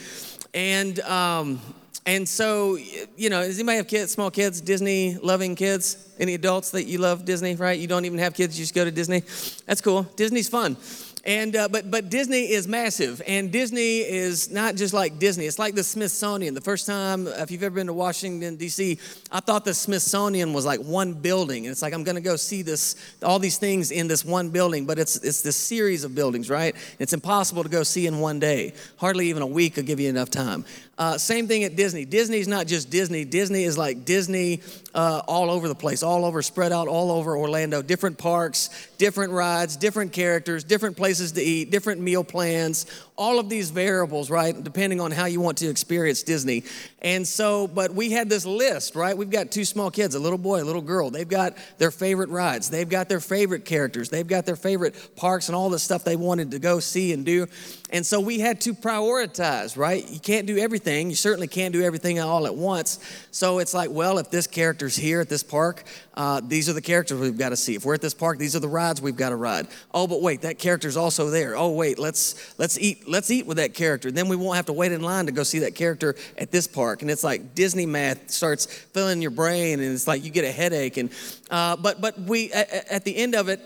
And, 0.56 1.00
um, 1.00 1.60
and 2.06 2.26
so, 2.26 2.78
you 3.16 3.28
know, 3.28 3.42
does 3.42 3.58
anybody 3.58 3.76
have 3.76 3.88
kids, 3.88 4.10
small 4.10 4.30
kids, 4.30 4.62
Disney 4.62 5.16
loving 5.16 5.54
kids? 5.54 6.14
Any 6.18 6.32
adults 6.32 6.70
that 6.70 6.84
you 6.84 6.96
love 6.96 7.26
Disney, 7.26 7.54
right? 7.56 7.78
You 7.78 7.86
don't 7.86 8.06
even 8.06 8.18
have 8.18 8.32
kids, 8.32 8.58
you 8.58 8.62
just 8.62 8.74
go 8.74 8.82
to 8.82 8.90
Disney. 8.90 9.20
That's 9.66 9.82
cool. 9.82 10.04
Disney's 10.16 10.48
fun. 10.48 10.78
And 11.26 11.56
uh, 11.56 11.66
but 11.66 11.90
but 11.90 12.08
Disney 12.08 12.52
is 12.52 12.68
massive, 12.68 13.20
and 13.26 13.50
Disney 13.50 13.98
is 13.98 14.48
not 14.48 14.76
just 14.76 14.94
like 14.94 15.18
Disney. 15.18 15.46
It's 15.46 15.58
like 15.58 15.74
the 15.74 15.82
Smithsonian. 15.82 16.54
The 16.54 16.60
first 16.60 16.86
time, 16.86 17.26
if 17.26 17.50
you've 17.50 17.64
ever 17.64 17.74
been 17.74 17.88
to 17.88 17.92
Washington 17.92 18.54
D.C., 18.54 18.96
I 19.32 19.40
thought 19.40 19.64
the 19.64 19.74
Smithsonian 19.74 20.52
was 20.52 20.64
like 20.64 20.78
one 20.78 21.14
building, 21.14 21.66
and 21.66 21.72
it's 21.72 21.82
like 21.82 21.94
I'm 21.94 22.04
going 22.04 22.14
to 22.14 22.20
go 22.20 22.36
see 22.36 22.62
this 22.62 22.94
all 23.24 23.40
these 23.40 23.58
things 23.58 23.90
in 23.90 24.06
this 24.06 24.24
one 24.24 24.50
building, 24.50 24.86
but 24.86 25.00
it's 25.00 25.16
it's 25.16 25.42
this 25.42 25.56
series 25.56 26.04
of 26.04 26.14
buildings, 26.14 26.48
right? 26.48 26.76
It's 27.00 27.12
impossible 27.12 27.64
to 27.64 27.68
go 27.68 27.82
see 27.82 28.06
in 28.06 28.20
one 28.20 28.38
day. 28.38 28.74
Hardly 28.96 29.28
even 29.28 29.42
a 29.42 29.48
week 29.48 29.74
will 29.74 29.82
give 29.82 29.98
you 29.98 30.08
enough 30.08 30.30
time. 30.30 30.64
Uh, 30.98 31.18
same 31.18 31.46
thing 31.46 31.64
at 31.64 31.76
Disney. 31.76 32.04
Disney's 32.04 32.48
not 32.48 32.66
just 32.66 32.88
Disney. 32.88 33.24
Disney 33.24 33.64
is 33.64 33.76
like 33.76 34.06
Disney 34.06 34.62
uh, 34.94 35.20
all 35.26 35.50
over 35.50 35.68
the 35.68 35.74
place, 35.74 36.02
all 36.02 36.24
over, 36.24 36.40
spread 36.40 36.72
out 36.72 36.88
all 36.88 37.10
over 37.10 37.36
Orlando, 37.36 37.82
different 37.82 38.16
parks, 38.16 38.70
different 38.96 39.32
rides, 39.32 39.76
different 39.76 40.12
characters, 40.12 40.64
different 40.64 40.96
places 40.96 41.15
to 41.18 41.42
eat, 41.42 41.70
different 41.70 42.00
meal 42.00 42.24
plans, 42.24 42.86
all 43.16 43.38
of 43.38 43.48
these 43.48 43.70
variables, 43.70 44.30
right, 44.30 44.62
depending 44.62 45.00
on 45.00 45.10
how 45.10 45.24
you 45.24 45.40
want 45.40 45.58
to 45.58 45.68
experience 45.68 46.22
Disney. 46.22 46.64
And 47.00 47.26
so, 47.26 47.66
but 47.66 47.94
we 47.94 48.10
had 48.10 48.28
this 48.28 48.44
list, 48.44 48.94
right? 48.94 49.16
We've 49.16 49.30
got 49.30 49.50
two 49.50 49.64
small 49.64 49.90
kids, 49.90 50.14
a 50.14 50.18
little 50.18 50.38
boy, 50.38 50.62
a 50.62 50.64
little 50.64 50.82
girl. 50.82 51.10
They've 51.10 51.28
got 51.28 51.56
their 51.78 51.90
favorite 51.90 52.28
rides, 52.30 52.70
they've 52.70 52.88
got 52.88 53.08
their 53.08 53.20
favorite 53.20 53.64
characters, 53.64 54.10
they've 54.10 54.26
got 54.26 54.46
their 54.46 54.56
favorite 54.56 55.16
parks 55.16 55.48
and 55.48 55.56
all 55.56 55.70
the 55.70 55.78
stuff 55.78 56.04
they 56.04 56.16
wanted 56.16 56.50
to 56.50 56.58
go 56.58 56.80
see 56.80 57.12
and 57.12 57.24
do. 57.24 57.46
And 57.90 58.04
so 58.04 58.20
we 58.20 58.40
had 58.40 58.60
to 58.62 58.74
prioritize, 58.74 59.76
right? 59.76 60.08
You 60.08 60.18
can't 60.18 60.46
do 60.46 60.58
everything. 60.58 61.08
You 61.08 61.16
certainly 61.16 61.46
can't 61.46 61.72
do 61.72 61.82
everything 61.82 62.18
all 62.18 62.46
at 62.46 62.54
once. 62.54 62.98
So 63.30 63.60
it's 63.60 63.74
like, 63.74 63.90
well, 63.90 64.18
if 64.18 64.30
this 64.30 64.46
character's 64.46 64.96
here 64.96 65.20
at 65.20 65.28
this 65.28 65.44
park, 65.44 65.84
uh, 66.14 66.40
these 66.44 66.68
are 66.68 66.72
the 66.72 66.82
characters 66.82 67.20
we've 67.20 67.38
got 67.38 67.50
to 67.50 67.56
see. 67.56 67.76
If 67.76 67.84
we're 67.84 67.94
at 67.94 68.00
this 68.00 68.14
park, 68.14 68.38
these 68.38 68.56
are 68.56 68.60
the 68.60 68.68
rides 68.68 69.00
we've 69.00 69.16
got 69.16 69.28
to 69.28 69.36
ride. 69.36 69.68
Oh, 69.94 70.06
but 70.06 70.20
wait, 70.20 70.42
that 70.42 70.58
character's 70.58 70.96
also 70.96 71.05
there. 71.10 71.56
Oh, 71.56 71.70
wait, 71.70 71.98
let's 71.98 72.58
let's 72.58 72.78
eat 72.78 73.08
let's 73.08 73.30
eat 73.30 73.46
with 73.46 73.56
that 73.58 73.74
character. 73.74 74.10
Then 74.10 74.28
we 74.28 74.36
won't 74.36 74.56
have 74.56 74.66
to 74.66 74.72
wait 74.72 74.92
in 74.92 75.02
line 75.02 75.26
to 75.26 75.32
go 75.32 75.42
see 75.42 75.60
that 75.60 75.74
character 75.74 76.16
at 76.38 76.50
this 76.50 76.66
park. 76.66 77.02
And 77.02 77.10
it's 77.10 77.24
like 77.24 77.54
Disney 77.54 77.86
math 77.86 78.30
starts 78.30 78.66
filling 78.66 79.22
your 79.22 79.30
brain, 79.30 79.80
and 79.80 79.92
it's 79.92 80.06
like 80.06 80.24
you 80.24 80.30
get 80.30 80.44
a 80.44 80.52
headache. 80.52 80.96
And 80.96 81.10
uh, 81.50 81.76
but 81.76 82.00
but 82.00 82.18
we 82.18 82.52
at, 82.52 82.70
at 82.90 83.04
the 83.04 83.16
end 83.16 83.34
of 83.34 83.48
it 83.48 83.60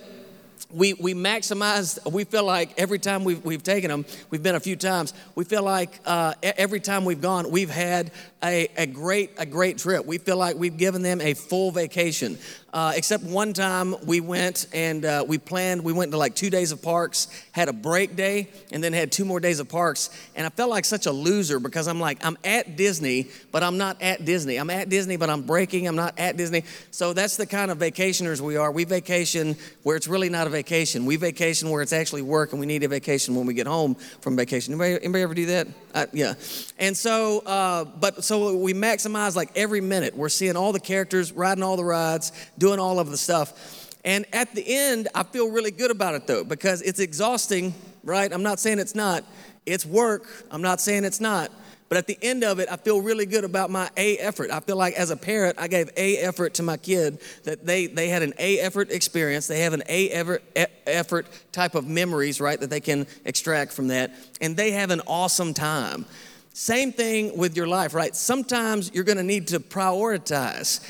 we, 0.73 0.94
we 0.94 1.14
maximize, 1.14 1.99
we 2.11 2.25
feel 2.25 2.44
like 2.44 2.78
every 2.78 2.99
time 2.99 3.25
we've, 3.25 3.44
we've 3.44 3.62
taken 3.62 3.90
them, 3.90 4.04
we've 4.30 4.42
been 4.42 4.54
a 4.54 4.61
few 4.61 4.76
times, 4.76 5.14
we 5.35 5.44
feel 5.44 5.62
like 5.62 6.00
uh, 6.04 6.35
every 6.42 6.80
time 6.80 7.04
we've 7.04 7.20
gone, 7.20 7.50
we've 7.50 7.70
had 7.70 8.12
a, 8.42 8.68
a, 8.76 8.87
great, 8.87 9.32
a 9.38 9.47
great 9.47 9.78
trip. 9.78 10.06
We 10.06 10.18
feel 10.18 10.37
like 10.37 10.56
we've 10.56 10.76
given 10.76 11.02
them 11.02 11.20
a 11.20 11.35
full 11.35 11.70
vacation. 11.70 12.38
Uh, 12.73 12.93
except 12.95 13.25
one 13.25 13.53
time 13.53 13.97
we 14.07 14.21
went 14.21 14.67
and 14.73 15.05
uh, 15.05 15.25
we 15.27 15.39
planned, 15.39 15.83
we 15.83 15.93
went 15.93 16.12
to 16.12 16.17
like 16.17 16.37
two 16.37 16.50
days 16.50 16.71
of 16.71 16.81
parks, 16.81 17.27
had 17.50 17.69
a 17.69 17.73
break 17.73 18.15
day, 18.15 18.49
and 18.71 18.83
then 18.83 18.93
had 18.93 19.11
two 19.11 19.25
more 19.25 19.41
days 19.41 19.59
of 19.59 19.69
parks. 19.69 20.11
And 20.37 20.47
I 20.47 20.50
felt 20.50 20.71
like 20.71 20.85
such 20.85 21.07
a 21.07 21.11
loser 21.11 21.59
because 21.59 21.89
I'm 21.89 21.99
like, 21.99 22.25
I'm 22.25 22.39
at 22.45 22.77
Disney, 22.77 23.29
but 23.50 23.65
I'm 23.65 23.77
not 23.77 24.00
at 24.00 24.25
Disney. 24.25 24.57
I'm 24.57 24.71
at 24.71 24.89
Disney, 24.89 25.17
but 25.17 25.29
I'm 25.29 25.43
breaking. 25.43 25.89
I'm 25.89 25.97
not 25.97 26.17
at 26.17 26.37
Disney. 26.37 26.62
So 26.93 27.12
that's 27.12 27.37
the 27.37 27.47
kind 27.47 27.73
of 27.73 27.79
vacationers 27.79 28.41
we 28.41 28.57
are. 28.57 28.71
We 28.71 28.85
vacation 28.85 29.57
where 29.83 29.97
it's 29.97 30.07
really 30.07 30.29
not 30.29 30.47
a 30.47 30.50
vacation. 30.50 31.07
We 31.07 31.17
vacation 31.17 31.71
where 31.71 31.83
it's 31.83 31.93
actually 31.93 32.23
work, 32.23 32.53
and 32.53 32.61
we 32.61 32.67
need 32.67 32.85
a 32.85 32.89
vacation 32.89 33.35
when 33.35 33.47
we 33.47 33.55
get 33.55 33.67
home 33.67 33.97
from 34.21 34.37
vacation. 34.37 34.75
Anybody, 34.75 35.03
anybody 35.03 35.23
ever 35.23 35.35
do 35.35 35.47
that? 35.47 35.67
Uh, 35.93 36.07
yeah. 36.12 36.35
And 36.79 36.97
so, 36.97 37.41
uh, 37.41 37.85
but 37.85 38.23
so 38.23 38.57
we 38.57 38.75
maximize 38.75 39.35
like 39.35 39.50
every 39.57 39.81
minute. 39.81 40.17
We're 40.17 40.29
seeing 40.29 40.55
all 40.55 40.73
the 40.73 40.79
characters, 40.79 41.33
riding 41.33 41.65
all 41.65 41.77
the 41.77 41.85
rides 41.85 42.31
doing 42.61 42.79
all 42.79 43.00
of 43.00 43.11
the 43.11 43.17
stuff. 43.17 43.88
And 44.05 44.25
at 44.33 44.55
the 44.55 44.64
end, 44.67 45.09
I 45.14 45.25
feel 45.25 45.50
really 45.50 45.73
good 45.73 45.90
about 45.90 46.14
it 46.14 46.29
though, 46.29 46.45
because 46.45 46.81
it's 46.83 47.00
exhausting, 47.00 47.75
right? 48.05 48.33
I'm 48.33 48.45
not 48.45 48.61
saying 48.61 48.79
it's 48.79 48.95
not. 48.95 49.25
It's 49.67 49.85
work. 49.85 50.26
I'm 50.50 50.62
not 50.62 50.81
saying 50.81 51.05
it's 51.05 51.21
not. 51.21 51.50
But 51.88 51.99
at 51.99 52.07
the 52.07 52.17
end 52.23 52.45
of 52.45 52.61
it, 52.61 52.69
I 52.71 52.76
feel 52.76 53.02
really 53.02 53.26
good 53.26 53.43
about 53.43 53.69
my 53.69 53.90
A 53.97 54.17
effort. 54.19 54.52
I 54.52 54.61
feel 54.61 54.76
like 54.76 54.95
as 54.95 55.11
a 55.11 55.17
parent, 55.17 55.57
I 55.59 55.67
gave 55.67 55.90
A 55.97 56.19
effort 56.19 56.55
to 56.55 56.62
my 56.62 56.76
kid 56.76 57.21
that 57.43 57.67
they, 57.67 57.88
they 57.88 58.09
had 58.09 58.23
an 58.23 58.33
A 58.38 58.61
effort 58.61 58.93
experience. 58.93 59.49
They 59.49 59.62
have 59.62 59.73
an 59.73 59.83
A 59.88 60.09
effort, 60.11 60.45
effort 60.87 61.26
type 61.50 61.75
of 61.75 61.88
memories, 61.88 62.40
right, 62.40 62.61
that 62.61 62.71
they 62.71 62.79
can 62.81 63.09
extract 63.25 63.73
from 63.73 63.88
that. 63.88 64.14
And 64.40 64.57
they 64.57 64.71
have 64.71 64.93
an 64.93 65.00
awesome 65.09 65.52
time. 65.52 66.07
Same 66.55 66.93
thing 66.93 67.37
with 67.37 67.57
your 67.57 67.67
life, 67.67 67.93
right? 67.93 68.14
Sometimes 68.14 68.93
you're 68.95 69.05
going 69.05 69.19
to 69.19 69.25
need 69.25 69.49
to 69.49 69.59
prioritize 69.59 70.81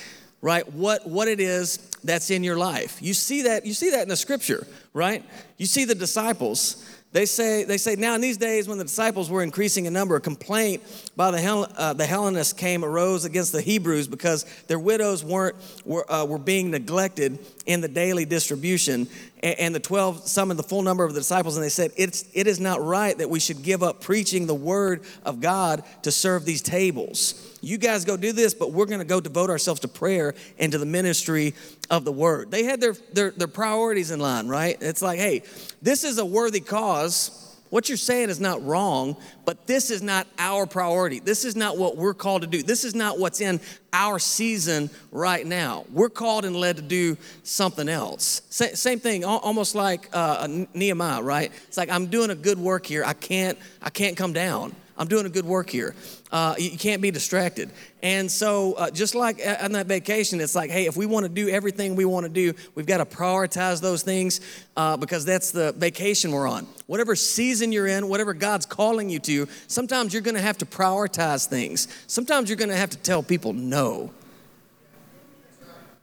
right? 0.41 0.71
What, 0.73 1.07
what 1.07 1.29
it 1.29 1.41
is 1.41 1.79
that's 2.03 2.31
in 2.31 2.43
your 2.43 2.57
life. 2.57 3.01
You 3.03 3.15
see 3.15 3.43
that, 3.43 3.67
you 3.67 3.75
see 3.75 3.91
that 3.91 4.03
in 4.03 4.09
the 4.09 4.17
scripture, 4.17 4.67
right? 4.95 5.25
You 5.59 5.67
see 5.67 5.85
the 5.85 5.95
disciples. 5.95 6.85
They 7.13 7.27
say, 7.27 7.65
they 7.65 7.77
say, 7.77 7.97
now 7.97 8.15
in 8.15 8.21
these 8.21 8.37
days 8.37 8.69
when 8.69 8.79
the 8.79 8.85
disciples 8.85 9.29
were 9.29 9.43
increasing 9.43 9.87
in 9.87 9.93
number, 9.93 10.15
a 10.15 10.21
complaint 10.21 10.83
by 11.17 11.33
the, 11.33 11.41
Hell, 11.41 11.67
uh, 11.77 11.93
the 11.93 12.07
Hellenists 12.07 12.53
came, 12.53 12.85
arose 12.85 13.25
against 13.25 13.53
the 13.53 13.61
Hebrews 13.61 14.07
because 14.07 14.45
their 14.69 14.79
widows 14.79 15.25
weren't, 15.25 15.57
were, 15.85 16.11
uh, 16.11 16.25
were 16.25 16.39
being 16.39 16.71
neglected 16.71 17.41
in 17.71 17.81
the 17.81 17.89
daily 17.89 18.25
distribution. 18.25 19.09
And, 19.43 19.75
the 19.75 19.81
12 19.81 20.29
summoned 20.29 20.59
the 20.59 20.65
full 20.65 20.83
number 20.83 21.05
of 21.05 21.15
the 21.15 21.21
disciples 21.21 21.57
and 21.57 21.65
they 21.65 21.71
said, 21.71 21.93
it's, 21.97 22.27
it 22.35 22.47
is 22.47 22.61
not 22.61 22.83
right 22.83 23.17
that 23.17 23.31
we 23.31 23.41
should 23.41 23.63
give 23.63 23.83
up 23.83 24.03
preaching 24.03 24.47
the 24.47 24.55
word 24.55 25.03
of 25.25 25.41
God 25.41 25.83
to 26.03 26.13
serve 26.13 26.45
these 26.45 26.61
tables 26.61 27.51
you 27.63 27.79
guys 27.79 28.05
go 28.05 28.17
do 28.17 28.33
this, 28.33 28.55
but 28.55 28.73
we're 28.73 28.87
going 28.87 29.01
to 29.01 29.05
go 29.05 29.21
devote 29.21 29.51
ourselves 29.51 29.81
to 29.81 29.89
prayer 29.89 30.35
and 30.59 30.73
to 30.73 30.79
the 30.79 30.87
ministry 30.87 31.55
of 31.91 32.05
the 32.05 32.13
word. 32.13 32.51
They 32.51 32.65
had 32.65 32.81
their, 32.81 32.95
their, 33.13 33.31
their 33.31 33.49
priorities 33.49 34.11
in 34.11 34.21
line, 34.21 34.49
right? 34.49 34.77
It's 34.81 35.03
like, 35.03 35.19
hey, 35.19 35.43
this 35.83 36.05
is 36.05 36.19
a 36.19 36.25
worthy 36.25 36.61
cause. 36.61 37.50
What 37.71 37.89
you're 37.89 37.99
saying 37.99 38.31
is 38.31 38.41
not 38.41 38.65
wrong, 38.67 39.17
but 39.45 39.67
this 39.67 39.91
is 39.91 40.03
not 40.03 40.27
our 40.39 40.67
priority. 40.67 41.21
This 41.21 41.45
is 41.45 41.55
not 41.55 41.79
what 41.79 41.97
we're 41.97 42.15
called 42.15 42.43
to 42.43 42.49
do. 42.49 42.63
This 42.63 42.85
is 42.85 42.97
not 42.97 43.19
what's 43.19 43.41
in 43.41 43.61
our 43.93 44.19
season 44.19 44.91
right 45.13 45.47
now. 45.47 45.85
We're 45.93 46.11
called 46.11 46.45
and 46.45 46.57
led 46.57 46.77
to 46.77 46.83
do 46.83 47.17
something 47.45 47.89
else. 47.89 48.43
same 48.51 48.99
thing, 48.99 49.25
almost 49.25 49.77
like 49.77 50.09
uh, 50.13 50.49
Nehemiah, 50.75 51.23
right? 51.23 51.53
It's 51.69 51.77
like 51.77 51.91
I'm 51.91 52.07
doing 52.07 52.31
a 52.31 52.35
good 52.35 52.59
work 52.59 52.87
here. 52.87 53.05
I 53.05 53.13
can't, 53.13 53.57
I 53.81 53.91
can't 53.91 54.17
come 54.17 54.33
down. 54.33 54.75
I'm 54.99 55.09
doing 55.09 55.25
a 55.25 55.31
good 55.31 55.47
work 55.47 55.71
here. 55.71 55.95
Uh, 56.33 56.55
you 56.59 56.79
can't 56.79 57.03
be 57.03 57.11
distracted. 57.11 57.71
And 58.03 58.31
so, 58.31 58.75
uh, 58.75 58.91
just 58.91 59.15
like 59.15 59.41
on 59.61 59.73
that 59.73 59.87
vacation, 59.87 60.41
it's 60.41 60.55
like, 60.55 60.71
hey, 60.71 60.87
if 60.87 60.97
we 60.97 61.05
want 61.05 61.25
to 61.25 61.29
do 61.29 61.49
everything 61.49 61.97
we 61.97 62.05
want 62.05 62.25
to 62.25 62.31
do, 62.31 62.55
we've 62.75 62.87
got 62.87 62.99
to 62.99 63.05
prioritize 63.05 63.81
those 63.81 64.03
things 64.03 64.41
uh, 64.77 64.97
because 64.97 65.25
that's 65.25 65.51
the 65.51 65.73
vacation 65.73 66.31
we're 66.31 66.47
on. 66.47 66.69
Whatever 66.87 67.17
season 67.17 67.73
you're 67.73 67.89
in, 67.89 68.09
whatever 68.09 68.33
God's 68.33 68.65
calling 68.65 69.11
you 69.11 69.19
to, 69.21 69.49
sometimes 69.67 70.13
you're 70.13 70.23
going 70.23 70.37
to 70.37 70.41
have 70.41 70.59
to 70.59 70.67
prioritize 70.67 71.49
things. 71.49 71.89
Sometimes 72.07 72.49
you're 72.49 72.57
going 72.57 72.71
to 72.71 72.77
have 72.77 72.91
to 72.91 72.99
tell 72.99 73.23
people 73.23 73.53
no. 73.53 74.13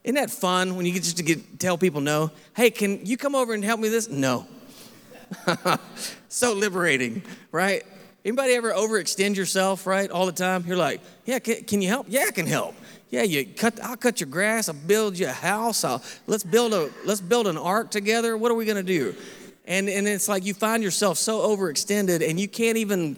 Isn't 0.03 0.15
that 0.15 0.31
fun 0.31 0.75
when 0.75 0.85
you 0.85 0.93
get 0.93 1.03
just 1.03 1.17
to 1.17 1.23
get, 1.23 1.59
tell 1.59 1.77
people 1.77 2.01
no? 2.01 2.31
Hey, 2.55 2.69
can 2.69 3.05
you 3.05 3.17
come 3.17 3.35
over 3.35 3.53
and 3.53 3.63
help 3.63 3.79
me 3.79 3.89
with 3.89 3.91
this? 3.91 4.09
No. 4.09 4.45
so 6.29 6.53
liberating, 6.53 7.23
right? 7.51 7.83
Anybody 8.27 8.55
ever 8.55 8.73
overextend 8.73 9.37
yourself, 9.37 9.87
right, 9.87 10.11
all 10.11 10.25
the 10.25 10.33
time? 10.33 10.65
You're 10.67 10.75
like, 10.75 10.99
yeah, 11.23 11.39
can, 11.39 11.63
can 11.63 11.81
you 11.81 11.87
help? 11.87 12.07
Yeah, 12.09 12.25
I 12.27 12.31
can 12.31 12.45
help. 12.45 12.75
Yeah, 13.09 13.23
you 13.23 13.45
cut. 13.45 13.81
I'll 13.81 13.95
cut 13.95 14.19
your 14.19 14.27
grass. 14.27 14.67
I'll 14.67 14.75
build 14.75 15.17
you 15.17 15.27
a 15.27 15.31
house. 15.31 15.85
I'll, 15.85 16.03
let's 16.25 16.43
build 16.43 16.73
a 16.73 16.91
let's 17.05 17.21
build 17.21 17.47
an 17.47 17.55
ark 17.55 17.89
together. 17.89 18.35
What 18.35 18.51
are 18.51 18.55
we 18.55 18.65
gonna 18.65 18.83
do? 18.83 19.15
And 19.63 19.87
and 19.87 20.05
it's 20.05 20.27
like 20.27 20.43
you 20.43 20.53
find 20.53 20.83
yourself 20.83 21.17
so 21.17 21.55
overextended, 21.55 22.29
and 22.29 22.37
you 22.37 22.49
can't 22.49 22.77
even 22.77 23.15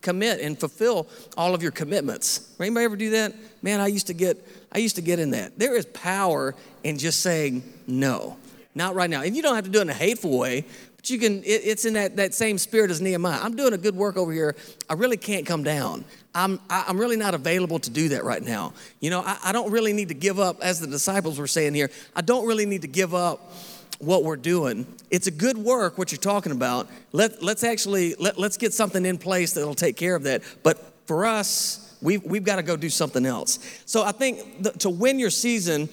commit 0.00 0.40
and 0.40 0.58
fulfill 0.58 1.08
all 1.36 1.54
of 1.54 1.62
your 1.62 1.72
commitments. 1.72 2.50
Anybody 2.58 2.86
ever 2.86 2.96
do 2.96 3.10
that? 3.10 3.34
Man, 3.60 3.80
I 3.80 3.88
used 3.88 4.06
to 4.06 4.14
get 4.14 4.42
I 4.72 4.78
used 4.78 4.96
to 4.96 5.02
get 5.02 5.18
in 5.18 5.32
that. 5.32 5.58
There 5.58 5.76
is 5.76 5.84
power 5.84 6.54
in 6.82 6.96
just 6.96 7.20
saying 7.20 7.70
no, 7.86 8.38
not 8.74 8.94
right 8.94 9.10
now. 9.10 9.20
And 9.20 9.36
you 9.36 9.42
don't 9.42 9.56
have 9.56 9.64
to 9.64 9.70
do 9.70 9.80
it 9.80 9.82
in 9.82 9.90
a 9.90 9.92
hateful 9.92 10.38
way, 10.38 10.64
but 10.98 11.08
you 11.10 11.18
can, 11.18 11.44
it, 11.44 11.62
it's 11.64 11.84
in 11.84 11.94
that, 11.94 12.16
that 12.16 12.34
same 12.34 12.58
spirit 12.58 12.90
as 12.90 13.00
Nehemiah. 13.00 13.38
I'm 13.40 13.54
doing 13.54 13.72
a 13.72 13.78
good 13.78 13.94
work 13.94 14.16
over 14.16 14.32
here. 14.32 14.56
I 14.90 14.94
really 14.94 15.16
can't 15.16 15.46
come 15.46 15.62
down. 15.62 16.04
I'm, 16.34 16.60
I, 16.68 16.80
am 16.80 16.84
i 16.86 16.90
am 16.90 16.98
really 16.98 17.16
not 17.16 17.34
available 17.34 17.78
to 17.78 17.88
do 17.88 18.08
that 18.10 18.24
right 18.24 18.42
now. 18.42 18.74
You 18.98 19.10
know, 19.10 19.20
I, 19.20 19.38
I 19.44 19.52
don't 19.52 19.70
really 19.70 19.92
need 19.92 20.08
to 20.08 20.14
give 20.14 20.40
up, 20.40 20.60
as 20.60 20.80
the 20.80 20.88
disciples 20.88 21.38
were 21.38 21.46
saying 21.46 21.74
here, 21.74 21.90
I 22.16 22.20
don't 22.20 22.46
really 22.46 22.66
need 22.66 22.82
to 22.82 22.88
give 22.88 23.14
up 23.14 23.52
what 24.00 24.24
we're 24.24 24.36
doing. 24.36 24.86
It's 25.10 25.28
a 25.28 25.30
good 25.30 25.56
work, 25.56 25.98
what 25.98 26.10
you're 26.10 26.18
talking 26.18 26.50
about. 26.50 26.88
Let, 27.12 27.42
let's 27.42 27.62
actually, 27.62 28.16
let, 28.18 28.36
let's 28.36 28.56
get 28.56 28.74
something 28.74 29.06
in 29.06 29.18
place 29.18 29.52
that'll 29.52 29.74
take 29.74 29.96
care 29.96 30.16
of 30.16 30.24
that. 30.24 30.42
But 30.64 30.92
for 31.06 31.26
us, 31.26 31.96
we've, 32.02 32.24
we've 32.24 32.44
got 32.44 32.56
to 32.56 32.62
go 32.62 32.76
do 32.76 32.90
something 32.90 33.24
else. 33.24 33.58
So 33.86 34.02
I 34.02 34.12
think 34.12 34.62
the, 34.62 34.70
to 34.72 34.90
win 34.90 35.18
your 35.18 35.30
season, 35.30 35.88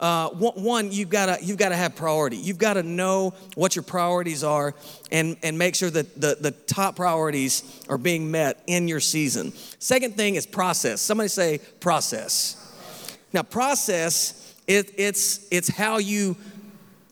uh, 0.00 0.28
one, 0.30 0.92
you've 0.92 1.08
got 1.08 1.26
to 1.26 1.44
you've 1.44 1.58
got 1.58 1.70
to 1.70 1.76
have 1.76 1.96
priority. 1.96 2.36
You've 2.36 2.58
got 2.58 2.74
to 2.74 2.84
know 2.84 3.34
what 3.56 3.74
your 3.74 3.82
priorities 3.82 4.44
are, 4.44 4.74
and 5.10 5.36
and 5.42 5.58
make 5.58 5.74
sure 5.74 5.90
that 5.90 6.20
the 6.20 6.36
the 6.40 6.52
top 6.52 6.94
priorities 6.96 7.84
are 7.88 7.98
being 7.98 8.30
met 8.30 8.62
in 8.68 8.86
your 8.86 9.00
season. 9.00 9.52
Second 9.80 10.16
thing 10.16 10.36
is 10.36 10.46
process. 10.46 11.00
Somebody 11.00 11.28
say 11.28 11.58
process. 11.80 12.54
Now, 13.32 13.42
process 13.42 14.54
it, 14.68 14.92
it's 14.96 15.46
it's 15.50 15.68
how 15.68 15.98
you 15.98 16.36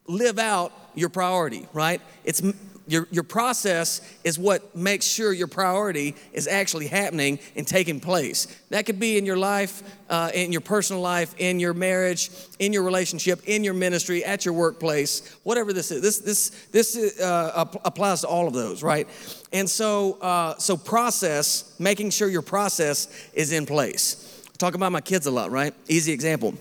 live 0.07 0.38
out 0.38 0.72
your 0.94 1.09
priority, 1.09 1.66
right? 1.72 2.01
It's 2.25 2.40
your, 2.88 3.09
your 3.11 3.25
process 3.25 4.01
is 4.22 4.38
what 4.38 4.77
makes 4.77 5.07
sure 5.07 5.33
your 5.33 5.49
priority 5.49 6.14
is 6.33 6.46
actually 6.46 6.87
happening 6.87 7.38
and 7.57 7.66
taking 7.66 7.99
place. 7.99 8.46
That 8.70 8.87
could 8.87 9.01
be 9.01 9.18
in 9.18 9.27
your 9.27 9.37
life, 9.37 9.83
uh, 10.09 10.31
in 10.33 10.53
your 10.53 10.61
personal 10.61 11.03
life, 11.03 11.35
in 11.38 11.59
your 11.59 11.75
marriage, 11.75 12.31
in 12.59 12.72
your 12.72 12.85
relationship, 12.85 13.40
in 13.46 13.64
your 13.64 13.75
ministry, 13.75 14.25
at 14.25 14.44
your 14.44 14.55
workplace, 14.55 15.37
whatever 15.42 15.72
this 15.72 15.90
is. 15.90 16.01
This, 16.01 16.18
this, 16.18 16.66
this 16.94 17.20
uh, 17.20 17.66
applies 17.85 18.20
to 18.20 18.29
all 18.29 18.46
of 18.46 18.55
those, 18.55 18.83
right? 18.83 19.09
And 19.53 19.68
so, 19.68 20.14
uh, 20.20 20.57
so 20.59 20.77
process, 20.77 21.75
making 21.79 22.11
sure 22.11 22.29
your 22.29 22.42
process 22.42 23.09
is 23.35 23.53
in 23.53 23.66
place. 23.66 24.22
Talk 24.59 24.75
about 24.75 24.92
my 24.92 25.01
kids 25.01 25.27
a 25.27 25.31
lot, 25.31 25.51
right? 25.51 25.75
Easy 25.88 26.12
example. 26.12 26.55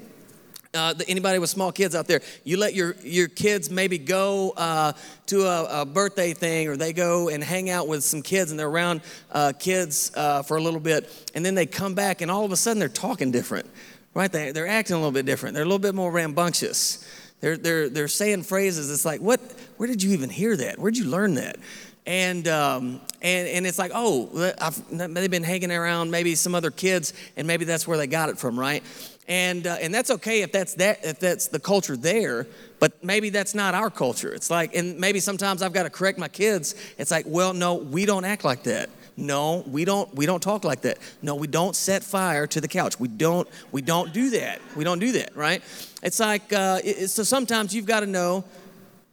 Uh, 0.75 0.93
anybody 1.07 1.39
with 1.39 1.49
small 1.49 1.71
kids 1.71 1.95
out 1.95 2.07
there, 2.07 2.21
you 2.43 2.57
let 2.57 2.73
your, 2.73 2.95
your 3.03 3.27
kids 3.27 3.69
maybe 3.69 3.97
go 3.97 4.51
uh, 4.57 4.93
to 5.27 5.43
a, 5.43 5.81
a, 5.81 5.85
birthday 5.85 6.33
thing 6.33 6.67
or 6.67 6.75
they 6.75 6.93
go 6.93 7.29
and 7.29 7.43
hang 7.43 7.69
out 7.69 7.87
with 7.87 8.03
some 8.03 8.21
kids 8.21 8.51
and 8.51 8.59
they're 8.59 8.67
around 8.67 9.01
uh, 9.31 9.53
kids 9.57 10.11
uh, 10.15 10.41
for 10.43 10.57
a 10.57 10.61
little 10.61 10.79
bit 10.79 11.29
and 11.33 11.45
then 11.45 11.55
they 11.55 11.65
come 11.65 11.93
back 11.93 12.21
and 12.21 12.29
all 12.29 12.45
of 12.45 12.51
a 12.51 12.57
sudden 12.57 12.79
they're 12.79 12.89
talking 12.89 13.31
different, 13.31 13.69
right? 14.13 14.31
They, 14.31 14.51
they're 14.51 14.67
acting 14.67 14.95
a 14.95 14.99
little 14.99 15.11
bit 15.11 15.25
different. 15.25 15.55
They're 15.55 15.63
a 15.63 15.67
little 15.67 15.79
bit 15.79 15.95
more 15.95 16.11
rambunctious. 16.11 17.07
They're, 17.39 17.57
they're, 17.57 17.89
they're 17.89 18.07
saying 18.07 18.43
phrases. 18.43 18.91
It's 18.91 19.05
like, 19.05 19.21
what, 19.21 19.39
where 19.77 19.87
did 19.87 20.03
you 20.03 20.11
even 20.11 20.29
hear 20.29 20.55
that? 20.57 20.79
Where'd 20.79 20.97
you 20.97 21.05
learn 21.05 21.35
that? 21.35 21.57
and 22.05 22.47
um, 22.47 23.01
and 23.21 23.47
and 23.47 23.67
it's 23.67 23.79
like, 23.79 23.91
oh, 23.93 24.53
I've, 24.61 24.97
they've 25.13 25.31
been 25.31 25.43
hanging 25.43 25.71
around 25.71 26.11
maybe 26.11 26.35
some 26.35 26.53
other 26.53 26.71
kids, 26.71 27.13
and 27.35 27.47
maybe 27.47 27.65
that's 27.65 27.87
where 27.87 27.97
they 27.97 28.07
got 28.07 28.29
it 28.29 28.37
from, 28.37 28.59
right? 28.59 28.83
And 29.27 29.65
uh, 29.65 29.77
and 29.81 29.93
that's 29.93 30.11
okay 30.11 30.43
if 30.43 30.51
that's 30.51 30.75
that 30.75 31.03
if 31.03 31.19
that's 31.19 31.47
the 31.47 31.59
culture 31.59 31.97
there, 31.97 32.45
but 32.79 33.03
maybe 33.03 33.31
that's 33.31 33.55
not 33.55 33.73
our 33.73 33.89
culture. 33.89 34.31
It's 34.31 34.51
like, 34.51 34.75
and 34.75 34.99
maybe 34.99 35.19
sometimes 35.19 35.63
I've 35.63 35.73
got 35.73 35.83
to 35.83 35.89
correct 35.89 36.19
my 36.19 36.27
kids. 36.27 36.75
It's 36.99 37.09
like, 37.09 37.25
well, 37.27 37.53
no, 37.53 37.75
we 37.75 38.05
don't 38.05 38.25
act 38.25 38.43
like 38.43 38.63
that. 38.63 38.89
No, 39.17 39.63
we 39.65 39.85
don't 39.85 40.13
we 40.13 40.25
don't 40.25 40.43
talk 40.43 40.63
like 40.63 40.81
that. 40.81 40.99
No, 41.21 41.35
we 41.35 41.47
don't 41.47 41.75
set 41.75 42.03
fire 42.03 42.45
to 42.47 42.61
the 42.61 42.67
couch. 42.67 42.99
We 42.99 43.07
don't 43.07 43.47
we 43.71 43.81
don't 43.81 44.13
do 44.13 44.29
that. 44.31 44.61
We 44.75 44.83
don't 44.83 44.99
do 44.99 45.13
that, 45.13 45.35
right? 45.35 45.63
It's 46.03 46.19
like 46.19 46.51
uh, 46.53 46.81
it, 46.83 47.07
so 47.07 47.23
sometimes 47.23 47.73
you've 47.73 47.85
got 47.85 48.01
to 48.01 48.07
know 48.07 48.43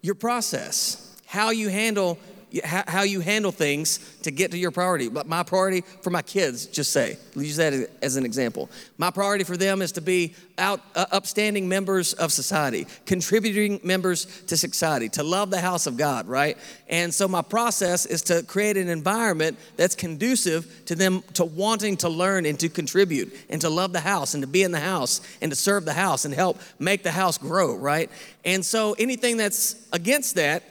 your 0.03 0.17
process, 0.17 1.17
how 1.25 1.51
you 1.51 1.69
handle 1.69 2.19
how 2.65 3.03
you 3.03 3.21
handle 3.21 3.53
things 3.53 3.99
to 4.23 4.31
get 4.31 4.51
to 4.51 4.59
your 4.59 4.71
priority. 4.71 5.09
But 5.09 5.27
my 5.27 5.43
priority 5.43 5.83
for 6.03 6.11
my 6.11 6.23
kids, 6.23 6.67
just 6.67 6.93
say, 6.93 7.17
use 7.35 7.57
that 7.57 7.73
as 8.03 8.17
an 8.17 8.25
example. 8.25 8.69
My 8.99 9.11
priority 9.11 9.45
for 9.45 9.57
them 9.57 9.83
is 9.83 9.93
to 9.93 10.01
be 10.01 10.35
out, 10.59 10.81
uh, 10.95 11.07
upstanding 11.11 11.69
members 11.69 12.13
of 12.15 12.33
society, 12.33 12.87
contributing 13.07 13.81
members 13.83 14.43
to 14.43 14.57
society, 14.57 15.09
to 15.11 15.23
love 15.23 15.51
the 15.51 15.61
house 15.61 15.87
of 15.87 15.97
God, 15.97 16.29
right? 16.29 16.59
And 16.89 17.13
so 17.13 17.27
my 17.27 17.43
process 17.43 18.07
is 18.07 18.23
to 18.23 18.43
create 18.43 18.77
an 18.77 18.89
environment 18.89 19.59
that's 19.77 19.95
conducive 19.95 20.85
to 20.87 20.95
them 20.95 21.23
to 21.35 21.45
wanting 21.45 21.97
to 21.99 22.09
learn 22.09 22.47
and 22.47 22.59
to 22.61 22.69
contribute 22.69 23.33
and 23.49 23.61
to 23.63 23.71
love 23.71 23.93
the 23.93 24.01
house 24.01 24.35
and 24.35 24.43
to 24.43 24.47
be 24.47 24.63
in 24.63 24.73
the 24.73 24.81
house 24.81 25.21
and 25.41 25.51
to 25.51 25.57
serve 25.57 25.85
the 25.85 25.93
house 25.93 26.25
and 26.25 26.35
help 26.35 26.61
make 26.79 27.03
the 27.03 27.11
house 27.11 27.39
grow, 27.39 27.75
right? 27.75 28.11
And 28.45 28.65
so 28.65 28.95
anything 28.99 29.37
that's 29.37 29.77
against 29.93 30.35
that, 30.37 30.63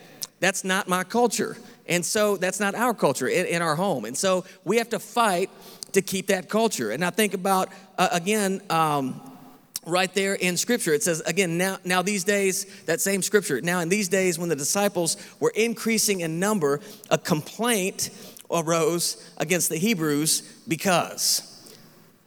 that's 0.42 0.66
not 0.66 0.90
my 0.90 1.06
culture. 1.06 1.56
And 1.88 2.06
so 2.06 2.36
that's 2.36 2.60
not 2.60 2.76
our 2.76 2.94
culture 2.94 3.28
in, 3.28 3.46
in 3.46 3.62
our 3.62 3.76
home. 3.76 4.04
And 4.04 4.18
so 4.18 4.44
we 4.66 4.78
have 4.78 4.90
to 4.90 5.00
fight 5.00 5.50
to 5.94 6.02
keep 6.02 6.28
that 6.28 6.50
culture. 6.50 6.92
And 6.92 7.06
I 7.06 7.12
think 7.12 7.34
about, 7.34 7.70
uh, 7.98 8.10
again, 8.12 8.62
um, 8.70 9.22
right 9.86 10.14
there 10.14 10.36
in 10.36 10.58
scripture 10.58 10.94
it 10.94 11.02
says 11.02 11.22
again 11.22 11.58
now 11.58 11.76
now 11.84 12.04
these 12.04 12.24
days 12.24 12.84
that 12.86 13.02
same 13.02 13.20
scripture 13.24 13.60
now 13.62 13.80
in 13.80 13.90
these 13.90 14.08
days 14.08 14.38
when 14.38 14.48
the 14.48 14.56
disciples 14.56 15.18
were 15.40 15.52
increasing 15.56 16.22
in 16.22 16.40
number 16.40 16.80
a 17.10 17.18
complaint 17.18 18.12
arose 18.52 19.28
against 19.38 19.70
the 19.70 19.78
hebrews 19.78 20.42
because 20.68 21.76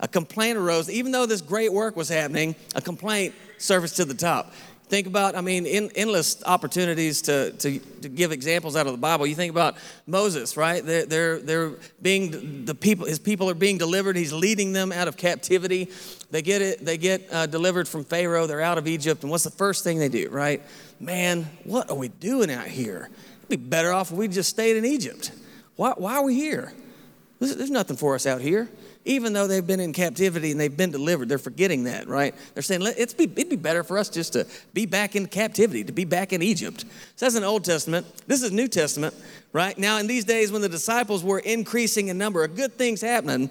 a 0.00 0.08
complaint 0.08 0.58
arose 0.58 0.90
even 0.90 1.12
though 1.12 1.26
this 1.26 1.40
great 1.40 1.72
work 1.72 1.94
was 1.94 2.08
happening 2.08 2.56
a 2.74 2.80
complaint 2.80 3.32
surfaced 3.58 3.94
to 3.94 4.04
the 4.04 4.14
top 4.14 4.52
Think 4.88 5.06
about, 5.06 5.34
I 5.34 5.40
mean, 5.40 5.64
in, 5.64 5.90
endless 5.94 6.42
opportunities 6.44 7.22
to, 7.22 7.52
to, 7.52 7.78
to, 7.78 8.08
give 8.08 8.32
examples 8.32 8.76
out 8.76 8.86
of 8.86 8.92
the 8.92 8.98
Bible. 8.98 9.26
You 9.26 9.34
think 9.34 9.50
about 9.50 9.76
Moses, 10.06 10.58
right? 10.58 10.84
They're, 10.84 11.06
they're, 11.06 11.38
they're 11.38 11.72
being, 12.02 12.66
the 12.66 12.74
people, 12.74 13.06
his 13.06 13.18
people 13.18 13.48
are 13.48 13.54
being 13.54 13.78
delivered. 13.78 14.14
He's 14.14 14.32
leading 14.32 14.72
them 14.74 14.92
out 14.92 15.08
of 15.08 15.16
captivity. 15.16 15.90
They 16.30 16.42
get 16.42 16.60
it, 16.60 16.84
they 16.84 16.98
get 16.98 17.26
uh, 17.32 17.46
delivered 17.46 17.88
from 17.88 18.04
Pharaoh. 18.04 18.46
They're 18.46 18.60
out 18.60 18.76
of 18.76 18.86
Egypt. 18.86 19.22
And 19.22 19.30
what's 19.30 19.44
the 19.44 19.50
first 19.50 19.84
thing 19.84 19.98
they 19.98 20.10
do, 20.10 20.28
right? 20.28 20.62
Man, 21.00 21.48
what 21.64 21.90
are 21.90 21.96
we 21.96 22.08
doing 22.08 22.50
out 22.50 22.66
here? 22.66 23.08
It'd 23.38 23.48
be 23.48 23.56
better 23.56 23.90
off 23.90 24.12
if 24.12 24.18
we 24.18 24.28
just 24.28 24.50
stayed 24.50 24.76
in 24.76 24.84
Egypt. 24.84 25.32
Why, 25.76 25.92
why 25.96 26.16
are 26.16 26.24
we 26.24 26.34
here? 26.34 26.74
There's, 27.52 27.70
nothing 27.70 27.96
for 27.96 28.14
us 28.14 28.26
out 28.26 28.40
here 28.40 28.68
even 29.04 29.32
though 29.32 29.46
they've 29.46 29.66
been 29.66 29.80
in 29.80 29.92
captivity 29.92 30.50
and 30.50 30.60
they've 30.60 30.76
been 30.76 30.90
delivered, 30.90 31.28
they're 31.28 31.38
forgetting 31.38 31.84
that, 31.84 32.08
right? 32.08 32.34
They're 32.54 32.62
saying 32.62 32.82
it's 32.96 33.12
be, 33.12 33.24
it'd 33.24 33.50
be 33.50 33.56
better 33.56 33.84
for 33.84 33.98
us 33.98 34.08
just 34.08 34.32
to 34.32 34.46
be 34.72 34.86
back 34.86 35.14
in 35.14 35.26
captivity, 35.26 35.84
to 35.84 35.92
be 35.92 36.04
back 36.04 36.32
in 36.32 36.42
Egypt. 36.42 36.84
So 37.16 37.26
that's 37.26 37.34
an 37.34 37.44
Old 37.44 37.64
Testament. 37.64 38.06
This 38.26 38.42
is 38.42 38.50
New 38.50 38.68
Testament, 38.68 39.14
right? 39.52 39.76
Now, 39.76 39.98
in 39.98 40.06
these 40.06 40.24
days 40.24 40.50
when 40.50 40.62
the 40.62 40.68
disciples 40.68 41.22
were 41.22 41.40
increasing 41.40 42.08
in 42.08 42.16
number, 42.16 42.44
a 42.44 42.48
good 42.48 42.72
things 42.74 43.02
happening, 43.02 43.50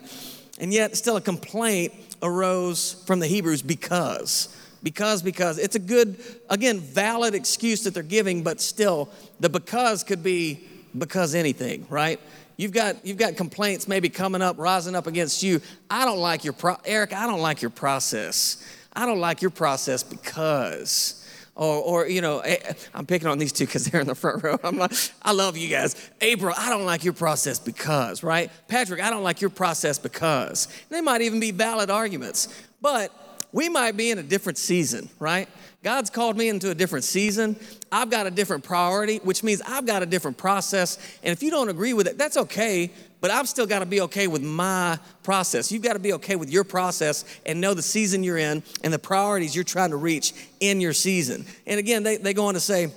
and 0.60 0.74
yet 0.74 0.98
still 0.98 1.18
a 1.18 1.22
complaint 1.22 1.94
arose 2.22 3.04
from 3.06 3.20
the 3.20 3.28
Hebrews 3.28 3.62
because. 3.62 4.60
Because, 4.82 5.22
because 5.22 5.60
it's 5.60 5.76
a 5.76 5.80
good, 5.80 6.22
again, 6.50 6.80
valid 6.80 7.36
excuse 7.36 7.84
that 7.84 7.94
they're 7.94 8.04
giving, 8.04 8.44
but 8.44 8.60
still, 8.60 9.10
the 9.40 9.50
because 9.50 10.04
could 10.04 10.24
be 10.24 10.68
because 10.98 11.36
anything, 11.36 11.88
right? 11.90 12.20
You've 12.58 12.72
got, 12.72 13.06
you've 13.06 13.18
got 13.18 13.36
complaints 13.36 13.88
maybe 13.88 14.10
coming 14.10 14.42
up, 14.42 14.58
rising 14.58 14.96
up 14.96 15.08
against 15.08 15.44
you. 15.44 15.62
I 15.90 16.06
don't 16.06 16.20
like 16.20 16.44
your, 16.44 16.54
pro- 16.54 16.78
Eric, 16.86 17.14
I 17.14 17.28
don't 17.28 17.42
like 17.42 17.62
your 17.62 17.72
process. 17.72 18.64
I 18.94 19.06
don't 19.06 19.20
like 19.20 19.42
your 19.42 19.52
process 19.52 20.04
because. 20.04 21.20
Or, 21.56 21.76
or, 21.76 22.08
you 22.08 22.22
know, 22.22 22.40
eh, 22.40 22.74
I'm 22.96 23.06
picking 23.06 23.28
on 23.28 23.38
these 23.38 23.52
two 23.52 23.66
because 23.66 23.86
they're 23.90 24.02
in 24.02 24.08
the 24.08 24.16
front 24.16 24.44
row. 24.44 24.58
I'm 24.64 24.78
like, 24.78 24.92
I 25.22 25.32
love 25.32 25.58
you 25.58 25.70
guys. 25.70 25.96
April, 26.22 26.54
I 26.58 26.70
don't 26.70 26.86
like 26.86 27.04
your 27.04 27.14
process 27.14 27.60
because, 27.60 28.24
right? 28.24 28.52
Patrick, 28.68 29.02
I 29.02 29.10
don't 29.10 29.24
like 29.24 29.42
your 29.42 29.50
process 29.50 30.00
because. 30.00 30.68
They 30.90 31.02
might 31.02 31.22
even 31.22 31.40
be 31.40 31.52
valid 31.52 31.90
arguments, 31.90 32.48
but 32.82 33.12
we 33.52 33.70
might 33.70 33.96
be 33.96 34.10
in 34.10 34.18
a 34.18 34.24
different 34.24 34.58
season, 34.58 35.10
right? 35.20 35.48
God's 35.84 36.10
called 36.10 36.38
me 36.38 36.48
into 36.48 36.72
a 36.72 36.76
different 36.76 37.04
season. 37.04 37.58
I've 37.92 38.10
got 38.10 38.26
a 38.26 38.32
different 38.32 38.64
priority, 38.64 39.18
which 39.18 39.44
means 39.44 39.62
I've 39.68 39.86
got 39.86 40.02
a 40.02 40.06
different 40.06 40.38
process. 40.38 40.98
And 41.24 41.34
if 41.34 41.44
you 41.44 41.52
don't 41.52 41.68
agree 41.68 41.94
with 41.94 42.08
it, 42.08 42.18
that's 42.18 42.38
okay, 42.38 42.90
but 43.20 43.32
I've 43.32 43.50
still 43.50 43.66
got 43.66 43.80
to 43.80 43.86
be 43.86 44.00
okay 44.02 44.28
with 44.28 44.42
my 44.42 44.98
process. 45.24 45.74
You've 45.74 45.84
got 45.84 45.94
to 45.94 46.00
be 46.00 46.14
okay 46.14 46.38
with 46.38 46.50
your 46.50 46.64
process 46.64 47.26
and 47.46 47.60
know 47.60 47.74
the 47.74 47.82
season 47.82 48.24
you're 48.24 48.38
in 48.38 48.64
and 48.84 48.94
the 48.94 49.00
priorities 49.00 49.54
you're 49.54 49.66
trying 49.66 49.90
to 49.90 49.98
reach 49.98 50.34
in 50.62 50.80
your 50.80 50.94
season. 50.94 51.46
And 51.68 51.80
again, 51.80 52.04
they, 52.04 52.16
they 52.16 52.34
go 52.34 52.46
on 52.46 52.54
to 52.54 52.62
say, 52.62 52.88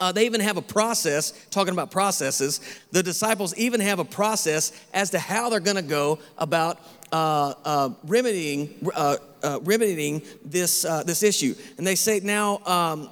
uh, 0.00 0.12
they 0.12 0.26
even 0.26 0.40
have 0.40 0.56
a 0.56 0.62
process, 0.62 1.32
talking 1.50 1.72
about 1.72 1.90
processes. 1.90 2.60
The 2.90 3.02
disciples 3.02 3.56
even 3.56 3.80
have 3.80 3.98
a 3.98 4.04
process 4.04 4.72
as 4.92 5.10
to 5.10 5.18
how 5.18 5.50
they're 5.50 5.60
going 5.60 5.76
to 5.76 5.82
go 5.82 6.18
about 6.38 6.80
remedying, 8.04 8.74
uh, 8.94 9.16
uh, 9.42 9.60
remedying 9.62 10.22
this, 10.44 10.84
uh, 10.84 11.02
this 11.02 11.22
issue. 11.22 11.54
And 11.78 11.86
they 11.86 11.94
say, 11.94 12.20
Now, 12.20 12.60
um, 12.66 13.10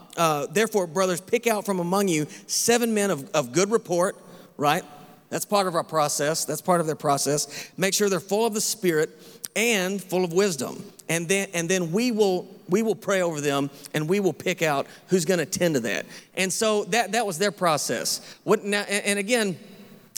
therefore, 0.52 0.86
brothers, 0.86 1.20
pick 1.20 1.46
out 1.46 1.64
from 1.64 1.80
among 1.80 2.08
you 2.08 2.26
seven 2.46 2.94
men 2.94 3.10
of, 3.10 3.30
of 3.30 3.52
good 3.52 3.70
report, 3.70 4.16
right? 4.56 4.84
That's 5.30 5.44
part 5.44 5.66
of 5.66 5.74
our 5.74 5.84
process. 5.84 6.44
That's 6.44 6.60
part 6.60 6.80
of 6.80 6.86
their 6.86 6.96
process. 6.96 7.70
Make 7.78 7.94
sure 7.94 8.08
they're 8.10 8.20
full 8.20 8.44
of 8.46 8.52
the 8.52 8.60
Spirit 8.60 9.10
and 9.56 10.02
full 10.02 10.24
of 10.24 10.32
wisdom. 10.32 10.82
And 11.08 11.28
then, 11.28 11.48
and 11.54 11.68
then 11.68 11.92
we 11.92 12.10
will 12.10 12.48
we 12.68 12.82
will 12.82 12.94
pray 12.94 13.22
over 13.22 13.40
them 13.40 13.70
and 13.92 14.08
we 14.08 14.20
will 14.20 14.32
pick 14.32 14.62
out 14.62 14.86
who's 15.08 15.24
going 15.24 15.38
to 15.38 15.46
tend 15.46 15.74
to 15.74 15.80
that. 15.80 16.06
And 16.34 16.52
so 16.52 16.84
that 16.84 17.12
that 17.12 17.26
was 17.26 17.38
their 17.38 17.52
process. 17.52 18.36
What 18.44 18.64
now? 18.64 18.82
And 18.82 19.18
again, 19.18 19.58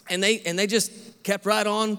and 0.08 0.22
they 0.22 0.40
and 0.40 0.58
they 0.58 0.66
just 0.66 0.92
kept 1.22 1.46
right 1.46 1.66
on 1.66 1.98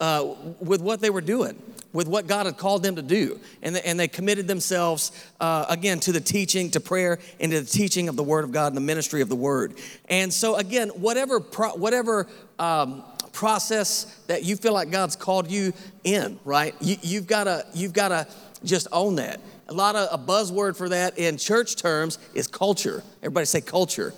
uh, 0.00 0.34
with 0.60 0.80
what 0.80 1.00
they 1.00 1.10
were 1.10 1.20
doing, 1.20 1.60
with 1.92 2.08
what 2.08 2.26
God 2.26 2.46
had 2.46 2.56
called 2.56 2.82
them 2.82 2.96
to 2.96 3.02
do. 3.02 3.38
And 3.62 3.76
they, 3.76 3.82
and 3.82 4.00
they 4.00 4.08
committed 4.08 4.48
themselves, 4.48 5.12
uh, 5.40 5.66
again, 5.68 6.00
to 6.00 6.12
the 6.12 6.20
teaching, 6.20 6.70
to 6.72 6.80
prayer, 6.80 7.18
and 7.38 7.52
to 7.52 7.60
the 7.60 7.66
teaching 7.66 8.08
of 8.08 8.16
the 8.16 8.22
Word 8.22 8.44
of 8.44 8.52
God 8.52 8.68
and 8.68 8.76
the 8.76 8.80
ministry 8.80 9.20
of 9.20 9.28
the 9.28 9.36
Word. 9.36 9.74
And 10.08 10.32
so, 10.32 10.56
again, 10.56 10.88
whatever, 10.88 11.38
pro- 11.38 11.76
whatever 11.76 12.26
um, 12.58 13.04
process 13.32 14.04
that 14.26 14.44
you 14.44 14.56
feel 14.56 14.72
like 14.72 14.90
God's 14.90 15.16
called 15.16 15.50
you 15.50 15.72
in, 16.04 16.38
right? 16.44 16.74
You, 16.80 16.96
you've 17.02 17.26
got 17.26 17.66
you've 17.74 17.92
to 17.92 18.26
just 18.64 18.88
own 18.92 19.16
that. 19.16 19.40
A 19.68 19.72
lot 19.72 19.94
of 19.94 20.08
a 20.12 20.22
buzzword 20.22 20.76
for 20.76 20.88
that 20.88 21.16
in 21.18 21.36
church 21.36 21.76
terms 21.76 22.18
is 22.34 22.46
culture. 22.46 23.02
Everybody 23.22 23.46
say 23.46 23.60
culture. 23.60 24.12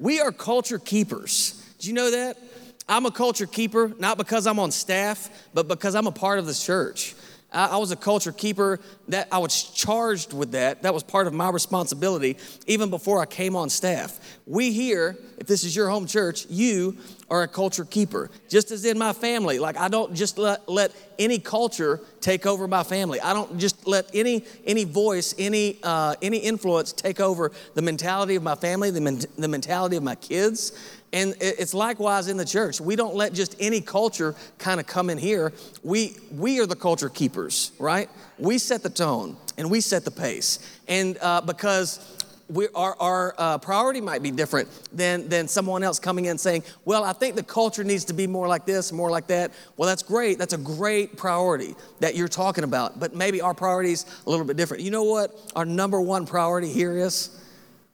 We 0.00 0.20
are 0.20 0.32
culture 0.32 0.78
keepers. 0.78 1.62
Do 1.78 1.88
you 1.88 1.94
know 1.94 2.10
that? 2.10 2.38
I'm 2.88 3.06
a 3.06 3.10
culture 3.10 3.46
keeper, 3.46 3.92
not 3.98 4.16
because 4.16 4.46
I'm 4.46 4.58
on 4.58 4.70
staff, 4.70 5.28
but 5.52 5.66
because 5.66 5.94
I'm 5.94 6.06
a 6.06 6.12
part 6.12 6.38
of 6.38 6.46
this 6.46 6.64
church. 6.64 7.14
I, 7.52 7.68
I 7.68 7.76
was 7.78 7.90
a 7.90 7.96
culture 7.96 8.32
keeper 8.32 8.80
that 9.08 9.28
I 9.32 9.38
was 9.38 9.62
charged 9.62 10.32
with 10.32 10.52
that. 10.52 10.82
That 10.82 10.94
was 10.94 11.02
part 11.02 11.26
of 11.26 11.32
my 11.32 11.48
responsibility 11.50 12.36
even 12.66 12.90
before 12.90 13.20
I 13.20 13.26
came 13.26 13.56
on 13.56 13.70
staff. 13.70 14.38
We 14.46 14.72
here, 14.72 15.16
if 15.38 15.46
this 15.46 15.64
is 15.64 15.74
your 15.74 15.88
home 15.88 16.06
church, 16.06 16.46
you 16.48 16.96
are 17.30 17.42
a 17.42 17.48
culture 17.48 17.84
keeper. 17.84 18.30
Just 18.48 18.70
as 18.70 18.84
in 18.84 18.98
my 18.98 19.12
family, 19.12 19.58
like 19.58 19.76
I 19.76 19.88
don't 19.88 20.14
just 20.14 20.38
let, 20.38 20.68
let 20.68 20.92
any 21.18 21.38
culture 21.38 22.00
take 22.20 22.46
over 22.46 22.68
my 22.68 22.82
family. 22.82 23.20
I 23.20 23.32
don't 23.32 23.58
just 23.58 23.86
let 23.86 24.10
any 24.14 24.44
any 24.64 24.84
voice, 24.84 25.34
any 25.38 25.78
uh, 25.82 26.14
any 26.22 26.38
influence 26.38 26.92
take 26.92 27.20
over 27.20 27.52
the 27.74 27.82
mentality 27.82 28.36
of 28.36 28.42
my 28.42 28.54
family, 28.54 28.90
the, 28.90 29.00
men- 29.00 29.22
the 29.36 29.48
mentality 29.48 29.96
of 29.96 30.02
my 30.02 30.14
kids. 30.14 30.72
And 31.12 31.34
it's 31.40 31.72
likewise 31.72 32.28
in 32.28 32.36
the 32.36 32.44
church. 32.44 32.80
We 32.80 32.96
don't 32.96 33.14
let 33.14 33.32
just 33.32 33.56
any 33.58 33.80
culture 33.80 34.34
kind 34.58 34.80
of 34.80 34.86
come 34.86 35.08
in 35.08 35.18
here. 35.18 35.52
We 35.82 36.16
we 36.32 36.60
are 36.60 36.66
the 36.66 36.76
culture 36.76 37.08
keepers, 37.08 37.72
right? 37.78 38.10
We 38.38 38.58
set 38.58 38.82
the 38.82 38.90
tone 38.90 39.36
and 39.56 39.70
we 39.70 39.80
set 39.80 40.04
the 40.04 40.10
pace. 40.10 40.58
And 40.88 41.16
uh, 41.22 41.40
because 41.40 42.16
we, 42.48 42.68
our, 42.74 42.96
our 43.00 43.34
uh, 43.38 43.58
priority 43.58 44.00
might 44.00 44.22
be 44.22 44.30
different 44.30 44.68
than, 44.92 45.28
than 45.28 45.48
someone 45.48 45.82
else 45.82 45.98
coming 45.98 46.26
in 46.26 46.38
saying, 46.38 46.62
Well, 46.84 47.04
I 47.04 47.12
think 47.12 47.34
the 47.34 47.42
culture 47.42 47.82
needs 47.82 48.04
to 48.06 48.12
be 48.12 48.26
more 48.26 48.46
like 48.46 48.66
this, 48.66 48.92
more 48.92 49.10
like 49.10 49.26
that. 49.28 49.52
Well, 49.76 49.88
that's 49.88 50.02
great. 50.02 50.38
That's 50.38 50.52
a 50.52 50.58
great 50.58 51.16
priority 51.16 51.74
that 52.00 52.14
you're 52.14 52.28
talking 52.28 52.64
about. 52.64 53.00
But 53.00 53.14
maybe 53.14 53.40
our 53.40 53.54
priority's 53.54 54.06
a 54.26 54.30
little 54.30 54.46
bit 54.46 54.56
different. 54.56 54.82
You 54.82 54.90
know 54.90 55.04
what 55.04 55.36
our 55.56 55.64
number 55.64 56.00
one 56.00 56.26
priority 56.26 56.68
here 56.68 56.96
is? 56.96 57.30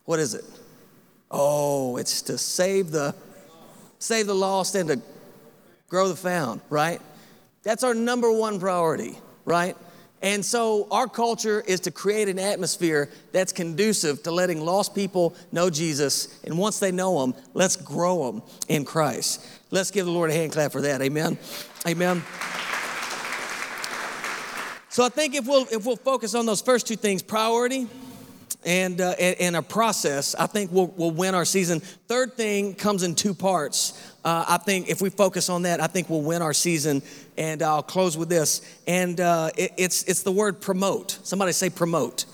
What 0.05 0.19
is 0.19 0.35
it? 0.35 0.45
Oh, 1.35 1.97
it's 1.97 2.21
to 2.23 2.37
save 2.37 2.91
the 2.91 3.15
save 3.97 4.27
the 4.27 4.35
lost 4.35 4.75
and 4.75 4.89
to 4.89 5.01
grow 5.89 6.07
the 6.07 6.15
found, 6.15 6.61
right? 6.69 7.01
That's 7.63 7.83
our 7.83 7.95
number 7.95 8.31
one 8.31 8.59
priority, 8.59 9.17
right? 9.43 9.75
And 10.21 10.45
so 10.45 10.87
our 10.91 11.07
culture 11.07 11.61
is 11.65 11.81
to 11.81 11.91
create 11.91 12.29
an 12.29 12.39
atmosphere 12.39 13.09
that's 13.31 13.51
conducive 13.51 14.23
to 14.23 14.31
letting 14.31 14.63
lost 14.63 14.93
people 14.93 15.35
know 15.51 15.69
Jesus. 15.69 16.39
And 16.43 16.57
once 16.57 16.79
they 16.79 16.91
know 16.91 17.23
him, 17.23 17.33
let's 17.53 17.75
grow 17.75 18.31
them 18.31 18.43
in 18.69 18.85
Christ. 18.85 19.45
Let's 19.71 19.91
give 19.91 20.05
the 20.05 20.11
Lord 20.11 20.29
a 20.29 20.33
hand 20.33 20.51
clap 20.51 20.71
for 20.71 20.81
that. 20.81 21.01
Amen. 21.01 21.37
Amen. 21.87 22.23
So 24.89 25.03
I 25.03 25.09
think 25.09 25.33
if 25.33 25.47
we'll 25.47 25.65
if 25.71 25.85
we'll 25.85 25.95
focus 25.95 26.35
on 26.35 26.45
those 26.45 26.61
first 26.61 26.85
two 26.85 26.95
things, 26.95 27.23
priority 27.23 27.87
and, 28.65 28.99
uh, 29.01 29.15
and, 29.19 29.39
and, 29.39 29.55
a 29.55 29.61
process, 29.61 30.35
I 30.35 30.47
think 30.47 30.71
we'll, 30.71 30.87
we'll 30.95 31.11
win 31.11 31.35
our 31.35 31.45
season. 31.45 31.79
Third 31.79 32.33
thing 32.33 32.75
comes 32.75 33.03
in 33.03 33.15
two 33.15 33.33
parts. 33.33 34.13
Uh, 34.23 34.45
I 34.47 34.57
think 34.57 34.89
if 34.89 35.01
we 35.01 35.09
focus 35.09 35.49
on 35.49 35.63
that, 35.63 35.81
I 35.81 35.87
think 35.87 36.09
we'll 36.09 36.21
win 36.21 36.41
our 36.41 36.53
season. 36.53 37.01
And 37.37 37.61
I'll 37.61 37.83
close 37.83 38.17
with 38.17 38.29
this. 38.29 38.61
And 38.87 39.19
uh, 39.19 39.49
it, 39.57 39.73
it's, 39.77 40.03
it's 40.03 40.23
the 40.23 40.31
word 40.31 40.61
promote. 40.61 41.19
Somebody 41.23 41.51
say 41.51 41.69
promote. 41.69 42.25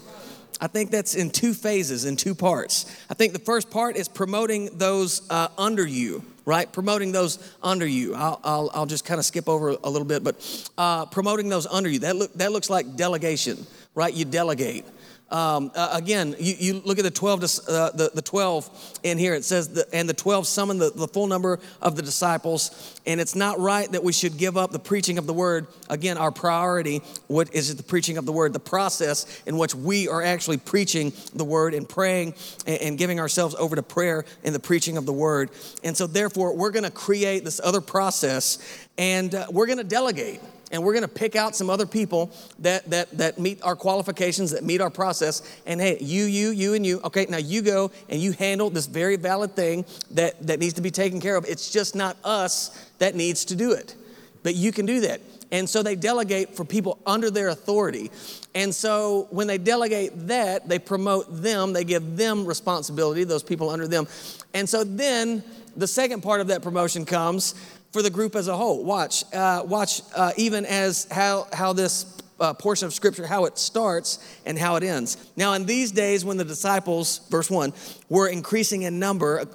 I 0.61 0.67
think 0.67 0.91
that's 0.91 1.15
in 1.15 1.29
two 1.29 1.53
phases, 1.53 2.05
in 2.05 2.17
two 2.17 2.35
parts. 2.35 2.85
I 3.09 3.13
think 3.13 3.31
the 3.31 3.39
first 3.39 3.69
part 3.71 3.95
is 3.95 4.09
promoting 4.09 4.77
those 4.77 5.21
uh, 5.29 5.47
under 5.57 5.87
you, 5.87 6.23
right? 6.43 6.69
Promoting 6.71 7.13
those 7.13 7.39
under 7.63 7.87
you. 7.87 8.13
I'll, 8.13 8.41
I'll, 8.43 8.71
I'll 8.73 8.85
just 8.85 9.05
kind 9.05 9.19
of 9.19 9.25
skip 9.25 9.47
over 9.47 9.69
a 9.69 9.89
little 9.89 10.07
bit, 10.07 10.21
but 10.21 10.69
uh, 10.77 11.05
promoting 11.05 11.47
those 11.47 11.65
under 11.65 11.89
you. 11.89 11.99
That, 11.99 12.17
look, 12.17 12.33
that 12.33 12.51
looks 12.51 12.69
like 12.69 12.97
delegation, 12.97 13.65
right? 13.95 14.13
You 14.13 14.25
delegate. 14.25 14.85
Um, 15.31 15.71
uh, 15.75 15.89
again, 15.93 16.35
you, 16.39 16.55
you, 16.57 16.81
look 16.83 16.97
at 16.97 17.03
the 17.03 17.11
12, 17.11 17.43
uh, 17.43 17.91
the, 17.91 18.11
the 18.13 18.21
12 18.21 18.99
in 19.03 19.17
here. 19.19 19.35
It 19.35 19.45
says, 19.45 19.69
the, 19.69 19.87
and 19.93 20.09
the 20.09 20.13
12 20.13 20.47
summoned 20.47 20.81
the, 20.81 20.89
the 20.89 21.07
full 21.07 21.27
number 21.27 21.59
of 21.81 21.95
the 21.95 22.01
disciples. 22.01 22.99
And 23.05 23.21
it's 23.21 23.35
not 23.35 23.59
right 23.59 23.91
that 23.91 24.03
we 24.03 24.11
should 24.11 24.37
give 24.37 24.57
up 24.57 24.71
the 24.71 24.79
preaching 24.79 25.19
of 25.19 25.27
the 25.27 25.33
word. 25.33 25.67
Again, 25.87 26.17
our 26.17 26.31
priority, 26.31 27.01
what 27.27 27.53
is 27.53 27.69
it, 27.69 27.77
the 27.77 27.83
preaching 27.83 28.17
of 28.17 28.25
the 28.25 28.31
word, 28.31 28.53
the 28.53 28.59
process 28.59 29.41
in 29.45 29.57
which 29.57 29.75
we 29.75 30.07
are 30.07 30.23
actually 30.23 30.57
preaching 30.57 31.13
the 31.35 31.45
word 31.45 31.75
and 31.75 31.87
praying 31.87 32.33
and, 32.65 32.81
and 32.81 32.97
giving 32.97 33.19
ourselves 33.19 33.53
over 33.55 33.75
to 33.75 33.83
prayer 33.83 34.25
in 34.43 34.53
the 34.53 34.59
preaching 34.59 34.97
of 34.97 35.05
the 35.05 35.13
word. 35.13 35.51
And 35.83 35.95
so, 35.95 36.07
therefore, 36.07 36.55
we're 36.55 36.71
going 36.71 36.83
to 36.83 36.91
create 36.91 37.43
this 37.43 37.61
other 37.63 37.81
process 37.81 38.57
and 38.97 39.33
uh, 39.33 39.45
we're 39.51 39.67
going 39.67 39.77
to 39.77 39.83
delegate 39.83 40.41
and 40.71 40.83
we're 40.83 40.93
going 40.93 41.03
to 41.03 41.07
pick 41.07 41.35
out 41.35 41.55
some 41.55 41.69
other 41.69 41.85
people 41.85 42.31
that, 42.59 42.89
that, 42.89 43.09
that 43.17 43.39
meet 43.39 43.61
our 43.63 43.75
qualifications, 43.75 44.51
that 44.51 44.63
meet 44.63 44.81
our 44.81 44.89
process. 44.89 45.41
And 45.65 45.81
hey, 45.81 45.97
you, 45.99 46.25
you, 46.25 46.49
you, 46.51 46.73
and 46.73 46.85
you. 46.85 47.01
Okay, 47.03 47.25
now 47.29 47.37
you 47.37 47.61
go 47.61 47.91
and 48.07 48.21
you 48.21 48.33
handle 48.33 48.69
this 48.69 48.85
very 48.85 49.15
valid 49.15 49.55
thing 49.55 49.85
that, 50.11 50.45
that 50.45 50.59
needs 50.59 50.75
to 50.75 50.81
be 50.81 50.91
taken 50.91 51.19
care 51.19 51.35
of. 51.35 51.45
It's 51.45 51.71
just 51.71 51.95
not 51.95 52.17
us 52.23 52.89
that 52.99 53.15
needs 53.15 53.45
to 53.45 53.55
do 53.55 53.71
it, 53.71 53.95
but 54.43 54.55
you 54.55 54.71
can 54.71 54.85
do 54.85 55.01
that. 55.01 55.21
And 55.51 55.67
so 55.67 55.81
they 55.81 55.95
delegate 55.95 56.55
for 56.55 56.63
people 56.63 56.99
under 57.07 57.31
their 57.31 57.47
authority. 57.49 58.11
And 58.53 58.73
so 58.73 59.27
when 59.31 59.47
they 59.47 59.57
delegate 59.57 60.27
that, 60.27 60.69
they 60.69 60.77
promote 60.77 61.41
them, 61.41 61.73
they 61.73 61.83
give 61.83 62.17
them 62.17 62.45
responsibility, 62.45 63.23
those 63.23 63.41
people 63.41 63.69
under 63.69 63.87
them. 63.87 64.07
And 64.53 64.69
so 64.69 64.83
then 64.83 65.43
the 65.75 65.87
second 65.87 66.21
part 66.21 66.41
of 66.41 66.47
that 66.47 66.61
promotion 66.61 67.05
comes 67.05 67.55
for 67.91 68.01
the 68.01 68.09
group 68.09 68.35
as 68.35 68.47
a 68.47 68.55
whole. 68.55 68.83
Watch, 68.83 69.23
uh, 69.33 69.63
watch 69.65 70.01
uh, 70.15 70.31
even 70.37 70.65
as 70.65 71.07
how, 71.11 71.47
how 71.53 71.73
this 71.73 72.17
uh, 72.39 72.53
portion 72.53 72.85
of 72.85 72.93
scripture, 72.93 73.25
how 73.25 73.45
it 73.45 73.57
starts 73.57 74.19
and 74.45 74.57
how 74.57 74.75
it 74.75 74.83
ends. 74.83 75.17
Now, 75.35 75.53
in 75.53 75.65
these 75.65 75.91
days 75.91 76.23
when 76.23 76.37
the 76.37 76.45
disciples, 76.45 77.21
verse 77.29 77.49
1, 77.49 77.73
were 78.07 78.27
increasing 78.27 78.83
in 78.83 78.99
number, 78.99 79.45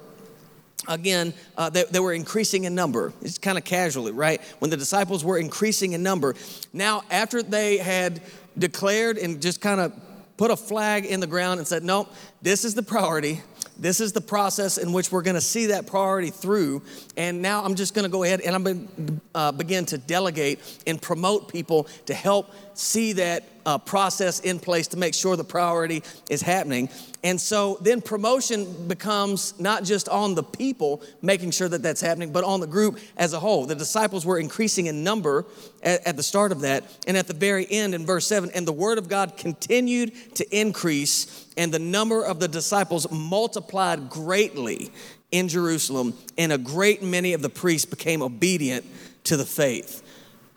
again, 0.87 1.33
uh, 1.57 1.69
they, 1.69 1.83
they, 1.85 1.99
were 1.99 2.13
increasing 2.13 2.65
in 2.65 2.75
number. 2.75 3.13
It's 3.21 3.37
kind 3.37 3.57
of 3.57 3.63
casually, 3.63 4.11
right? 4.11 4.41
When 4.59 4.69
the 4.69 4.77
disciples 4.77 5.23
were 5.23 5.37
increasing 5.37 5.93
in 5.93 6.03
number. 6.03 6.35
Now, 6.73 7.03
after 7.09 7.41
they 7.41 7.77
had 7.77 8.21
declared 8.57 9.17
and 9.17 9.41
just 9.41 9.61
kind 9.61 9.79
of 9.79 9.93
put 10.37 10.51
a 10.51 10.57
flag 10.57 11.05
in 11.05 11.19
the 11.19 11.27
ground 11.27 11.59
and 11.59 11.67
said, 11.67 11.83
nope, 11.83 12.13
this 12.41 12.65
is 12.65 12.75
the 12.75 12.83
priority. 12.83 13.41
This 13.77 13.99
is 13.99 14.13
the 14.13 14.21
process 14.21 14.77
in 14.77 14.93
which 14.93 15.11
we're 15.11 15.21
going 15.21 15.35
to 15.35 15.41
see 15.41 15.67
that 15.67 15.87
priority 15.87 16.29
through. 16.29 16.81
And 17.17 17.41
now 17.41 17.63
I'm 17.63 17.75
just 17.75 17.93
going 17.93 18.03
to 18.03 18.11
go 18.11 18.23
ahead 18.23 18.41
and 18.41 18.55
I'm 18.55 18.63
going 18.63 18.87
to 18.87 19.21
uh, 19.33 19.51
begin 19.51 19.85
to 19.87 19.97
delegate 19.97 20.59
and 20.87 21.01
promote 21.01 21.49
people 21.51 21.87
to 22.05 22.13
help 22.13 22.51
see 22.73 23.13
that 23.13 23.43
uh, 23.65 23.77
process 23.77 24.39
in 24.39 24.59
place 24.59 24.87
to 24.87 24.97
make 24.97 25.13
sure 25.13 25.35
the 25.35 25.43
priority 25.43 26.03
is 26.29 26.41
happening. 26.41 26.89
And 27.23 27.41
so 27.41 27.77
then 27.81 28.01
promotion 28.01 28.87
becomes 28.87 29.59
not 29.59 29.83
just 29.83 30.07
on 30.07 30.35
the 30.35 30.43
people 30.43 31.01
making 31.21 31.51
sure 31.51 31.67
that 31.67 31.81
that's 31.81 32.01
happening, 32.01 32.31
but 32.31 32.43
on 32.43 32.59
the 32.59 32.67
group 32.67 32.99
as 33.17 33.33
a 33.33 33.39
whole. 33.39 33.65
The 33.65 33.75
disciples 33.75 34.25
were 34.25 34.37
increasing 34.37 34.85
in 34.85 35.03
number 35.03 35.45
at, 35.81 36.05
at 36.05 36.17
the 36.17 36.23
start 36.23 36.51
of 36.51 36.61
that. 36.61 36.83
And 37.07 37.17
at 37.17 37.27
the 37.27 37.33
very 37.33 37.65
end 37.69 37.95
in 37.95 38.05
verse 38.05 38.27
7, 38.27 38.51
and 38.53 38.67
the 38.67 38.73
word 38.73 38.97
of 38.97 39.09
God 39.09 39.37
continued 39.37 40.35
to 40.35 40.57
increase, 40.57 41.47
and 41.57 41.73
the 41.73 41.79
number 41.79 42.23
of 42.23 42.39
the 42.39 42.47
disciples 42.47 43.09
multiplied 43.11 44.09
greatly 44.09 44.91
in 45.31 45.47
Jerusalem, 45.47 46.13
and 46.37 46.51
a 46.51 46.57
great 46.57 47.01
many 47.01 47.33
of 47.33 47.41
the 47.41 47.49
priests 47.49 47.89
became 47.89 48.21
obedient 48.21 48.85
to 49.25 49.35
the 49.35 49.45
faith. 49.45 50.03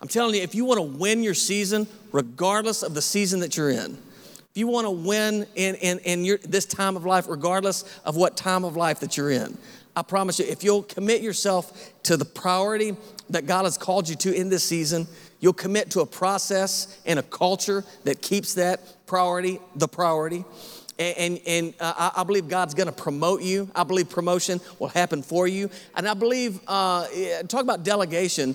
I'm 0.01 0.07
telling 0.07 0.35
you, 0.35 0.41
if 0.41 0.55
you 0.55 0.65
want 0.65 0.77
to 0.77 0.97
win 0.97 1.23
your 1.23 1.33
season, 1.33 1.87
regardless 2.11 2.83
of 2.83 2.93
the 2.93 3.01
season 3.01 3.41
that 3.41 3.57
you're 3.57 3.69
in, 3.69 3.97
if 4.49 4.57
you 4.57 4.67
want 4.67 4.85
to 4.85 4.91
win 4.91 5.45
in, 5.55 5.75
in, 5.75 5.99
in 5.99 6.25
your, 6.25 6.37
this 6.37 6.65
time 6.65 6.95
of 6.95 7.05
life, 7.05 7.27
regardless 7.27 7.83
of 8.05 8.15
what 8.15 8.37
time 8.37 8.63
of 8.63 8.75
life 8.75 9.01
that 9.01 9.17
you're 9.17 9.31
in, 9.31 9.57
I 9.95 10.01
promise 10.01 10.39
you, 10.39 10.45
if 10.45 10.63
you'll 10.63 10.83
commit 10.83 11.21
yourself 11.21 11.91
to 12.03 12.15
the 12.15 12.25
priority 12.25 12.95
that 13.29 13.45
God 13.45 13.65
has 13.65 13.77
called 13.77 14.07
you 14.07 14.15
to 14.15 14.33
in 14.33 14.49
this 14.49 14.63
season, 14.63 15.07
you'll 15.41 15.53
commit 15.53 15.91
to 15.91 15.99
a 15.99 16.05
process 16.05 16.97
and 17.05 17.19
a 17.19 17.23
culture 17.23 17.83
that 18.05 18.21
keeps 18.21 18.53
that 18.53 19.05
priority 19.05 19.59
the 19.75 19.87
priority. 19.87 20.45
And, 20.97 21.39
and, 21.47 21.73
uh, 21.79 22.11
I, 22.15 22.23
believe 22.23 22.49
God's 22.49 22.73
going 22.73 22.87
to 22.87 22.93
promote 22.93 23.41
you. 23.41 23.69
I 23.73 23.83
believe 23.83 24.09
promotion 24.09 24.59
will 24.79 24.89
happen 24.89 25.21
for 25.21 25.47
you. 25.47 25.69
And 25.95 26.05
I 26.05 26.13
believe, 26.13 26.59
uh, 26.67 27.07
talk 27.47 27.63
about 27.63 27.83
delegation. 27.83 28.53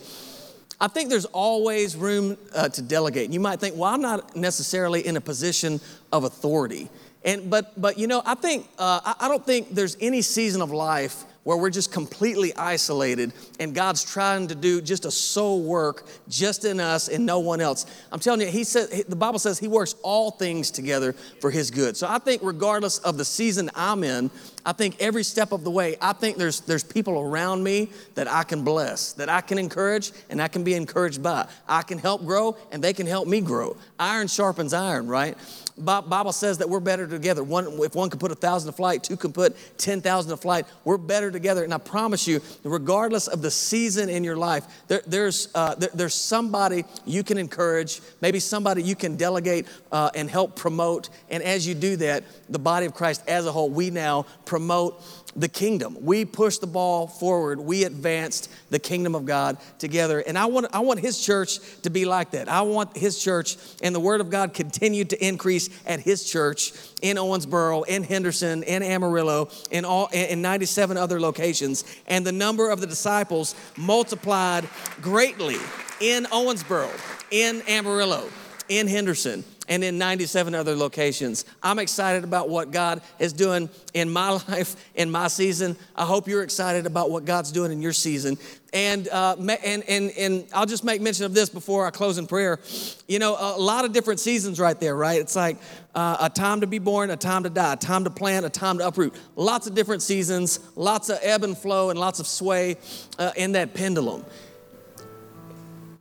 I 0.84 0.88
think 0.88 1.08
there's 1.08 1.24
always 1.24 1.96
room 1.96 2.36
uh, 2.54 2.68
to 2.68 2.82
delegate. 2.82 3.30
You 3.30 3.40
might 3.40 3.58
think, 3.58 3.74
well, 3.74 3.90
I'm 3.90 4.02
not 4.02 4.36
necessarily 4.36 5.06
in 5.06 5.16
a 5.16 5.20
position 5.20 5.80
of 6.12 6.24
authority. 6.24 6.90
And, 7.24 7.48
but, 7.48 7.80
but 7.80 7.96
you 7.96 8.06
know, 8.06 8.20
I 8.26 8.34
think, 8.34 8.68
uh, 8.78 9.00
I, 9.02 9.14
I 9.24 9.28
don't 9.28 9.46
think 9.46 9.70
there's 9.70 9.96
any 9.98 10.20
season 10.20 10.60
of 10.60 10.70
life 10.72 11.24
where 11.44 11.56
we're 11.56 11.70
just 11.70 11.92
completely 11.92 12.54
isolated 12.56 13.32
and 13.60 13.74
God's 13.74 14.02
trying 14.04 14.48
to 14.48 14.54
do 14.54 14.80
just 14.80 15.04
a 15.04 15.10
soul 15.10 15.62
work 15.62 16.06
just 16.28 16.64
in 16.64 16.80
us 16.80 17.08
and 17.08 17.24
no 17.24 17.38
one 17.38 17.60
else. 17.60 17.86
I'm 18.10 18.18
telling 18.18 18.40
you, 18.40 18.48
he 18.48 18.64
said 18.64 18.88
the 19.08 19.16
Bible 19.16 19.38
says 19.38 19.58
he 19.58 19.68
works 19.68 19.94
all 20.02 20.30
things 20.30 20.70
together 20.70 21.12
for 21.40 21.50
his 21.50 21.70
good. 21.70 21.96
So 21.96 22.06
I 22.08 22.18
think 22.18 22.42
regardless 22.42 22.98
of 22.98 23.16
the 23.18 23.24
season 23.24 23.70
I'm 23.74 24.02
in, 24.02 24.30
I 24.66 24.72
think 24.72 24.96
every 24.98 25.22
step 25.22 25.52
of 25.52 25.62
the 25.62 25.70
way, 25.70 25.96
I 26.00 26.14
think 26.14 26.38
there's 26.38 26.60
there's 26.60 26.84
people 26.84 27.20
around 27.20 27.62
me 27.62 27.90
that 28.14 28.30
I 28.30 28.44
can 28.44 28.64
bless, 28.64 29.12
that 29.14 29.28
I 29.28 29.42
can 29.42 29.58
encourage 29.58 30.12
and 30.30 30.40
I 30.40 30.48
can 30.48 30.64
be 30.64 30.74
encouraged 30.74 31.22
by. 31.22 31.46
I 31.68 31.82
can 31.82 31.98
help 31.98 32.24
grow 32.24 32.56
and 32.72 32.82
they 32.82 32.94
can 32.94 33.06
help 33.06 33.28
me 33.28 33.40
grow. 33.42 33.76
Iron 33.98 34.26
sharpens 34.26 34.72
iron, 34.72 35.06
right? 35.06 35.36
Bible 35.76 36.32
says 36.32 36.58
that 36.58 36.68
we're 36.68 36.80
better 36.80 37.06
together. 37.06 37.42
One, 37.42 37.66
if 37.80 37.96
one 37.96 38.08
can 38.08 38.20
put 38.20 38.30
a 38.30 38.36
thousand 38.36 38.70
to 38.70 38.76
flight, 38.76 39.02
two 39.02 39.16
can 39.16 39.32
put 39.32 39.56
10,000 39.78 40.30
to 40.30 40.36
flight. 40.36 40.66
We're 40.84 40.98
better 40.98 41.32
together. 41.32 41.64
And 41.64 41.74
I 41.74 41.78
promise 41.78 42.28
you, 42.28 42.40
regardless 42.62 43.26
of 43.26 43.42
the 43.42 43.50
season 43.50 44.08
in 44.08 44.22
your 44.22 44.36
life, 44.36 44.64
there, 44.86 45.02
there's, 45.06 45.48
uh, 45.54 45.74
there, 45.74 45.90
there's 45.92 46.14
somebody 46.14 46.84
you 47.04 47.24
can 47.24 47.38
encourage, 47.38 48.00
maybe 48.20 48.38
somebody 48.38 48.84
you 48.84 48.94
can 48.94 49.16
delegate 49.16 49.66
uh, 49.90 50.10
and 50.14 50.30
help 50.30 50.54
promote. 50.54 51.08
And 51.28 51.42
as 51.42 51.66
you 51.66 51.74
do 51.74 51.96
that, 51.96 52.22
the 52.48 52.60
body 52.60 52.86
of 52.86 52.94
Christ 52.94 53.24
as 53.26 53.46
a 53.46 53.52
whole, 53.52 53.68
we 53.68 53.90
now 53.90 54.26
promote 54.44 55.02
the 55.36 55.48
kingdom. 55.48 55.96
We 56.00 56.24
pushed 56.24 56.60
the 56.60 56.66
ball 56.66 57.06
forward. 57.06 57.60
We 57.60 57.84
advanced 57.84 58.50
the 58.70 58.78
kingdom 58.78 59.14
of 59.14 59.24
God 59.24 59.58
together. 59.78 60.20
And 60.20 60.38
I 60.38 60.46
want, 60.46 60.66
I 60.72 60.80
want 60.80 61.00
his 61.00 61.20
church 61.20 61.58
to 61.82 61.90
be 61.90 62.04
like 62.04 62.32
that. 62.32 62.48
I 62.48 62.62
want 62.62 62.96
his 62.96 63.18
church 63.18 63.56
and 63.82 63.94
the 63.94 64.00
word 64.00 64.20
of 64.20 64.30
God 64.30 64.54
continue 64.54 65.04
to 65.04 65.26
increase 65.26 65.70
at 65.86 66.00
his 66.00 66.28
church 66.28 66.72
in 67.02 67.16
Owensboro, 67.16 67.86
in 67.86 68.02
Henderson, 68.02 68.62
in 68.62 68.82
Amarillo, 68.82 69.48
in 69.70 69.84
all 69.84 70.08
in 70.12 70.42
97 70.42 70.96
other 70.96 71.20
locations. 71.20 71.84
And 72.06 72.26
the 72.26 72.32
number 72.32 72.70
of 72.70 72.80
the 72.80 72.86
disciples 72.86 73.54
multiplied 73.76 74.68
greatly 75.00 75.56
in 76.00 76.24
Owensboro, 76.24 76.90
in 77.30 77.62
Amarillo, 77.68 78.28
in 78.68 78.86
Henderson 78.86 79.44
and 79.68 79.82
in 79.82 79.98
97 79.98 80.54
other 80.54 80.76
locations. 80.76 81.44
I'm 81.62 81.78
excited 81.78 82.24
about 82.24 82.48
what 82.48 82.70
God 82.70 83.00
is 83.18 83.32
doing 83.32 83.68
in 83.94 84.10
my 84.10 84.30
life, 84.48 84.76
in 84.94 85.10
my 85.10 85.28
season. 85.28 85.76
I 85.96 86.04
hope 86.04 86.28
you're 86.28 86.42
excited 86.42 86.86
about 86.86 87.10
what 87.10 87.24
God's 87.24 87.52
doing 87.52 87.72
in 87.72 87.80
your 87.80 87.92
season. 87.92 88.36
And, 88.72 89.08
uh, 89.08 89.36
and, 89.38 89.84
and, 89.88 90.10
and 90.18 90.46
I'll 90.52 90.66
just 90.66 90.82
make 90.82 91.00
mention 91.00 91.26
of 91.26 91.32
this 91.32 91.48
before 91.48 91.86
I 91.86 91.90
close 91.90 92.18
in 92.18 92.26
prayer. 92.26 92.58
You 93.06 93.20
know, 93.20 93.36
a 93.38 93.56
lot 93.56 93.84
of 93.84 93.92
different 93.92 94.18
seasons 94.18 94.58
right 94.58 94.78
there, 94.78 94.96
right? 94.96 95.20
It's 95.20 95.36
like 95.36 95.58
uh, 95.94 96.16
a 96.20 96.28
time 96.28 96.60
to 96.62 96.66
be 96.66 96.80
born, 96.80 97.10
a 97.10 97.16
time 97.16 97.44
to 97.44 97.50
die, 97.50 97.74
a 97.74 97.76
time 97.76 98.02
to 98.04 98.10
plant, 98.10 98.44
a 98.44 98.50
time 98.50 98.78
to 98.78 98.88
uproot. 98.88 99.14
Lots 99.36 99.68
of 99.68 99.76
different 99.76 100.02
seasons, 100.02 100.58
lots 100.74 101.08
of 101.08 101.18
ebb 101.22 101.44
and 101.44 101.56
flow, 101.56 101.90
and 101.90 101.98
lots 101.98 102.18
of 102.18 102.26
sway 102.26 102.76
uh, 103.18 103.30
in 103.36 103.52
that 103.52 103.74
pendulum. 103.74 104.24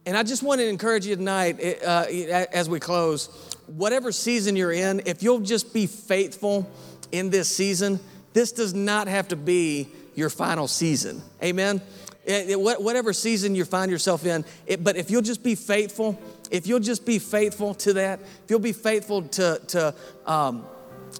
And 0.05 0.17
I 0.17 0.23
just 0.23 0.43
want 0.43 0.59
to 0.59 0.67
encourage 0.67 1.05
you 1.05 1.15
tonight 1.15 1.61
uh, 1.85 2.05
as 2.51 2.67
we 2.67 2.79
close 2.79 3.52
whatever 3.67 4.11
season 4.11 4.55
you're 4.55 4.71
in, 4.71 5.01
if 5.05 5.23
you'll 5.23 5.39
just 5.39 5.73
be 5.73 5.87
faithful 5.87 6.69
in 7.11 7.29
this 7.29 7.53
season, 7.53 7.99
this 8.33 8.51
does 8.51 8.73
not 8.73 9.07
have 9.07 9.27
to 9.29 9.35
be 9.35 9.87
your 10.15 10.29
final 10.29 10.67
season. 10.67 11.21
Amen? 11.43 11.81
It, 12.25 12.51
it, 12.51 12.59
whatever 12.59 13.11
season 13.13 13.55
you 13.55 13.65
find 13.65 13.91
yourself 13.91 14.25
in, 14.25 14.45
it, 14.65 14.83
but 14.83 14.95
if 14.95 15.11
you'll 15.11 15.21
just 15.21 15.43
be 15.43 15.55
faithful, 15.55 16.19
if 16.51 16.67
you'll 16.67 16.79
just 16.79 17.05
be 17.05 17.19
faithful 17.19 17.73
to 17.75 17.93
that, 17.93 18.21
if 18.21 18.49
you'll 18.49 18.59
be 18.59 18.73
faithful 18.73 19.23
to, 19.23 19.59
to 19.67 19.95
um, 20.25 20.65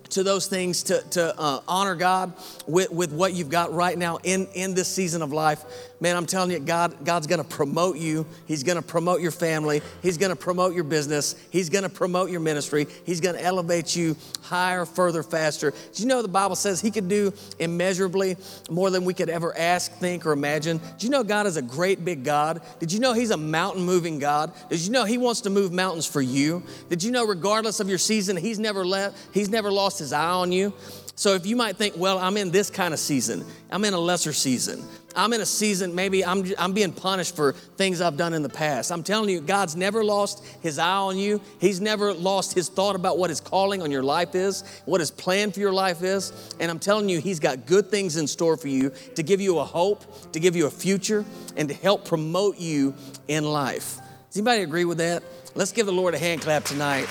to 0.10 0.24
those 0.24 0.48
things 0.48 0.84
to, 0.84 1.02
to 1.12 1.40
uh, 1.40 1.62
honor 1.68 1.96
God 1.96 2.34
with, 2.68 2.92
with 2.92 3.12
what 3.12 3.34
you've 3.34 3.50
got 3.50 3.74
right 3.74 3.98
now 3.98 4.20
in, 4.24 4.48
in 4.54 4.74
this 4.74 4.88
season 4.88 5.22
of 5.22 5.32
life. 5.32 5.64
Man, 6.04 6.18
I'm 6.18 6.26
telling 6.26 6.52
you, 6.52 6.60
God, 6.60 7.06
God's 7.06 7.28
gonna 7.28 7.46
promote 7.46 7.96
you. 7.96 8.26
He's 8.46 8.62
gonna 8.62 8.82
promote 8.82 9.22
your 9.22 9.32
family. 9.32 9.82
He's 10.02 10.18
gonna 10.18 10.36
promote 10.36 10.76
your 10.76 10.84
business. 10.84 11.34
He's 11.50 11.70
gonna 11.70 11.88
promote 11.88 12.30
your 12.30 12.42
ministry. 12.42 12.88
He's 13.06 13.22
gonna 13.22 13.40
elevate 13.40 13.96
you 13.96 14.18
higher, 14.42 14.84
further, 14.84 15.24
faster. 15.24 15.72
Do 15.72 16.04
you 16.04 16.10
know 16.10 16.22
the 16.22 16.28
Bible 16.28 16.58
says 16.58 16.82
He 16.82 16.92
could 16.92 17.08
do 17.08 17.32
immeasurably 17.58 18.36
more 18.70 18.90
than 18.90 19.06
we 19.06 19.14
could 19.14 19.30
ever 19.30 19.58
ask, 19.58 19.94
think, 19.94 20.26
or 20.26 20.34
imagine? 20.34 20.82
Do 20.98 21.08
you 21.08 21.10
know 21.10 21.24
God 21.24 21.48
is 21.48 21.56
a 21.56 21.62
great 21.62 22.04
big 22.04 22.26
God? 22.26 22.62
Did 22.82 22.92
you 22.92 23.00
know 23.00 23.14
He's 23.14 23.32
a 23.32 23.38
mountain 23.38 23.86
moving 23.86 24.20
God? 24.20 24.52
Did 24.70 24.82
you 24.82 24.92
know 24.92 25.06
He 25.06 25.18
wants 25.18 25.40
to 25.40 25.50
move 25.50 25.72
mountains 25.72 26.06
for 26.06 26.22
you? 26.22 26.64
Did 26.90 27.02
you 27.02 27.12
know, 27.12 27.26
regardless 27.26 27.80
of 27.80 27.88
your 27.88 27.98
season, 27.98 28.36
He's 28.36 28.60
never 28.60 28.86
left, 28.86 29.18
He's 29.34 29.48
never 29.48 29.72
lost 29.72 30.00
his 30.00 30.12
eye 30.12 30.32
on 30.32 30.52
you. 30.52 30.74
So 31.16 31.36
if 31.36 31.46
you 31.46 31.56
might 31.56 31.78
think, 31.78 31.96
well, 31.96 32.18
I'm 32.18 32.38
in 32.38 32.52
this 32.52 32.70
kind 32.70 32.94
of 32.94 33.00
season, 33.00 33.46
I'm 33.72 33.86
in 33.86 33.94
a 33.94 34.00
lesser 34.00 34.34
season. 34.34 34.84
I'm 35.16 35.34
in 35.34 35.42
a 35.42 35.46
season, 35.46 35.96
maybe 35.96 36.26
I'm, 36.26 36.46
I'm 36.58 36.74
being 36.74 36.92
punished 36.92 37.36
for 37.36 37.54
things 37.54 38.02
I've 38.02 38.18
done 38.18 38.34
in 38.34 38.44
the 38.44 38.50
past. 38.50 38.92
I'm 38.92 39.04
telling 39.04 39.30
you, 39.30 39.42
God's 39.42 39.76
never 39.76 40.04
lost 40.04 40.44
his 40.62 40.80
eye 40.80 40.96
on 40.96 41.18
you. 41.18 41.42
He's 41.60 41.80
never 41.82 42.14
lost 42.14 42.54
his 42.54 42.70
thought 42.70 42.96
about 42.96 43.18
what 43.18 43.30
his 43.30 43.40
calling 43.40 43.82
on 43.82 43.92
your 43.92 44.04
life 44.04 44.36
is, 44.36 44.64
what 44.86 45.00
his 45.00 45.12
plan 45.12 45.52
for 45.52 45.60
your 45.60 45.74
life 45.74 46.04
is. 46.04 46.34
And 46.60 46.72
I'm 46.72 46.80
telling 46.80 47.10
you, 47.10 47.20
he's 47.20 47.40
got 47.40 47.66
good 47.66 47.90
things 47.90 48.18
in 48.18 48.28
store 48.28 48.58
for 48.58 48.68
you 48.68 48.92
to 49.16 49.24
give 49.24 49.42
you 49.42 49.60
a 49.60 49.64
hope, 49.64 50.32
to 50.32 50.40
give 50.40 50.56
you 50.56 50.68
a 50.68 50.72
future, 50.72 51.26
and 51.56 51.70
to 51.70 51.76
help 51.76 52.06
promote 52.06 52.58
you 52.58 52.94
in 53.28 53.44
life. 53.44 53.98
Does 54.30 54.38
anybody 54.38 54.64
agree 54.64 54.86
with 54.86 54.98
that? 54.98 55.24
Let's 55.56 55.72
give 55.72 55.86
the 55.86 55.92
Lord 55.92 56.16
a 56.16 56.18
hand 56.18 56.42
clap 56.42 56.64
tonight. 56.64 57.08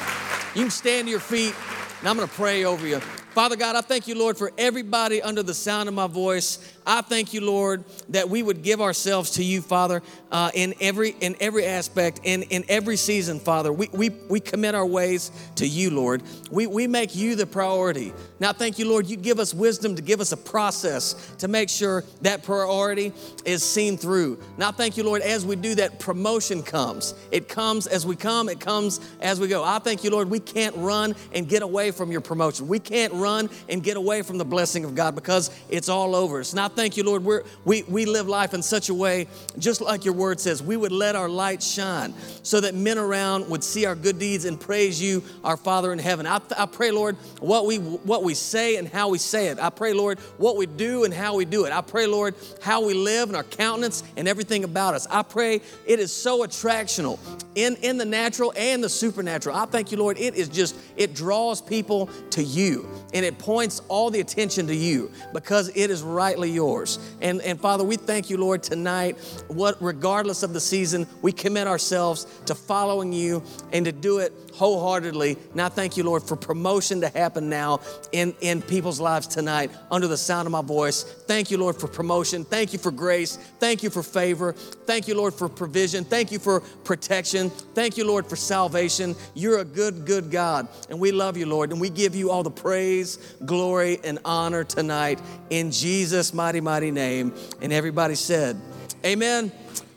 You 0.55 0.63
can 0.63 0.71
stand 0.71 1.07
to 1.07 1.11
your 1.11 1.21
feet. 1.21 1.55
And 2.01 2.09
I'm 2.09 2.17
going 2.17 2.29
to 2.29 2.35
pray 2.35 2.65
over 2.65 2.85
you. 2.85 3.01
Father 3.35 3.57
God, 3.57 3.77
I 3.77 3.81
thank 3.81 4.09
you, 4.09 4.15
Lord, 4.15 4.37
for 4.37 4.53
everybody 4.59 5.23
under 5.23 5.43
the 5.43 5.55
sound 5.55 5.89
of 5.89 5.95
my 5.95 6.07
voice. 6.07 6.59
I 6.87 7.01
thank 7.01 7.33
you, 7.33 7.41
Lord, 7.41 7.85
that 8.11 8.29
we 8.29 8.43
would 8.43 8.63
give 8.63 8.83
ourselves 8.83 9.31
to 9.33 9.45
you, 9.45 9.63
Father, 9.63 10.03
uh, 10.31 10.51
in 10.53 10.75
every 10.81 11.11
in 11.21 11.37
every 11.41 11.65
aspect, 11.65 12.21
in, 12.25 12.43
in 12.45 12.65
every 12.69 12.97
season, 12.97 13.41
Father. 13.41 13.73
We, 13.73 13.89
we, 13.93 14.11
we 14.29 14.41
commit 14.41 14.75
our 14.75 14.85
ways 14.85 15.31
to 15.57 15.67
you, 15.67 15.91
Lord. 15.91 16.23
We, 16.51 16.67
we 16.67 16.87
make 16.87 17.15
you 17.15 17.35
the 17.35 17.47
priority. 17.47 18.13
Now, 18.41 18.53
thank 18.53 18.79
you, 18.79 18.89
Lord, 18.89 19.07
you 19.07 19.17
give 19.17 19.39
us 19.39 19.55
wisdom 19.55 19.95
to 19.97 20.03
give 20.03 20.21
us 20.21 20.33
a 20.33 20.37
process 20.37 21.33
to 21.39 21.49
make 21.49 21.69
sure 21.69 22.05
that 22.23 22.43
priority 22.43 23.13
is 23.45 23.63
seen 23.63 23.97
through. 23.97 24.41
Now, 24.59 24.73
thank 24.73 24.97
you, 24.97 25.05
Lord, 25.05 25.23
as 25.23 25.47
we 25.47 25.57
do 25.57 25.75
that, 25.77 26.01
promotion 26.01 26.63
comes. 26.63 27.15
It 27.31 27.49
comes 27.49 27.87
as 27.87 28.05
we 28.05 28.17
come, 28.17 28.49
it 28.49 28.61
comes 28.61 29.01
as 29.21 29.39
we 29.41 29.49
go. 29.49 29.63
I 29.63 29.79
thank 29.79 30.05
you, 30.05 30.11
Lord, 30.11 30.29
we 30.29 30.41
can't 30.41 30.77
run 30.77 31.15
and 31.33 31.49
get 31.49 31.63
away 31.63 31.93
from 31.93 32.11
your 32.11 32.21
promotion. 32.21 32.67
We 32.67 32.81
can't 32.81 33.13
run 33.23 33.49
and 33.69 33.83
get 33.83 33.97
away 33.97 34.23
from 34.23 34.39
the 34.39 34.45
blessing 34.45 34.85
of 34.85 34.95
God 34.95 35.15
because 35.15 35.51
it's 35.71 35.89
all 35.89 36.15
over. 36.15 36.41
It's 36.41 36.55
not 36.55 36.77
thank 36.77 36.97
you, 36.97 37.05
Lord, 37.05 37.25
we're, 37.25 37.45
we, 37.65 37.85
we 37.85 38.05
live 38.05 38.29
life 38.29 38.53
in 38.53 38.63
such 38.63 38.89
a 38.89 38.95
way, 38.95 39.29
just 39.59 39.81
like 39.81 40.05
your 40.05 40.15
word 40.15 40.41
says, 40.41 40.63
we 40.63 40.77
would 40.77 40.93
let 40.93 41.17
our 41.17 41.29
light 41.29 41.63
shine 41.63 42.15
so 42.43 42.61
that 42.61 42.75
men 42.75 42.99
around 42.99 43.49
would 43.49 43.63
see 43.63 43.87
our 43.87 43.95
good 43.95 44.19
deeds 44.19 44.45
and 44.45 44.61
praise 44.61 45.01
you, 45.01 45.23
our 45.45 45.57
Father 45.57 45.93
in 45.93 45.99
heaven. 45.99 46.27
I, 46.27 46.41
I 46.59 46.67
pray, 46.67 46.91
Lord, 46.91 47.17
what 47.41 47.67
we, 47.67 47.79
what 47.79 48.23
we 48.23 48.35
say 48.35 48.77
and 48.77 48.89
how 48.89 49.09
we 49.09 49.19
say 49.19 49.49
it. 49.49 49.59
I 49.59 49.71
pray, 49.71 49.93
Lord, 49.93 50.19
what 50.39 50.57
we 50.57 50.67
do 50.67 51.05
and 51.05 51.15
how 51.15 51.37
we 51.37 51.45
do 51.45 51.65
it. 51.65 51.73
I 51.73 51.81
pray, 51.81 52.07
Lord, 52.07 52.35
how 52.61 52.85
we 52.85 52.95
live 52.95 53.29
and 53.29 53.37
our 53.37 53.45
countenance 53.45 54.03
and 54.17 54.27
everything 54.27 54.65
about 54.65 54.95
us. 54.95 55.07
I 55.11 55.23
pray 55.23 55.61
it 55.87 56.01
is 56.01 56.13
so 56.13 56.45
attractional 56.45 57.19
in, 57.55 57.77
in 57.77 57.99
the 57.99 58.05
natural 58.05 58.53
and 58.57 58.83
the 58.83 58.89
supernatural. 58.89 59.57
I 59.57 59.67
thank 59.67 59.93
you, 59.93 59.99
Lord, 59.99 60.19
it 60.19 60.35
is 60.35 60.49
just, 60.49 60.77
it 60.97 61.15
draws 61.15 61.61
people 61.61 62.09
to 62.31 62.43
you 62.43 62.89
and 63.13 63.25
it 63.25 63.39
points 63.39 63.81
all 63.89 64.11
the 64.11 64.21
attention 64.21 64.67
to 64.67 64.75
you 64.75 65.11
because 65.33 65.69
it 65.75 65.91
is 65.91 66.03
rightly 66.03 66.51
yours. 66.51 66.99
And, 67.21 67.41
and 67.43 67.61
Father, 67.61 67.85
we 67.85 67.97
thank 68.07 68.31
you, 68.31 68.37
Lord, 68.37 68.63
tonight, 68.63 69.19
what 69.49 69.77
regardless 69.81 70.43
of 70.43 70.53
the 70.53 70.61
season, 70.61 71.07
we 71.23 71.33
commit 71.33 71.67
ourselves 71.67 72.27
to 72.47 72.55
following 72.55 73.13
you 73.13 73.43
and 73.73 73.85
to 73.85 73.93
do 73.93 74.19
it 74.19 74.33
wholeheartedly. 74.55 75.37
Now, 75.55 75.69
thank 75.69 75.97
you, 75.97 76.05
Lord, 76.05 76.23
for 76.23 76.37
promotion 76.37 77.01
to 77.01 77.09
happen 77.09 77.49
now 77.49 77.81
in, 78.13 78.35
in 78.41 78.63
people's 78.63 79.01
lives 79.01 79.27
tonight 79.27 79.71
under 79.91 80.07
the 80.07 80.17
sound 80.17 80.47
of 80.47 80.53
my 80.53 80.63
voice. 80.63 81.03
Thank 81.03 81.51
you, 81.51 81.59
Lord, 81.59 81.77
for 81.77 81.89
promotion. 81.89 82.45
Thank 82.45 82.73
you 82.73 82.79
for 82.79 82.91
grace. 82.91 83.37
Thank 83.59 83.83
you 83.83 83.91
for 83.91 84.03
favor. 84.03 84.53
Thank 84.53 85.09
you, 85.09 85.15
Lord, 85.17 85.35
for 85.35 85.49
provision. 85.49 86.05
Thank 86.05 86.33
you 86.33 86.39
for 86.39 86.61
protection. 86.85 87.51
Thank 87.51 87.97
you, 87.97 88.07
Lord, 88.07 88.27
for 88.27 88.37
salvation. 88.37 89.17
You're 89.35 89.59
a 89.59 89.65
good, 89.65 90.05
good 90.05 90.31
God. 90.31 90.69
And 90.91 91.01
we 91.01 91.13
love 91.13 91.37
you, 91.37 91.47
Lord. 91.47 91.71
And 91.71 91.81
we 91.81 91.89
give 91.89 92.15
you 92.15 92.31
all 92.31 92.43
the 92.43 92.51
praise, 92.51 93.17
glory, 93.45 94.01
and 94.05 94.19
honor 94.25 94.65
tonight 94.65 95.21
in 95.51 95.71
Jesus' 95.71 96.35
mighty, 96.35 96.61
mighty 96.61 96.91
name. 96.91 97.35
And 97.61 97.73
everybody 97.93 98.15
said, 98.15 98.59
Amen. 99.05 99.53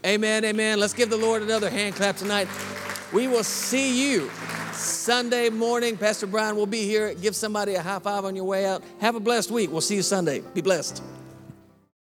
Amen. 0.05 0.43
Amen. 0.43 0.81
Let's 0.81 0.91
give 0.91 1.09
the 1.09 1.15
Lord 1.15 1.41
another 1.41 1.69
hand 1.69 1.95
clap 1.95 2.17
tonight. 2.17 2.49
We 3.13 3.29
will 3.29 3.45
see 3.45 4.11
you 4.11 4.29
Sunday 4.73 5.49
morning. 5.49 5.95
Pastor 5.95 6.27
Brian 6.27 6.57
will 6.57 6.65
be 6.65 6.83
here. 6.83 7.13
Give 7.13 7.33
somebody 7.33 7.75
a 7.75 7.81
high 7.81 7.99
five 7.99 8.25
on 8.25 8.35
your 8.35 8.43
way 8.43 8.65
out. 8.65 8.83
Have 8.99 9.15
a 9.15 9.21
blessed 9.21 9.49
week. 9.49 9.71
We'll 9.71 9.79
see 9.79 9.95
you 9.95 10.01
Sunday. 10.01 10.41
Be 10.53 10.59
blessed. 10.59 11.01